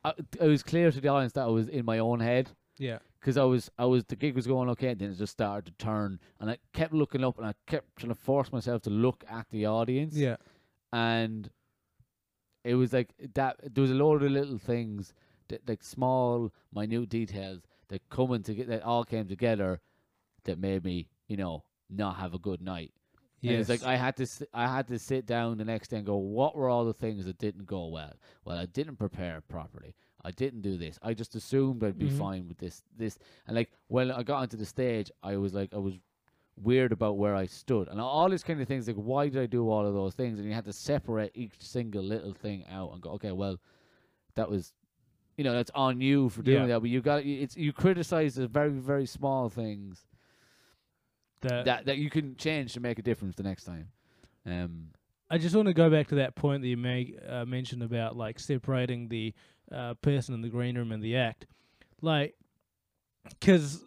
[0.04, 2.98] I it was clear to the audience that I was in my own head Yeah.
[3.20, 5.66] because I was, I was, the gig was going okay, and then it just started
[5.66, 8.90] to turn, and I kept looking up, and I kept trying to force myself to
[8.90, 10.36] look at the audience, Yeah.
[10.92, 11.50] and
[12.64, 13.56] it was like that.
[13.74, 15.14] There was a lot of little things,
[15.48, 19.80] that, like small, minute details that coming to get that all came together,
[20.44, 22.92] that made me, you know, not have a good night.
[23.40, 25.98] Yeah, it's like I had to s- I had to sit down the next day
[25.98, 28.14] and go, what were all the things that didn't go well?
[28.44, 29.94] Well, I didn't prepare properly.
[30.24, 30.98] I didn't do this.
[31.02, 32.18] I just assumed I'd be Mhm.
[32.18, 35.72] fine with this this and like when I got onto the stage, I was like
[35.72, 35.94] I was
[36.60, 39.46] weird about where I stood and all these kind of things like why did I
[39.46, 42.92] do all of those things and you had to separate each single little thing out
[42.92, 43.60] and go okay well
[44.34, 44.72] that was
[45.36, 46.66] you know that's on you for doing Yeah.
[46.66, 50.08] that but you got it's you criticize the very very small things
[51.42, 53.88] that, that that you can change to make a difference the next time.
[54.44, 54.88] Um,
[55.30, 58.16] I just want to go back to that point that you make, uh, mentioned about
[58.16, 59.34] like separating the
[59.72, 61.46] uh, person in the green room and the act,
[62.00, 62.34] like,
[63.40, 63.84] because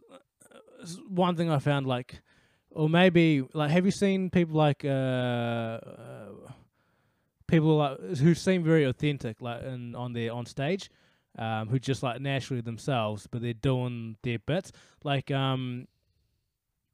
[1.07, 2.21] one thing I found like,
[2.69, 6.25] or maybe like, have you seen people like uh, uh
[7.47, 10.89] people like who seem very authentic, like in, on their on stage,
[11.37, 14.71] um, who just like naturally themselves, but they're doing their bits,
[15.03, 15.87] like um.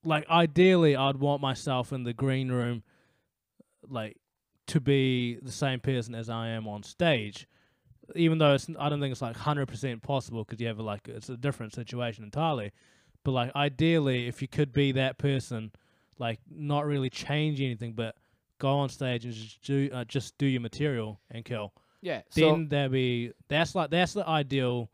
[0.04, 2.84] Like ideally, I'd want myself in the green room,
[3.90, 4.16] like
[4.68, 7.48] to be the same person as I am on stage,
[8.16, 11.08] even though it's I don't think it's like hundred percent possible because you have like
[11.08, 12.72] it's a different situation entirely.
[13.24, 15.72] But like ideally, if you could be that person,
[16.18, 18.16] like not really change anything, but
[18.60, 21.74] go on stage and just do uh, just do your material and kill.
[22.02, 24.90] yeah, Then there be that's like that's the ideal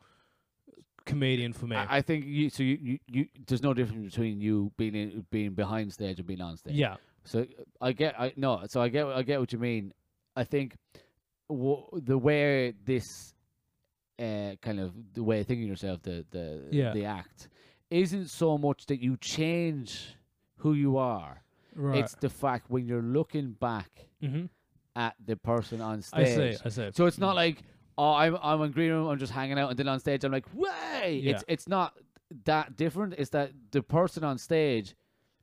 [1.06, 1.76] comedian for me.
[1.76, 2.50] I, I think you.
[2.50, 6.28] So you, you, you, there's no difference between you being in, being behind stage and
[6.28, 6.76] being on stage.
[6.76, 7.46] yeah, So
[7.82, 8.20] I get.
[8.20, 8.64] I no.
[8.68, 9.06] So I get.
[9.06, 9.94] I get what you mean.
[10.36, 10.76] I think
[11.58, 13.34] w- the way this
[14.20, 16.94] uh, kind of the way of thinking yourself, the the Yeah.
[16.94, 17.50] the act,
[17.90, 20.16] isn't so much that you change
[20.58, 21.44] who you are.
[21.76, 22.00] right.
[22.00, 24.46] It's the fact when you're looking back hmm
[24.96, 26.20] at the person on stage.
[26.20, 26.58] I see.
[26.66, 26.90] I see.
[26.94, 27.64] So it's not like
[27.98, 30.32] oh I'm I'm in green room I'm just hanging out and then on stage I'm
[30.32, 31.32] like way Yeah.
[31.32, 31.98] it's it's not
[32.46, 33.16] that different.
[33.18, 34.96] It's that the person on stage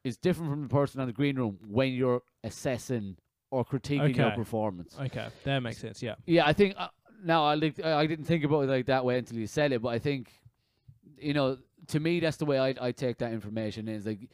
[0.05, 3.17] is different from the person on the green room when you're assessing
[3.51, 4.37] or critiquing your Okay.
[4.37, 4.97] performance.
[5.01, 6.03] okay, that makes sense.
[6.03, 6.15] Yeah.
[6.27, 6.89] Yeah, I think uh,
[7.25, 9.83] now I like I didn't think about it like that way until you said it,
[9.83, 10.33] but I think
[11.19, 13.89] you know to me, that's the way I I take that information.
[13.89, 14.29] Is like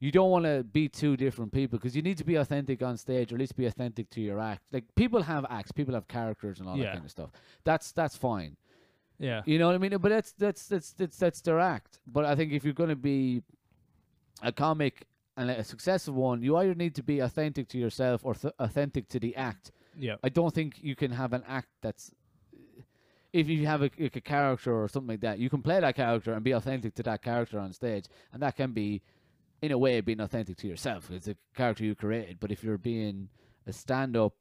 [0.00, 2.96] you don't want to be two different people because you need to be authentic on
[2.96, 4.62] stage, or at least be authentic to your act.
[4.72, 7.30] Like people have acts, people have characters, and all that kind of stuff.
[7.64, 8.56] That's that's fine.
[9.18, 9.42] Yeah.
[9.46, 9.96] You know what I mean?
[9.98, 11.98] But that's that's that's that's that's their act.
[12.06, 13.42] But I think if you're going to be
[14.42, 15.04] a comic
[15.38, 19.08] and a successful one, you either need to be authentic to yourself or th- authentic
[19.08, 19.70] to the act.
[19.98, 20.16] Yeah.
[20.22, 22.10] I don't think you can have an act that's.
[23.32, 25.94] If you have a, like a character or something like that, you can play that
[25.96, 29.02] character and be authentic to that character on stage, and that can be,
[29.60, 31.10] in a way, being authentic to yourself.
[31.10, 32.40] It's a character you created.
[32.40, 33.28] But if you're being
[33.66, 34.34] a stand-up,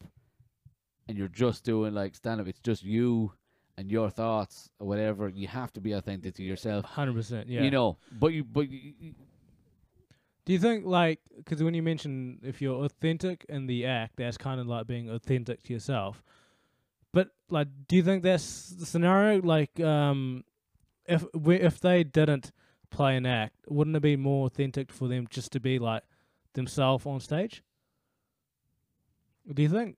[1.08, 3.34] and you're just doing like stand-up, it's just you
[3.78, 5.28] and your thoughts or whatever.
[5.30, 6.86] You have to be authentic to yourself.
[6.86, 7.48] Hundred percent.
[7.50, 7.64] Yeah.
[7.64, 9.16] You know, but you, but you, you-
[10.48, 14.38] Do you think like because when you mention if you're authentic in the act, that's
[14.38, 16.24] kind of like being authentic to yourself.
[17.12, 19.41] But like, do you think that's the scenario?
[19.41, 20.45] Like, um,
[21.06, 22.54] if we, if they didn't
[22.89, 26.04] play an act, wouldn't it be more authentic for them just to be like
[26.54, 27.62] themselves on stage?
[29.54, 29.98] Do you think?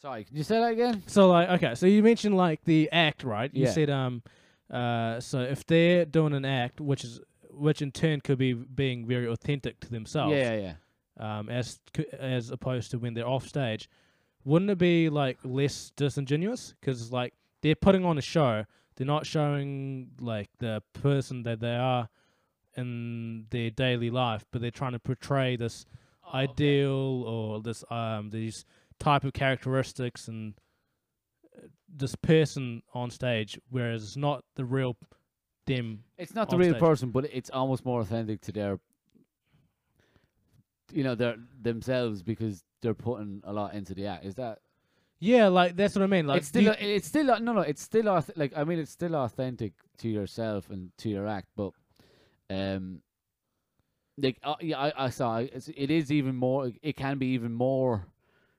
[0.00, 1.02] sorry, can you say that again?
[1.08, 3.52] So like, okay, so you mentioned like the act, right?
[3.52, 3.72] You Yeah.
[3.72, 4.22] said um,
[4.70, 7.18] uh, so if they're doing an act, which is
[7.56, 10.74] which in turn could be being very authentic to themselves, Yeah,
[11.18, 11.80] yeah, um, as
[12.18, 13.88] as opposed to when they're off stage,
[14.44, 16.74] wouldn't it be like less disingenuous?
[16.80, 18.64] Because like they're putting on a show,
[18.96, 22.08] they're not showing like the person that they are
[22.76, 25.86] in their daily life, but they're trying to portray this
[26.34, 28.64] ideal or this um these
[28.98, 30.54] type of characteristics and
[31.56, 34.96] uh, this person on stage, whereas it's not the real
[35.66, 36.04] them.
[36.16, 36.80] It's not the real stage.
[36.80, 38.78] person, but it's almost more authentic to their,
[40.92, 44.24] you know, their themselves because they're putting a lot into the act.
[44.24, 44.60] Is that?
[45.18, 46.26] Yeah, like that's what I mean.
[46.26, 49.14] Like it's still, you- it's still, no, no, it's still, like I mean, it's still
[49.16, 51.72] authentic to yourself and to your act, but,
[52.50, 53.00] um,
[54.18, 56.70] like uh, yeah, I, I saw it's, it is even more.
[56.82, 58.06] It can be even more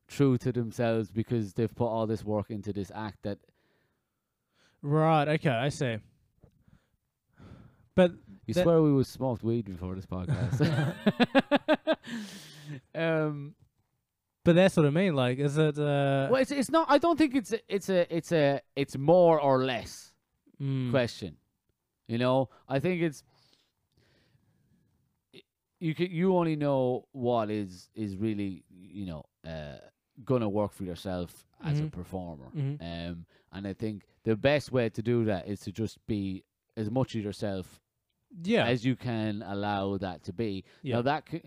[0.07, 3.39] true to themselves because they've put all this work into this act that
[4.81, 5.27] right.
[5.27, 5.97] Okay, I see.
[7.97, 8.11] But
[8.45, 10.55] You That- swear we was smoked weed before this podcast.
[12.95, 13.55] um,
[14.45, 15.13] But that's what I mean.
[15.15, 15.77] Like, is it?
[15.77, 16.85] Uh, well, it's it's not.
[16.89, 20.13] I don't think it's a, it's a it's a it's more or less
[20.61, 21.35] mm, question.
[22.07, 23.23] You know, I think it's
[25.79, 29.77] you can you only know what is is really you know uh,
[30.23, 31.91] gonna work for yourself as a Mhm.
[31.91, 32.49] performer.
[32.55, 32.77] mhm.
[32.81, 36.43] Um, and I think the best way to do that is to just be
[36.77, 37.81] as much of yourself
[38.43, 38.65] Yeah.
[38.65, 40.63] as you can allow that to be.
[40.83, 40.95] yeah.
[40.95, 41.41] Now that c-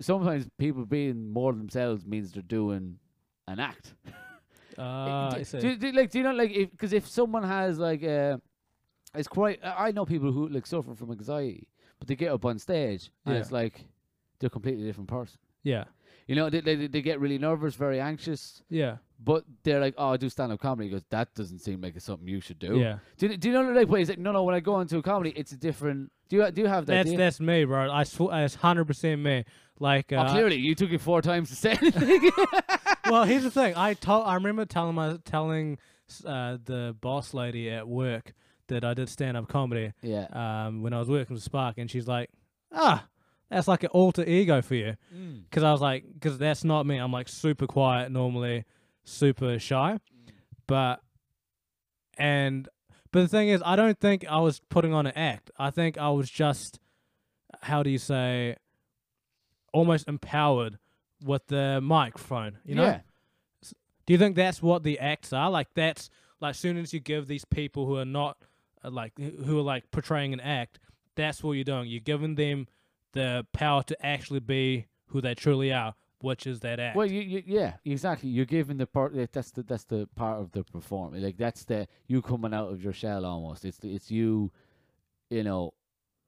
[0.00, 2.98] sometimes people being more themselves means they're doing
[3.46, 3.94] an act.
[4.80, 5.58] Ah, do, I see.
[5.58, 8.36] do, do- like do you know like if because if someone has like uh,
[9.14, 11.66] it's quite I I know people who like suffer from anxiety,
[11.98, 13.40] but they get up on stage and Yeah.
[13.40, 13.84] it's like
[14.38, 15.38] they're a completely different person.
[15.64, 15.84] yeah.
[16.28, 18.98] You know, they, they they get really nervous, very anxious, Yeah.
[19.18, 21.96] but they're like, "Oh, I do stand up comedy." He goes, "That doesn't seem like
[21.96, 22.98] it's something you should do." Yeah.
[23.16, 24.00] Do, you- do you know like wait?
[24.00, 26.12] He's like, "No, no." When I go into a comedy, it's a different.
[26.28, 26.92] Do you do you have that?
[26.92, 27.18] That's do you?
[27.18, 27.90] that's me, bro.
[27.90, 29.44] I sw- it's hundred percent me.
[29.80, 32.30] Like, uh, oh, clearly, you took it four times to say anything.
[33.10, 33.74] well, here's the thing.
[33.74, 34.26] I told.
[34.26, 35.78] I remember telling my telling
[36.26, 38.34] uh, the boss lady at work
[38.66, 39.94] that I did stand up comedy.
[40.02, 40.26] yeah.
[40.66, 42.28] Um, when I was working with Spark, and she's like,
[42.70, 43.06] "Ah,
[43.50, 45.44] that's like an alter ego for you." Mm.
[45.44, 46.98] Because I was like, because that's not me.
[46.98, 48.64] I'm like super quiet normally,
[49.04, 49.98] super shy,
[50.66, 51.00] but
[52.16, 52.68] and
[53.10, 55.50] but the thing is, I don't think I was putting on an act.
[55.58, 56.78] I think I was just,
[57.62, 58.56] how do you say,
[59.72, 60.78] almost empowered
[61.24, 62.58] with the microphone.
[62.64, 62.84] You know.
[62.84, 63.00] yeah.
[64.06, 65.50] Do you think that's what the acts are?
[65.50, 66.08] Like that's
[66.40, 68.38] like soon as you give these people who are not
[68.82, 70.78] uh, like who are like portraying an act,
[71.14, 71.88] that's what you're doing.
[71.88, 72.68] You're giving them
[73.12, 76.96] the power to actually be who they truly are, which is that act.
[76.96, 78.28] Well, you, you yeah, exactly.
[78.28, 79.14] You're giving the part.
[79.14, 81.22] like, That's the that's the part of the performance.
[81.22, 83.64] Like that's the you coming out of your shell almost.
[83.64, 84.52] It's the, it's you,
[85.30, 85.74] you know.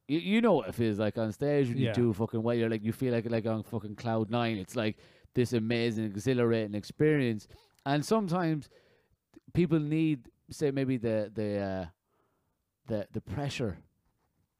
[0.09, 1.89] You, you know what it feels like on stage when Yeah.
[1.91, 2.55] you do fucking well.
[2.57, 4.57] You're like you feel like like on fucking cloud nine.
[4.57, 4.97] It's like
[5.35, 7.47] this amazing, exhilarating experience.
[7.87, 8.69] And sometimes
[9.55, 11.87] people need, say, maybe the the uh,
[12.87, 13.79] the the pressure.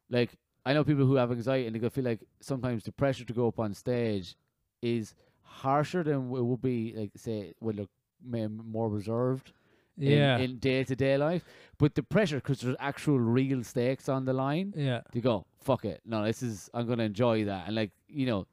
[0.09, 0.31] Like
[0.65, 3.33] I know people who have anxiety and they go feel like sometimes the pressure to
[3.33, 4.37] go up on stage
[4.83, 9.53] is harsher than it would be like say when they're more reserved
[9.99, 11.45] in- yeah, in day to day life.
[11.79, 14.73] But the pressure because there's actual real stakes on the line.
[14.77, 16.01] yeah, They go fuck it.
[16.05, 18.47] No, this is I'm gonna enjoy that and like you know.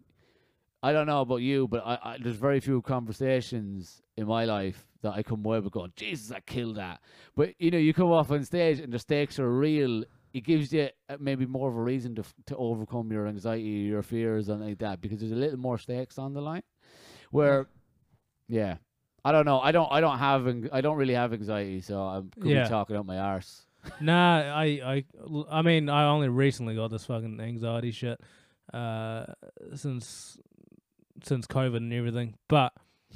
[0.84, 4.86] I don't know about you, but I, I there's very few conversations in my life
[5.02, 7.02] that I come away with going, Jesus, I killed that.
[7.36, 10.04] But you know, you come off on stage and the stakes are real
[10.34, 14.04] it gives you uh, maybe more of a reason to to overcome your anxiety, your
[14.04, 16.64] fears, and like that because there's a little more stakes on the line.
[17.32, 17.68] Where,
[18.48, 18.78] yeah,
[19.26, 19.60] I don't know.
[19.60, 19.92] I don't.
[19.92, 20.48] I don't have.
[20.72, 22.64] I don't really have anxiety, so I'm could Yeah.
[22.64, 23.64] be talking out my arse.
[24.02, 25.06] Nah, I, I,
[25.50, 28.20] I mean, I only recently got this fucking anxiety shit,
[28.74, 29.26] uh,
[29.76, 30.38] since,
[31.24, 32.36] since COVID and everything.
[32.50, 32.74] But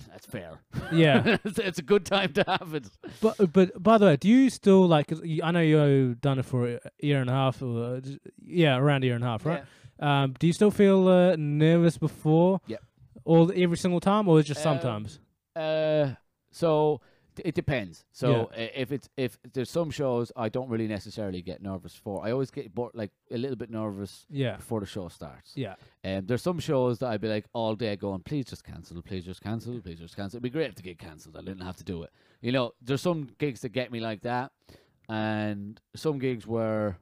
[0.09, 0.59] That's fair.
[0.91, 2.87] yeah, it's, it's a good time to have it.
[3.21, 5.11] but but by the way, do you still like?
[5.43, 8.01] I know you've done it for a year and a half, or uh,
[8.45, 9.63] yeah, around a year and a half, right?
[9.99, 12.59] Um, do you still feel uh, nervous before?
[12.67, 12.77] Yeah.
[13.23, 15.19] All every single time, or just Um, sometimes?
[15.55, 16.15] Uh,
[16.51, 17.01] so
[17.39, 18.03] it depends.
[18.11, 18.63] So Yeah.
[18.75, 22.25] if it's if there's some shows I don't really necessarily get nervous for.
[22.25, 25.53] I always get bo- like a little bit nervous Yeah, before the show starts.
[25.55, 29.01] yeah, Um, there's some shows that I'd be like all day going, please just cancel,
[29.01, 30.37] please just cancel, please just cancel.
[30.37, 31.37] It'd be great if the gig cancelled.
[31.37, 32.11] I didn't have to do it.
[32.41, 34.51] You know, there's some gigs that get me like that,
[35.07, 36.97] and some gigs where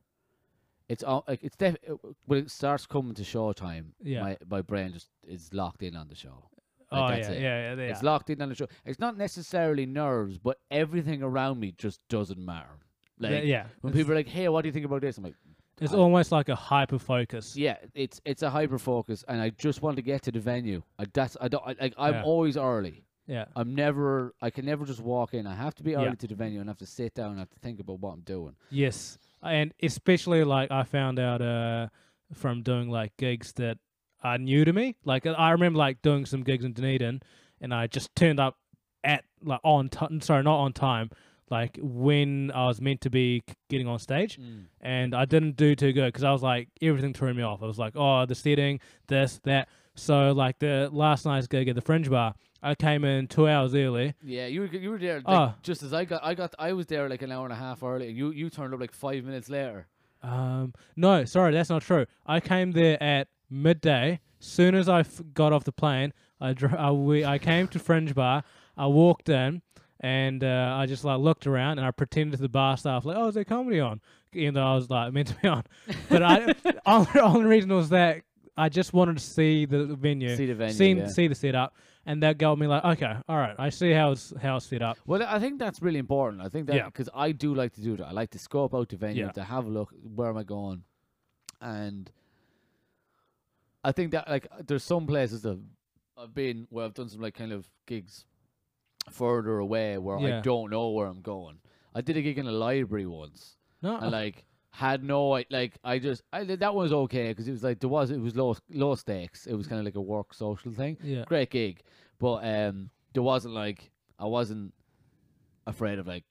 [0.87, 1.95] it's all like it's def- uh,
[2.25, 3.93] when it starts coming to show time.
[4.01, 4.21] Yeah.
[4.23, 6.49] my my brain just is locked in on the show.
[6.91, 7.41] Oh that's yeah, it.
[7.41, 7.91] yeah, yeah.
[7.91, 8.67] It's locked in on the show.
[8.85, 12.77] It's not necessarily nerves, but everything around me just doesn't matter.
[13.19, 15.35] Like yeah, when people are like, "Hey, what do you think about this?" I'm like,
[15.81, 17.55] It's I- almost like a hyper focus.
[17.57, 20.81] yeah, it's it's a hyper focus, and I just want to get to the venue.
[20.97, 21.93] I, that's I don't I, like.
[21.97, 22.23] I'm Yeah.
[22.23, 23.03] always early.
[23.27, 23.45] Yeah.
[23.55, 24.33] I'm never.
[24.41, 25.45] I can never just walk in.
[25.45, 26.15] I have to be early Yeah.
[26.15, 28.21] to the venue and have to sit down and have to think about what I'm
[28.21, 28.55] doing.
[28.71, 29.19] Yes.
[29.43, 31.89] And especially like I found out uh
[32.33, 33.77] from doing like gigs that
[34.23, 34.95] are new to me.
[35.05, 37.21] Like I remember like doing some gigs in Dunedin
[37.61, 38.57] and I just turned up
[39.03, 41.09] at like on time sorry, not on time,
[41.49, 44.39] like when I was meant to be getting on stage
[44.81, 47.63] and I didn't do too good because I was like everything threw me off.
[47.63, 49.67] I was like, oh, the setting, this, that.
[49.95, 52.33] So like the last night's gig at the Fringe Bar,
[52.63, 54.13] I came in two hours early.
[54.23, 55.53] Yeah, you were you were there like, Oh.
[55.63, 56.21] just as I got.
[56.23, 56.55] I got.
[56.59, 58.07] I was there like an hour and a half early.
[58.09, 59.87] And you you turned up like five minutes later.
[60.21, 62.05] Um, no, sorry, that's not true.
[62.25, 64.19] I came there at midday.
[64.39, 68.13] Soon as I f- got off the plane, I I, we, I came to Fringe
[68.15, 68.43] Bar.
[68.77, 69.61] I walked in
[69.99, 73.17] and uh, I just like looked around and I pretended to the bar staff like,
[73.17, 73.99] "Oh, is there comedy on?"
[74.33, 75.63] Even though I was like meant to be on,
[76.09, 76.53] but I
[76.85, 78.21] only, only reason was that
[78.55, 80.73] I just wanted to see the venue, See the venue.
[80.73, 81.07] see, yeah.
[81.07, 84.31] see the setup, and that got me like, okay, all right, I see how it's
[84.41, 84.97] how it's set up.
[85.05, 86.41] Well, I think that's really important.
[86.41, 86.85] I think that Yeah.
[86.85, 88.07] because I do like to do that.
[88.07, 89.31] I like to scope out the venue Yeah.
[89.33, 89.93] to have a look.
[90.15, 90.83] Where am I going?
[91.61, 92.09] And
[93.83, 95.59] I think that like there's some places that
[96.17, 98.25] I've been where I've done some like kind of gigs
[99.09, 101.59] further away where I don't know where I'm going.
[101.95, 105.77] I did a gig in a library once, No, and like had no i- like
[105.83, 108.35] I just I that one was okay because it was like there was it was
[108.35, 109.47] low low stakes.
[109.47, 110.97] It was kind of like a work social thing.
[111.03, 111.81] Yeah, great gig,
[112.19, 113.89] but um, there wasn't like
[114.19, 114.73] I wasn't
[115.65, 116.25] afraid of like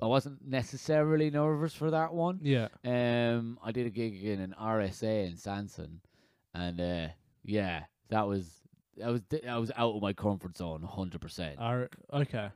[0.00, 2.38] I wasn't necessarily nervous for that one.
[2.40, 6.00] yeah, Um, I did a gig in an RSA in Sanson,
[6.54, 7.08] and uh,
[7.44, 8.50] yeah, that was
[9.04, 11.56] I was I was out of my comfort zone, hundred percent.
[12.12, 12.48] Okay,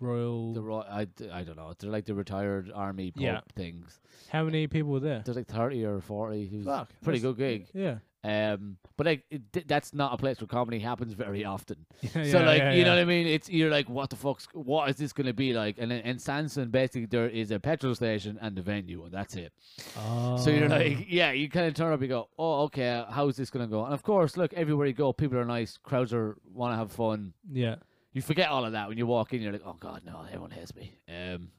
[0.00, 0.52] Royal.
[0.52, 1.06] The ro- I
[1.44, 1.72] don't know.
[1.78, 3.40] They're like the retired army pub Yeah.
[3.54, 3.98] things.
[4.28, 5.22] how many people were there?
[5.24, 6.44] There's like thirty or forty.
[6.52, 7.66] It was Fuck, pretty that's- good gig.
[7.72, 7.98] Yeah.
[8.28, 11.76] Um, but like it, that's not a place where comedy happens very often.
[12.02, 13.26] yeah so like yeah, you know what I mean?
[13.26, 15.76] It's you're like, what the fuck's what is this gonna be like?
[15.78, 19.52] And in Sanson, basically there is a petrol station and the venue, and that's it.
[19.94, 20.68] So you're Oh.
[20.68, 23.84] like, yeah, you kind of turn up, you go, oh, okay, how's this gonna go?
[23.84, 26.90] And of course, look, everywhere you go, people are nice, crowds are want to have
[26.90, 27.32] fun.
[27.52, 27.76] yeah,
[28.12, 29.42] You forget all of that when you walk in.
[29.42, 30.96] You're like, oh god, no, everyone hates me.
[31.08, 31.50] Um,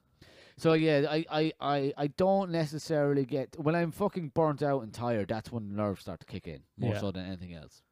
[0.58, 4.92] so yeah, I, I, I, I don't necessarily get when I'm fucking burnt out and
[4.92, 5.28] tired.
[5.28, 7.00] That's when the nerves start to kick in more Yeah.
[7.00, 7.82] so than anything else.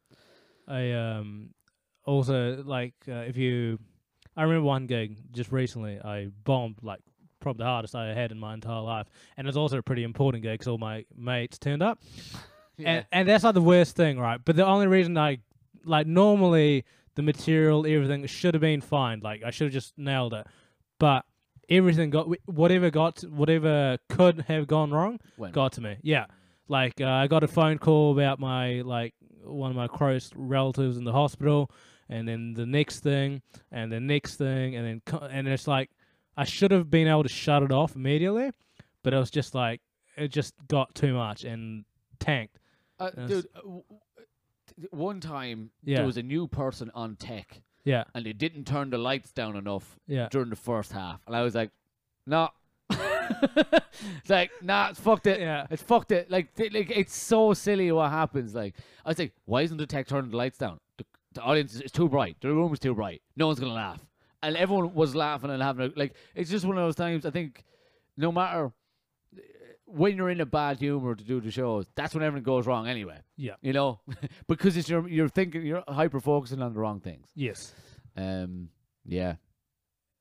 [0.69, 1.55] I um
[2.05, 3.79] also like uh, if you,
[4.37, 5.99] I remember one gig just recently.
[6.01, 7.01] I bombed like
[7.41, 9.07] probably the hardest I had in my entire life,
[9.37, 12.01] and it's also a pretty important gig because all my mates turned up,
[12.85, 14.41] and and that's like the worst thing, right?
[14.45, 15.39] But the only reason I
[15.85, 16.85] like normally
[17.15, 19.21] the material, everything should have been fine.
[19.21, 20.47] Like I should have just nailed it,
[20.99, 21.25] but
[21.69, 25.97] everything got whatever got whatever could have gone wrong When- got to me.
[26.03, 26.27] Yeah,
[26.69, 29.15] like uh, I got a phone call about my like
[29.45, 31.71] one of my close relatives in the hospital,
[32.09, 35.91] and then the next thing, and the next thing, and then and it's like
[36.37, 38.51] I should have been able to shut it off immediately,
[39.03, 39.81] but it was just like
[40.17, 41.85] it just got too much and
[42.19, 42.59] tanked.
[42.99, 43.29] Uh, Yes.
[43.29, 43.61] dude, uh,
[44.91, 45.99] one time Yeah.
[45.99, 49.57] there was a new person on tech Yeah, and they didn't turn the lights down
[49.57, 51.71] enough yeah, during the first half, and I was like,
[52.27, 52.51] no.
[52.91, 55.41] it's like, nah, it's fucked it.
[55.41, 56.31] yeah, It's fucked it.
[56.31, 58.55] Like, th- like it's so silly what happens.
[58.55, 60.79] Like, I was like, why isn't the tech turning the lights down?
[60.99, 61.05] The,
[61.35, 62.37] the audience is too bright.
[62.41, 63.23] The room is too bright.
[63.37, 64.01] No one's gonna laugh,
[64.43, 66.15] and everyone was laughing and having a, like.
[66.35, 67.25] It's just one of those times.
[67.25, 67.65] I think,
[68.17, 68.73] no matter
[69.87, 72.87] when you're in a bad humor to do the shows, that's when everything goes wrong
[72.87, 73.19] anyway.
[73.37, 73.55] Yeah.
[73.63, 74.01] You know,
[74.49, 77.29] because it's your you're thinking you're hyper focusing on the wrong things.
[77.35, 77.73] Yes.
[78.17, 78.69] Um.
[79.05, 79.37] Yeah.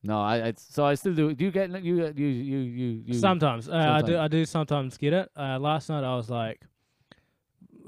[0.03, 1.33] No, I, I so I still do.
[1.33, 3.13] Do you get you you you you you?
[3.15, 4.07] sometimes, uh, I do.
[4.07, 4.19] sometimes.
[4.19, 5.29] I do sometimes get it.
[5.35, 6.61] Uh, last night I was like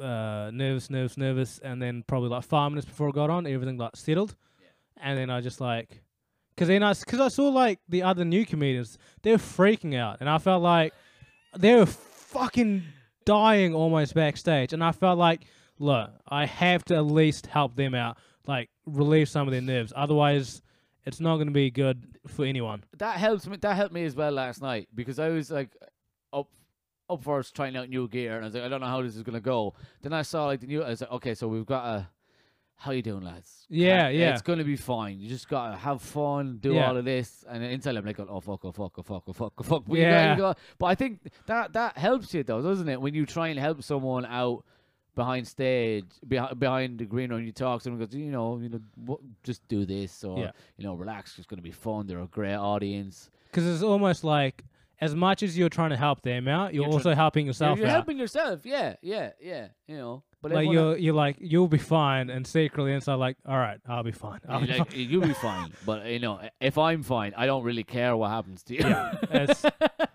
[0.02, 3.78] uh, nervous, nervous, nervous, and then probably like five minutes before I got on, everything
[3.78, 4.36] like settled,
[4.98, 6.02] and then I just like,
[6.56, 10.18] cause then I because I saw like the other new comedians, they were freaking out,
[10.20, 10.94] and I felt like
[11.56, 12.84] they were fucking
[13.26, 15.46] dying almost backstage, and I felt like,
[15.80, 18.18] look, I have to at least help them out,
[18.48, 20.62] like relieve some of their nerves, otherwise.
[21.06, 22.84] It's not going to be good for anyone.
[22.98, 23.56] that helps me.
[23.56, 25.74] That helped me as well last night because I was like
[26.34, 26.50] up
[27.10, 29.16] up first trying out new gear and I was like, I don't know how this
[29.16, 29.74] is gonna go.
[30.02, 30.84] Then I saw like the new.
[30.84, 32.10] I was like, okay, so we've got a.
[32.80, 33.66] How you doing, lads?
[33.70, 34.34] Yeah, yeah.
[34.34, 35.20] It's gonna be fine.
[35.20, 36.88] You just gotta have fun, do Yeah.
[36.90, 39.54] all of this, and inside I'm like, oh fuck, oh fuck, oh fuck, oh fuck,
[39.58, 39.84] oh fuck.
[39.88, 40.32] But you got- Yeah.
[40.34, 43.02] you got- but I think that that helps you though, doesn't it?
[43.02, 44.64] When you try and help someone out
[45.16, 48.70] behind stage, behind behind the green room, you talk to them, goes, you know, you
[48.70, 50.52] know, what, just do this, or Yeah.
[50.78, 51.38] you know, relax.
[51.40, 52.06] It's gonna be fun.
[52.06, 53.32] They're a great audience.
[53.50, 54.64] because it's almost like
[55.02, 57.80] as much as you're trying to help them out, you're, You're also helping You're, yourself
[57.80, 57.92] you're out.
[57.94, 58.66] helping yourself.
[58.66, 59.68] Yeah, yeah, yeah.
[59.88, 63.58] You know, but like you're you're like you'll be fine, and secretly inside like, all
[63.58, 64.40] right, I'll be fine.
[64.48, 65.72] I'll be else- like, you'll be fine.
[65.86, 68.82] But you know, if I'm fine, I don't really care what happens to you.
[68.82, 69.66] Yeah, it's-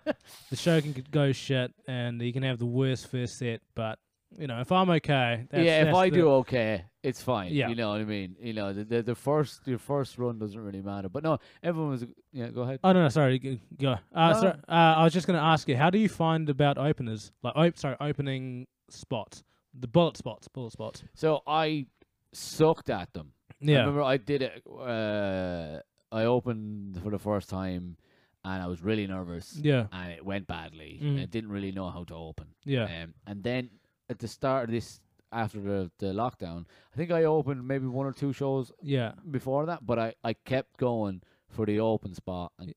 [0.49, 3.99] the show can go shit, and you can have the worst first set, but
[4.39, 7.51] you know if I'm okay, that's, yeah, if that's I the- do okay, it's fine.
[7.53, 7.67] Yeah.
[7.69, 8.35] You know what I mean?
[8.39, 11.09] You know, the, the the first your first run doesn't really matter.
[11.09, 12.79] But no, everyone was yeah, go ahead.
[12.83, 13.37] Oh no, no, sorry,
[13.77, 13.91] go.
[13.91, 14.39] Uh, No.
[14.39, 17.31] sorry, uh, I was just going to ask you, how do you find about openers,
[17.43, 19.43] like op- sorry, opening spots,
[19.79, 21.03] the bullet spots, bullet spots?
[21.13, 21.87] So I
[22.31, 23.33] sucked at them.
[23.59, 23.67] Yeah.
[23.67, 25.79] I Yeah, remember I did it uh
[26.11, 27.97] I opened for the first time
[28.45, 30.99] and I was really nervous yeah, and it went badly.
[31.01, 31.21] Mm.
[31.21, 32.47] I didn't really know how to open.
[32.65, 33.69] yeah, Um, and then
[34.09, 34.99] at the start of this,
[35.31, 39.65] after the, the lockdown, I think I opened maybe one or two shows yeah, before
[39.67, 42.73] that, but I, I kept going for the open spot and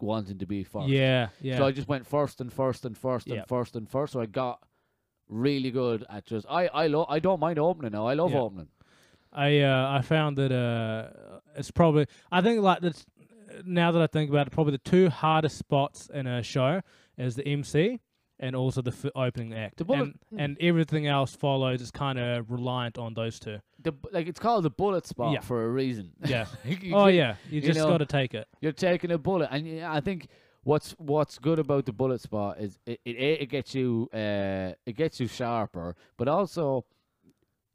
[0.00, 0.88] wanting to be first.
[0.88, 1.58] yeah, yeah.
[1.58, 3.40] So I just went first and first and first Yeah.
[3.40, 4.14] and first and first.
[4.14, 4.60] So I got
[5.30, 8.06] really good at just I I lo- I don't mind opening now.
[8.06, 8.40] I love Yeah.
[8.40, 8.68] opening.
[9.32, 13.06] I uh, I found that uh, it's probably I think like that's
[13.64, 16.80] now that I think about it, probably the two hardest spots in a show
[17.16, 18.00] is the MC
[18.42, 22.18] and also the f- opening act, The bullet- and, and everything else follows is kind
[22.18, 23.58] of reliant on those two.
[23.82, 25.40] The like it's called the bullet spot Yeah.
[25.40, 26.12] for a reason.
[26.24, 26.46] Yeah.
[26.64, 28.48] You oh yeah, you you just got to take it.
[28.60, 30.26] you're taking a bullet, and I think
[30.64, 34.94] what's what's good about the bullet spot is it it, it gets you uh it
[34.96, 36.84] gets you sharper, but also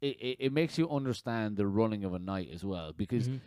[0.00, 3.40] it, it, it makes you understand the running of a night as well because Mhm.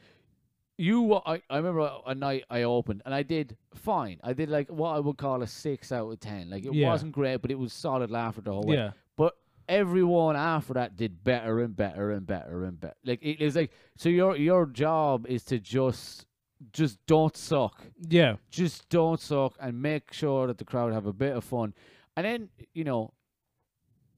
[0.77, 4.19] you I, I remember a- a night I opened and I did fine.
[4.23, 6.49] I did like what I would call a six out of ten.
[6.49, 6.87] Like it Yeah.
[6.89, 8.75] wasn't great, but it was solid laughter the whole way.
[8.75, 9.35] Yeah, But
[9.67, 12.95] everyone after that did better and better and better and better.
[13.03, 16.25] Like it is like so your your job is to just
[16.73, 17.81] just don't suck.
[18.09, 21.73] yeah, Just don't suck and make sure that the crowd have a bit of fun.
[22.17, 23.13] And then, you know,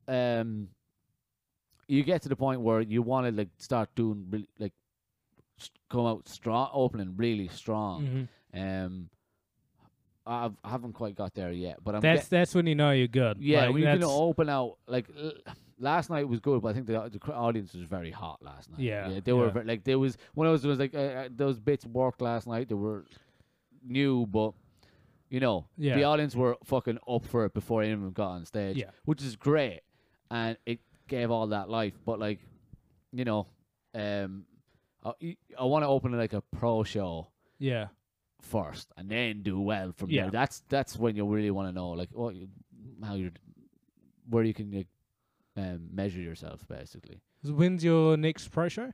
[0.07, 0.69] um
[1.87, 4.73] you get to the point where you want to like start doing really, like
[5.89, 8.27] come out strong opening really strong.
[8.55, 8.83] Mhm.
[8.85, 9.09] Um
[10.25, 12.91] I've, I haven't quite got there yet, but I'm that's get- that's when you know
[12.91, 13.37] you're good.
[13.39, 15.07] yeah, Like, we can open out like
[15.81, 18.79] last night was good, but I think the the audience was very hot last night.
[18.79, 19.51] Yeah, they were yeah.
[19.53, 22.47] ve- like there was when I was was like uh, uh, those bits worked last
[22.47, 22.69] night.
[22.69, 23.05] They were
[23.83, 24.53] new, but
[25.29, 25.95] you know Yeah.
[25.95, 28.77] the audience were fucking up for it before anyone got on stage.
[28.77, 28.91] Yeah.
[29.05, 29.81] which is great,
[30.29, 31.93] and it gave all that life.
[32.05, 32.39] But like,
[33.11, 33.47] you know,
[33.95, 34.45] um,
[35.03, 37.27] I, I want to open like a pro show
[37.59, 37.87] yeah,
[38.41, 40.23] first and then do well from Yeah.
[40.23, 40.31] there.
[40.31, 42.47] That's that's when you really want to know like what you,
[43.03, 43.31] how you're,
[44.29, 44.87] where you can like,
[45.57, 47.19] um, measure yourself basically.
[47.43, 48.91] So when's your next pro show?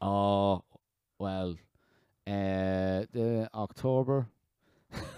[0.00, 0.62] Oh
[1.18, 1.56] well,
[2.26, 4.26] uh, the October,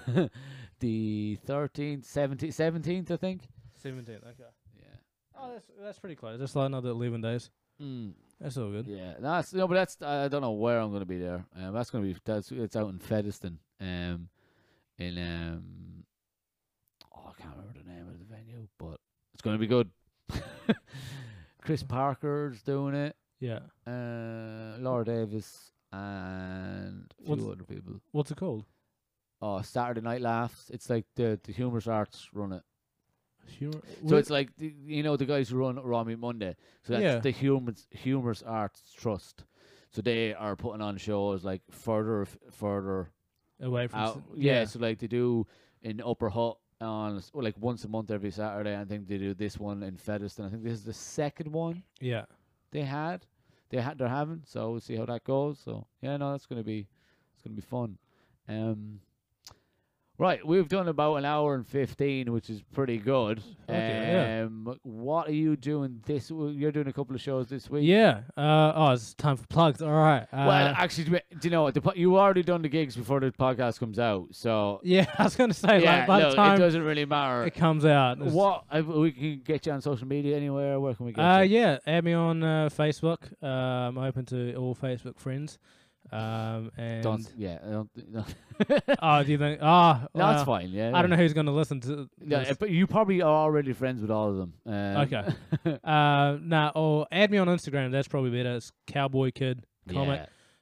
[0.80, 3.42] the thirteenth, seventeenth, seventeenth, I think.
[3.82, 4.22] Seventeenth.
[4.24, 4.48] Okay.
[4.76, 4.96] Yeah.
[5.38, 6.38] Oh, that's that's pretty close.
[6.38, 7.50] That's like another eleven days.
[7.82, 8.86] Mm, That's all good.
[8.88, 11.44] yeah, that's no, but that's I don't know where I'm gonna be there.
[11.56, 13.58] Um, that's gonna be that's it's out in Featherston.
[13.80, 14.28] Um,
[14.98, 15.62] in um,
[17.16, 18.98] oh, I can't remember the name of the venue, but
[19.32, 19.90] it's gonna be good.
[21.62, 23.16] Chris Parker's doing it.
[23.40, 23.60] Yeah.
[23.86, 28.00] Uh, Laura Davis and a few What's- other people.
[28.12, 28.64] What's it called?
[29.40, 30.68] Oh, Saturday Night Laughs.
[30.70, 32.62] It's like the the humorous arts run it.
[33.58, 33.80] Humor.
[34.06, 36.56] So it's like the, you know the guys who run Raw Meat Monday.
[36.82, 37.18] So that's Yeah.
[37.20, 39.44] the humorous humorous arts trust.
[39.90, 43.10] So they are putting on shows like further f- further
[43.60, 44.00] away from.
[44.00, 44.16] out.
[44.16, 45.46] s- Yeah, so like they do
[45.82, 48.76] in Upper Hutt on like once a month every Saturday.
[48.78, 50.44] I think they do this one in Featherston.
[50.46, 52.24] I think this is the second one Yeah.
[52.70, 53.26] they had.
[53.70, 55.58] They had they're having, so we'll see how that goes.
[55.58, 56.86] So yeah, no, that's gonna be
[57.34, 57.98] it's gonna be fun.
[58.48, 59.00] Um,
[60.18, 63.40] right, we've done about an hour and fifteen, which is pretty good.
[63.68, 64.44] Okay, yeah.
[64.46, 66.30] um, what are you doing this?
[66.30, 67.84] You're doing a couple of shows this week.
[67.86, 68.22] Yeah.
[68.36, 69.80] Uh, oh, it's time for plugs.
[69.82, 70.22] All right.
[70.32, 71.74] Uh, Well, actually, do you know what?
[71.74, 75.24] The, po- you already done the gigs before the podcast comes out, so yeah, I
[75.24, 77.44] was gonna say yeah, like by look, the time it doesn't really matter.
[77.44, 78.18] it comes out.
[78.18, 80.80] What uh, we can get you on social media anywhere?
[80.80, 81.58] Where can we get Uh, you?
[81.58, 83.32] yeah, add me on uh, Facebook.
[83.42, 85.58] Uh, I'm open to all Facebook friends.
[86.10, 87.58] Um, and Don't yeah.
[87.64, 88.24] I Don't, no,
[89.02, 89.60] oh, do you think?
[89.62, 90.70] Ah, No, that's fine.
[90.70, 92.08] Yeah, I don't know who's gonna listen to.
[92.24, 92.56] Yeah, this.
[92.56, 94.52] but you probably are already friends with all of them.
[94.66, 95.24] Um, Okay.
[95.84, 97.90] Uh, nah, or add me on Instagram.
[97.92, 98.56] That's probably better.
[98.56, 100.20] It's Cowboy Kid Comic.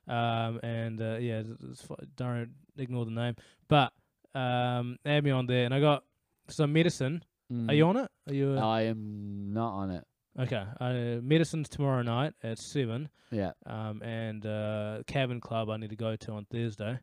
[0.08, 0.46] Yeah.
[0.46, 3.34] Um, and uh, yeah, it's, it's, don't ignore the name.
[3.68, 3.92] But
[4.34, 6.04] um, add me on there, and I got
[6.48, 7.22] some medicine.
[7.68, 7.88] Are you Mm.
[7.88, 8.10] on it?
[8.28, 8.56] Are you?
[8.58, 10.04] Uh, I am not on it.
[10.38, 10.64] Okay.
[10.80, 13.08] Uh, medicine's tomorrow night at seven.
[13.30, 16.98] Yeah, Um, and uh, cabin club I need to go to on Thursday.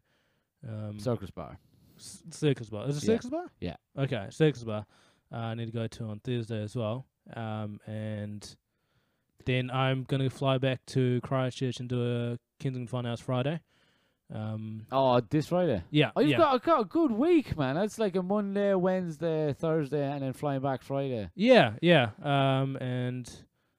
[0.68, 1.58] Um, Circus Bar.
[1.98, 2.88] Circus Bar.
[2.88, 3.16] Is it Yeah.
[3.16, 3.46] Circus Bar?
[3.60, 3.76] Yeah.
[3.98, 4.86] Okay, Circus Bar.
[5.32, 7.06] Uh, I need to go to on Thursday as well.
[7.36, 8.56] Um, and
[9.46, 13.60] then I'm to fly back to Christchurch and do a Kensington Funhouse Friday.
[14.34, 15.84] Um, Oh, this Friday.
[15.92, 16.38] yeah, Oh, you've yeah.
[16.38, 17.76] got got a good week, man.
[17.76, 21.30] That's like a Monday, Wednesday, Thursday, and then flying back Friday.
[21.36, 22.10] yeah, yeah.
[22.24, 23.30] Um, and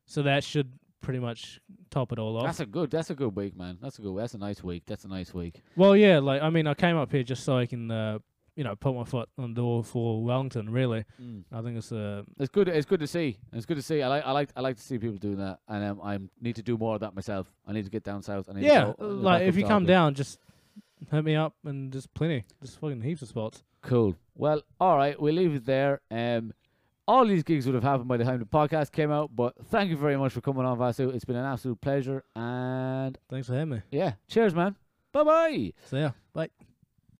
[0.06, 1.60] so that should pretty much
[1.90, 2.44] top it all off.
[2.44, 2.90] That's a good.
[2.90, 3.78] That's a good week, man.
[3.82, 4.16] That's a good.
[4.16, 4.84] That's a nice week.
[4.86, 5.60] That's a nice week.
[5.76, 8.18] well, yeah, like I mean, I came up here just so I can, uh,
[8.56, 10.70] you know, put my foot on the door for Wellington.
[10.70, 11.04] Really,
[11.52, 12.68] I think it's uh, It's good.
[12.68, 13.38] It's good to see.
[13.52, 14.02] It's good to see.
[14.02, 14.24] I like.
[14.24, 14.48] I like.
[14.56, 17.00] I like to see people doing that, and um, I need to do more of
[17.00, 17.52] that myself.
[17.66, 18.48] I need to get down south.
[18.48, 18.84] I need yeah.
[18.86, 20.38] to go, like if you come down, just
[21.10, 23.62] hit me up, and there's plenty, there's fucking heaps of spots.
[23.82, 24.16] Cool.
[24.34, 25.20] Well, all right.
[25.20, 26.00] We'll leave it there.
[26.10, 26.54] Um,
[27.06, 29.34] all these gigs would have happened by the time the podcast came out.
[29.34, 31.14] But thank you very much for coming on, Vasu.
[31.14, 32.24] It's been an absolute pleasure.
[32.34, 33.82] And Thanks for having me.
[33.90, 34.76] yeah, cheers, man.
[35.12, 35.72] Bye bye.
[35.84, 36.10] See ya.
[36.32, 36.50] bye.